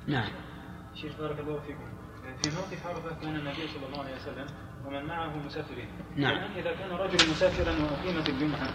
[0.08, 0.30] نعم.
[0.96, 1.95] شيخ بارك الله فيكم.
[2.46, 4.46] في موقف عرفه كان النبي صلى الله عليه وسلم
[4.88, 6.32] ومن معه مسافرين نعم.
[6.32, 8.68] الان إذا كان رجل مسافرا وأقيمت الجمعة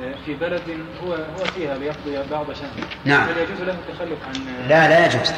[0.00, 0.62] آه، في بلد
[1.02, 3.28] هو هو فيها ليقضي بعض شهره نعم.
[3.28, 5.32] هل يجوز له التخلف عن لا لا يجوز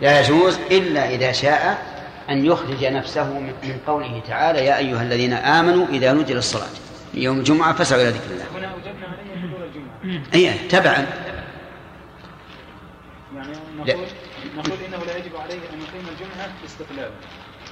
[0.00, 1.86] لا يجوز إلا إذا شاء
[2.30, 6.70] أن يخرج نفسه من قوله تعالى يا أيها الذين آمنوا إذا نودي للصلاة
[7.14, 11.06] يوم الجمعة فاسعوا إلى ذكر الله هنا أوجبنا عليه حضور الجمعة أي تبعا
[13.34, 13.52] يعني.
[13.78, 14.06] نقول
[14.56, 17.10] نقول إنه لا يجب عليه أن يقيم الجمعة استقلالا.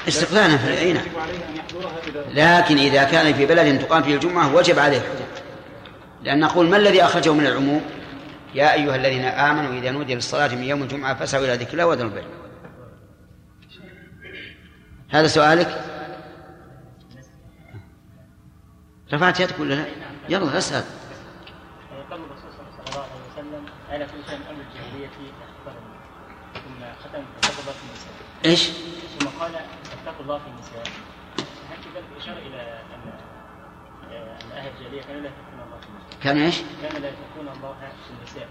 [0.09, 1.04] استقلالا في أي نعم.
[1.06, 4.96] يجب عليه أن يحضرها إذا لكن إذا كان في بلد تقام فيه الجمعة وجب عليه
[4.96, 5.26] الحضور
[6.22, 7.82] لأن نقول ما الذي أخرجه من العموم؟
[8.54, 12.10] يا أيها الذين آمنوا إذا نودي للصلاة من يوم الجمعة فاسعوا إلى ذكر الله وذروا
[12.10, 12.24] البيع
[15.10, 15.84] هذا سؤالك؟
[19.12, 19.84] رفعت يدك ولا لا؟
[20.28, 20.84] يلا اسأل.
[22.10, 25.92] قال الرسول صلى الله عليه وسلم ألا كل شيء من أمر الجاهلية أخبرني
[26.54, 27.74] ثم ختم اتقوا الله
[28.44, 28.70] إيش؟
[29.20, 30.93] ثم قال اتقوا الله في النساء.
[31.70, 33.12] هل في ذلك إشارة إلى أن
[34.12, 37.48] آه، أن أهل الجاهلية كانوا لا يتقون الله في النساء؟ كان إيش؟ كانوا لا يتقون
[37.56, 38.48] الله في النساء.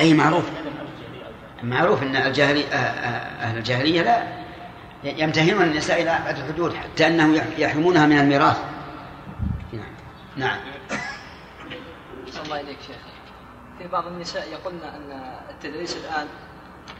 [0.00, 0.44] أي معروف.
[0.50, 1.76] هذا من أمر الجاهلية أيضا.
[1.76, 4.44] معروف أن الجاهلية أهل الجاهلية لا
[5.04, 8.58] يمتهنون النساء إلى أبعد الحدود حتى أنهم يحرمونها من الميراث.
[9.72, 9.94] نعم.
[10.36, 10.58] نعم.
[12.44, 12.96] الله إليك شيخ.
[13.78, 16.26] في بعض النساء يقولن أن التدريس الآن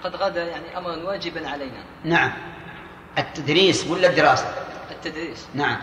[0.05, 1.85] قد غدا يعني أمرا واجبا علينا.
[2.05, 2.33] نعم.
[3.19, 4.55] التدريس ولا الدراسة؟
[4.91, 5.47] التدريس.
[5.55, 5.77] نعم.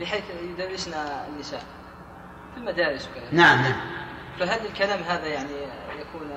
[0.00, 1.62] بحيث يدرسنا النساء
[2.54, 3.24] في المدارس وكذا.
[3.32, 3.80] نعم نعم.
[4.40, 5.50] فهل الكلام هذا يعني
[6.00, 6.30] يكون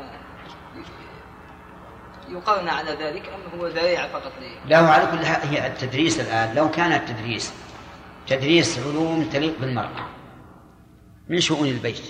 [2.30, 5.18] يقارن على ذلك أم هو ذريعة فقط لي؟ لا هو على كل
[5.48, 6.56] هي التدريس الآن.
[6.56, 7.54] لو كان التدريس
[8.28, 10.08] تدريس علوم تليق بالمرأة
[11.30, 12.02] من شؤون البيت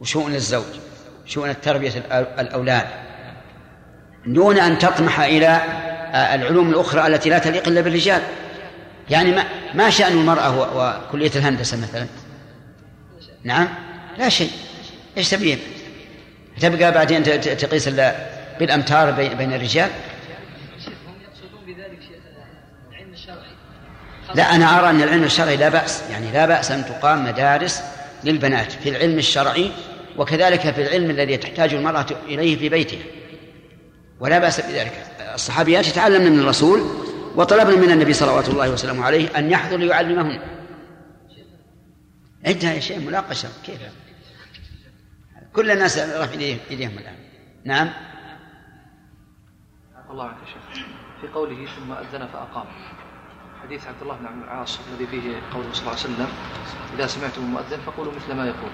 [0.00, 0.80] وشؤون الزوج
[1.26, 3.01] شؤون التربية الأ- الأولاد.
[4.26, 8.22] دون أن تطمح إلى آه، العلوم الأخرى التي لا تليق إلا بالرجال.
[9.10, 9.44] يعني ما
[9.74, 10.76] ما شأن المرأة
[11.08, 12.06] وكلية الهندسة مثلا؟
[13.44, 13.68] نعم؟
[14.18, 14.50] لا شيء.
[15.18, 15.58] إيش تبين؟
[16.60, 17.22] تبقى بعدين
[17.58, 18.14] تقيس ال-
[18.60, 19.90] بالأمتار بين الرجال؟
[24.34, 26.02] لا أنا أرى أن العلم الشرعي لا بأس.
[26.10, 27.82] يعني لا بأس أن تقام مدارس
[28.24, 29.70] للبنات في العلم الشرعي
[30.16, 32.98] وكذلك في العلم الذي تحتاج المرأة إليه في بيتها
[34.22, 35.06] ولا بأس بذلك.
[35.34, 36.80] الصحابيات يتعلمن من الرسول
[37.36, 40.40] وطلبنا من النبي صلوات الله وسلامه عليه أن يحضر ليعلمهن
[42.46, 43.80] عندها يا شيء مناقشة كيف؟
[45.52, 46.32] كل الناس رفع
[46.70, 47.14] إيديهم الآن.
[47.64, 47.90] نعم.
[50.10, 50.84] الله عنك شيخ.
[51.20, 52.66] في قوله ثم أذن فأقام.
[53.62, 56.28] حديث عبد الله بن عبد العاص الذي فيه قوله صلى الله عليه وسلم
[56.94, 58.70] إذا سمعتم المؤذن فقولوا مثل ما يقول.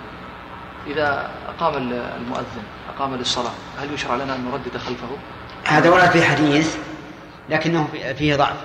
[0.89, 2.63] إذا أقام المؤذن
[2.97, 5.09] أقام للصلاة هل يشرع لنا أن نردد خلفه؟
[5.67, 6.77] هذا ورد في حديث
[7.51, 8.57] لكنه في- فيه ضعف.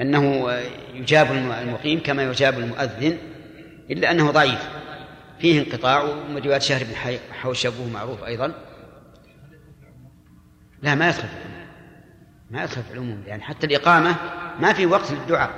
[0.00, 0.50] أنه
[0.94, 3.18] يجاب الم- المقيم كما يجاب المؤذن
[3.90, 4.68] إلا أنه ضعيف.
[5.40, 6.94] فيه انقطاع ومن شهر بن
[7.32, 8.52] حوشب وهو معروف أيضا.
[10.82, 11.50] لا ما يدخل في
[12.50, 14.14] ما يدخل في العموم يعني حتى الإقامة
[14.60, 15.50] ما في وقت للدعاء.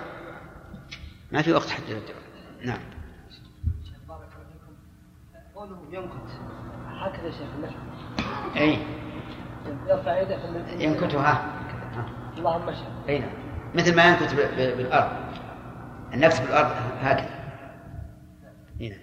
[1.32, 2.22] ما في وقت حتى للدعاء.
[2.64, 2.80] نعم.
[5.62, 6.40] قوله ينكت
[6.88, 7.74] هكذا شيخ النحو
[8.56, 8.78] أي.
[9.86, 10.36] يرفع يده
[10.84, 11.44] ينكتها
[12.38, 13.30] اللهم اشهد أي نعم.
[13.74, 15.12] مثل ما ينكت ب- ب- بالأرض.
[16.14, 16.70] النكت بالأرض
[17.02, 17.30] هكذا.
[18.80, 18.98] أي نعم.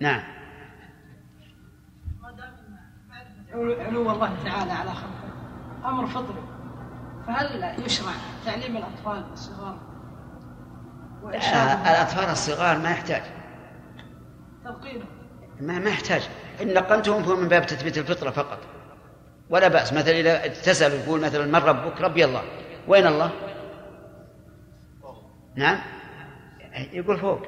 [0.00, 0.22] نعم.
[3.80, 5.88] علو الله تعالى على خلقه.
[5.90, 6.42] أمر فطري.
[7.26, 8.12] فهل يشرع
[8.44, 9.78] تعليم الأطفال الصغار؟
[11.24, 13.22] آه، الأطفال الصغار ما يحتاج.
[14.64, 15.04] تلقينه.
[15.60, 16.22] ما ما يحتاج.
[16.62, 18.58] إن نقلتهم فهو من باب تثبيت الفطرة فقط.
[19.50, 19.92] ولا بأس.
[19.92, 22.42] مثلا إذا تسأل يقول مثلا من ربك؟ ربي الله.
[22.88, 23.30] وين الله؟
[25.54, 25.80] نعم؟
[26.92, 27.42] يقول فوق.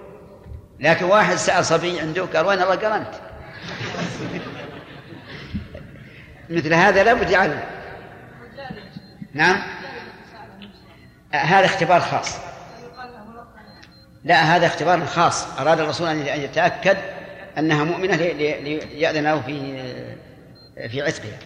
[0.80, 3.14] لكن واحد سأل صبي عنده قال وين الله؟ قال أنت.
[6.50, 7.60] مثل هذا لابد يعلم.
[9.34, 9.62] نعم؟
[11.32, 12.38] هذا اختبار خاص.
[14.24, 15.58] لا هذا اختبار خاص.
[15.60, 16.96] أراد الرسول أن يتأكد
[17.58, 19.82] أنها مؤمنة لي- لي- ليأذن له في
[20.88, 21.38] في عتقها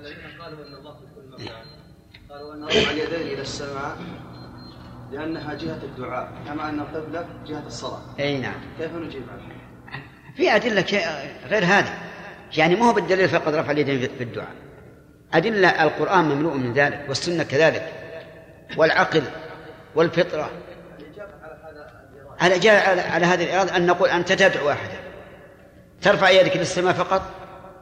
[0.00, 1.56] الذين قالوا ان الله في كل مكان
[2.30, 3.96] قالوا ان رفع اليدين إلى السماء
[5.12, 8.00] لأنها جهة الدعاء كما أن القبلة جهة الصلاة.
[8.20, 8.54] أي نعم.
[8.78, 9.56] كيف نجيب عنها؟
[10.36, 10.84] في أدلة
[11.48, 11.94] غير هذه.
[12.56, 14.48] يعني ما هو بالدليل فقط رفع اليدين في- الدعاء.
[15.34, 17.92] أدلة القرآن مملوء من ذلك والسنة كذلك
[18.76, 19.22] والعقل
[19.94, 20.50] والفطرة.
[22.40, 25.05] على على, على هذه الإرادة أن نقول أنت تدعو أحدا؟
[26.02, 27.22] ترفع يدك للسماء فقط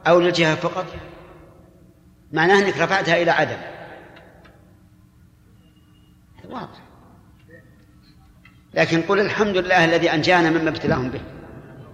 [0.07, 0.85] أو للجهة فقط؟
[2.31, 3.57] معناه أنك رفعتها إلى عدم.
[6.49, 6.79] واضح.
[8.73, 11.21] لكن قل الحمد لله الذي أنجانا مما ابتلاهم به.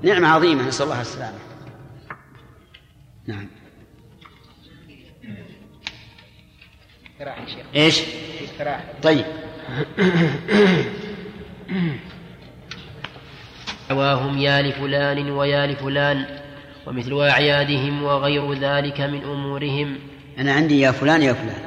[0.02, 1.38] نعمة عظيمة نسأل الله السلامة.
[3.28, 3.48] نعم.
[7.76, 8.02] إيش؟
[9.04, 9.26] طيب.
[13.92, 16.26] دعواهم يا لفلان ويا لفلان
[16.88, 20.00] ومثل أعيادهم وغير ذلك من أمورهم.
[20.38, 21.64] أنا عندي يا فلان يا فلان.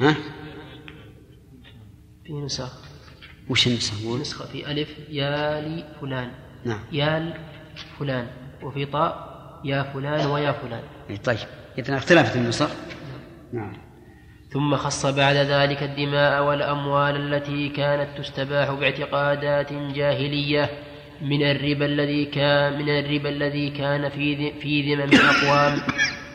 [0.00, 0.16] ها؟
[2.24, 2.72] في نسخ.
[3.48, 6.30] وش النسخ؟ نسخة في ألف يا لفلان.
[6.64, 6.80] نعم.
[6.92, 7.34] يا
[7.98, 8.26] فلان
[8.62, 9.14] وفي طاء
[9.64, 10.82] يا فلان ويا فلان.
[11.24, 11.38] طيب.
[11.78, 12.70] إذا اختلفت النسخ.
[13.52, 13.89] نعم.
[14.52, 20.70] ثم خص بعد ذلك الدماء والأموال التي كانت تستباح باعتقادات جاهلية
[21.22, 25.78] من الربا الذي كان من الربا الذي كان في في ذمم الأقوام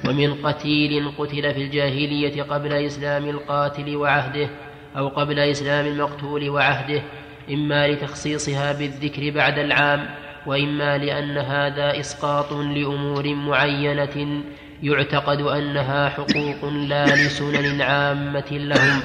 [0.07, 4.49] ومن قتيل قتل في الجاهلية قبل إسلام القاتل وعهده
[4.97, 7.01] أو قبل إسلام المقتول وعهده
[7.49, 10.09] إما لتخصيصها بالذكر بعد العام
[10.45, 14.43] وإما لأن هذا إسقاط لأمور معينة
[14.83, 19.01] يعتقد أنها حقوق لا لسنن عامة لهم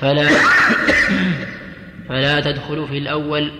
[0.00, 0.28] فلا
[2.08, 3.52] فلا تدخل في الأول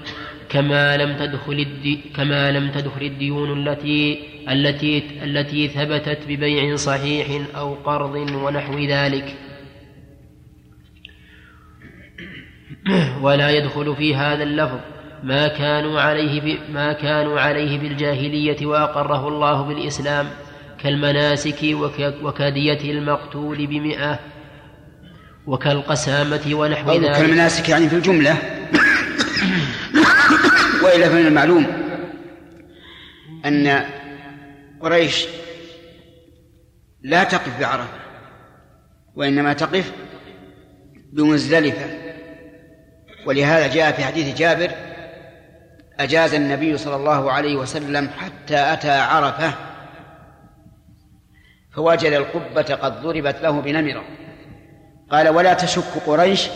[0.48, 4.18] كما لم تدخل الدي كما لم تدخل الديون التي
[4.50, 9.34] التي التي ثبتت ببيع صحيح أو قرض ونحو ذلك
[13.24, 14.78] ولا يدخل في هذا اللفظ
[15.22, 16.58] ما كانوا عليه.
[16.72, 20.26] ما كانوا عليه بالجاهلية وأقره الله بالإسلام
[20.82, 22.14] كالمناسك وك...
[22.22, 24.18] وكدية المقتول بمئة
[25.46, 27.16] وكالقسامة ونحو ذلك.
[27.16, 28.36] كالمناسك يعني في الجملة.
[30.82, 31.66] وإلا فمن المعلوم
[33.44, 33.84] أن
[34.80, 35.26] قريش
[37.02, 37.98] لا تقف بعرفة
[39.14, 39.92] وإنما تقف
[41.12, 41.86] بمزدلفة.
[43.26, 44.70] ولهذا جاء في حديث جابر
[46.00, 49.54] أجاز النبي صلى الله عليه وسلم حتى أتى عرفة.
[51.74, 54.04] فوجد القبة قد ضربت له بنمرة.
[55.10, 56.48] قال ولا تشك قريش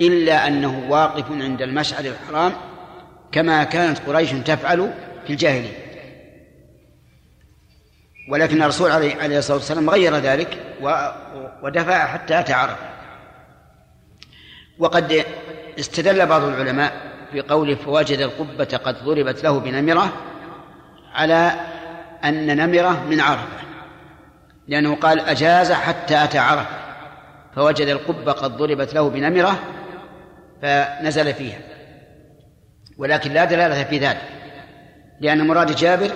[0.00, 2.52] إلا أنه واقف عند المشعر الحرام
[3.32, 4.92] كما كانت قريش تفعل
[5.26, 5.88] في الجاهلية.
[8.30, 10.58] ولكن الرسول عليه الصلاة والسلام غير ذلك
[11.62, 12.88] ودفع حتى أتى عرفة
[14.78, 15.24] وقد
[15.78, 16.92] استدل بعض العلماء
[17.32, 20.12] في فوجد القبة قد ضربت له بنمرة
[21.14, 21.52] على
[22.24, 23.67] أن نمرة من عرفة.
[24.68, 26.66] لأنه قال أجاز حتى أتى عرفة
[27.54, 29.58] فوجد القبة قد ضربت له بنمرة
[30.62, 31.58] فنزل فيها.
[32.98, 34.22] ولكن لا دلالة في ذلك
[35.20, 36.10] لأن مراد جابر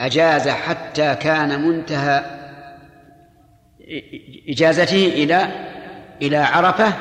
[0.00, 2.24] أجاز حتى كان منتهى
[4.48, 5.48] إجازته إلى
[6.22, 6.92] إلى عرفة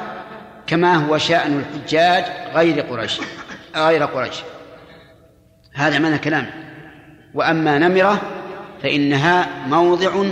[0.67, 2.23] كما هو شأن الحجاج
[2.53, 3.19] غير قريش
[3.75, 4.35] غير قريش.
[5.73, 6.51] هذا معنى كلامه.
[7.33, 8.21] وأما نمرة
[8.83, 10.23] فإنها موضع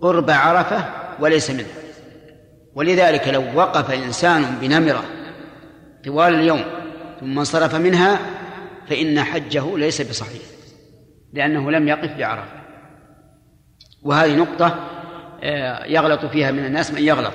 [0.00, 0.84] قرب عرفة
[1.20, 1.66] وليس منه.
[2.74, 5.04] ولذلك لو وقف إنسان بنمرة
[6.04, 6.64] طوال اليوم
[7.20, 8.18] ثم انصرف منها
[8.88, 10.42] فإن حجه ليس بصحيح
[11.32, 12.60] لأنه لم يقف بعرفة.
[14.02, 14.86] وهذه نقطة
[15.42, 17.34] آه، يغلط فيها من الناس من يغلط.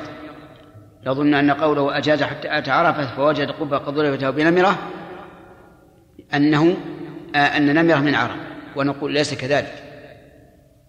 [1.05, 4.77] يظن أن قوله أجاز حتى أتى عرفة فوجد قبة قد ضربت له بنمرة
[6.33, 6.77] أنه
[7.35, 8.35] آه، أن نمرة من عرفة
[8.75, 9.84] ونقول ليس كذلك.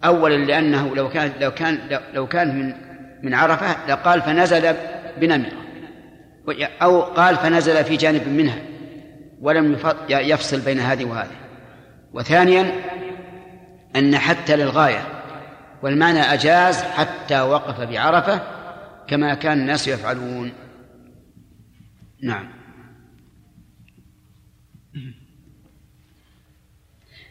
[0.07, 1.79] أولا لأنه لو كان لو كان
[2.15, 2.75] لو كان من
[3.23, 4.75] من عرفة لقال فنزل
[5.21, 5.53] بنمرة
[6.83, 8.59] أو قال فنزل في جانب منها
[9.41, 9.79] ولم
[10.09, 11.37] يفصل بين هذه وهذه.
[12.13, 12.73] وثانيا
[13.97, 15.03] أن حتى للغاية
[15.83, 18.41] والمعنى أجاز حتى وقف بعرفة
[19.09, 20.53] كما كان الناس يفعلون.
[22.23, 22.56] نعم.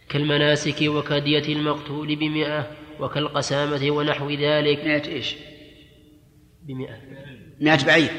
[0.09, 4.85] كالمناسك وكدية المقتول بمئة وكالقسامة ونحو ذلك.
[4.85, 5.35] مئة إيش؟
[6.63, 6.97] بمئة.
[7.61, 8.11] مئة بعير.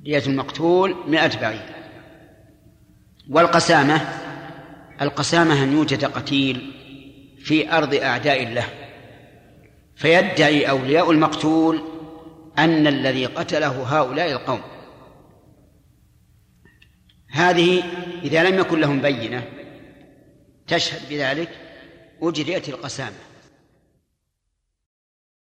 [0.00, 1.66] دية المقتول مئة بعير.
[3.30, 4.00] والقسامة؟
[5.02, 6.72] القسامة أن يوجد قتيل
[7.38, 8.66] في أرض أعداء له
[9.96, 11.82] فيدعي أولياء المقتول
[12.58, 14.60] أن الذي قتله هؤلاء القوم.
[17.30, 17.82] هذه
[18.22, 19.44] إذا لم يكن لهم بينة
[20.68, 21.48] تشهد بذلك
[22.22, 23.25] أجريت القسامة.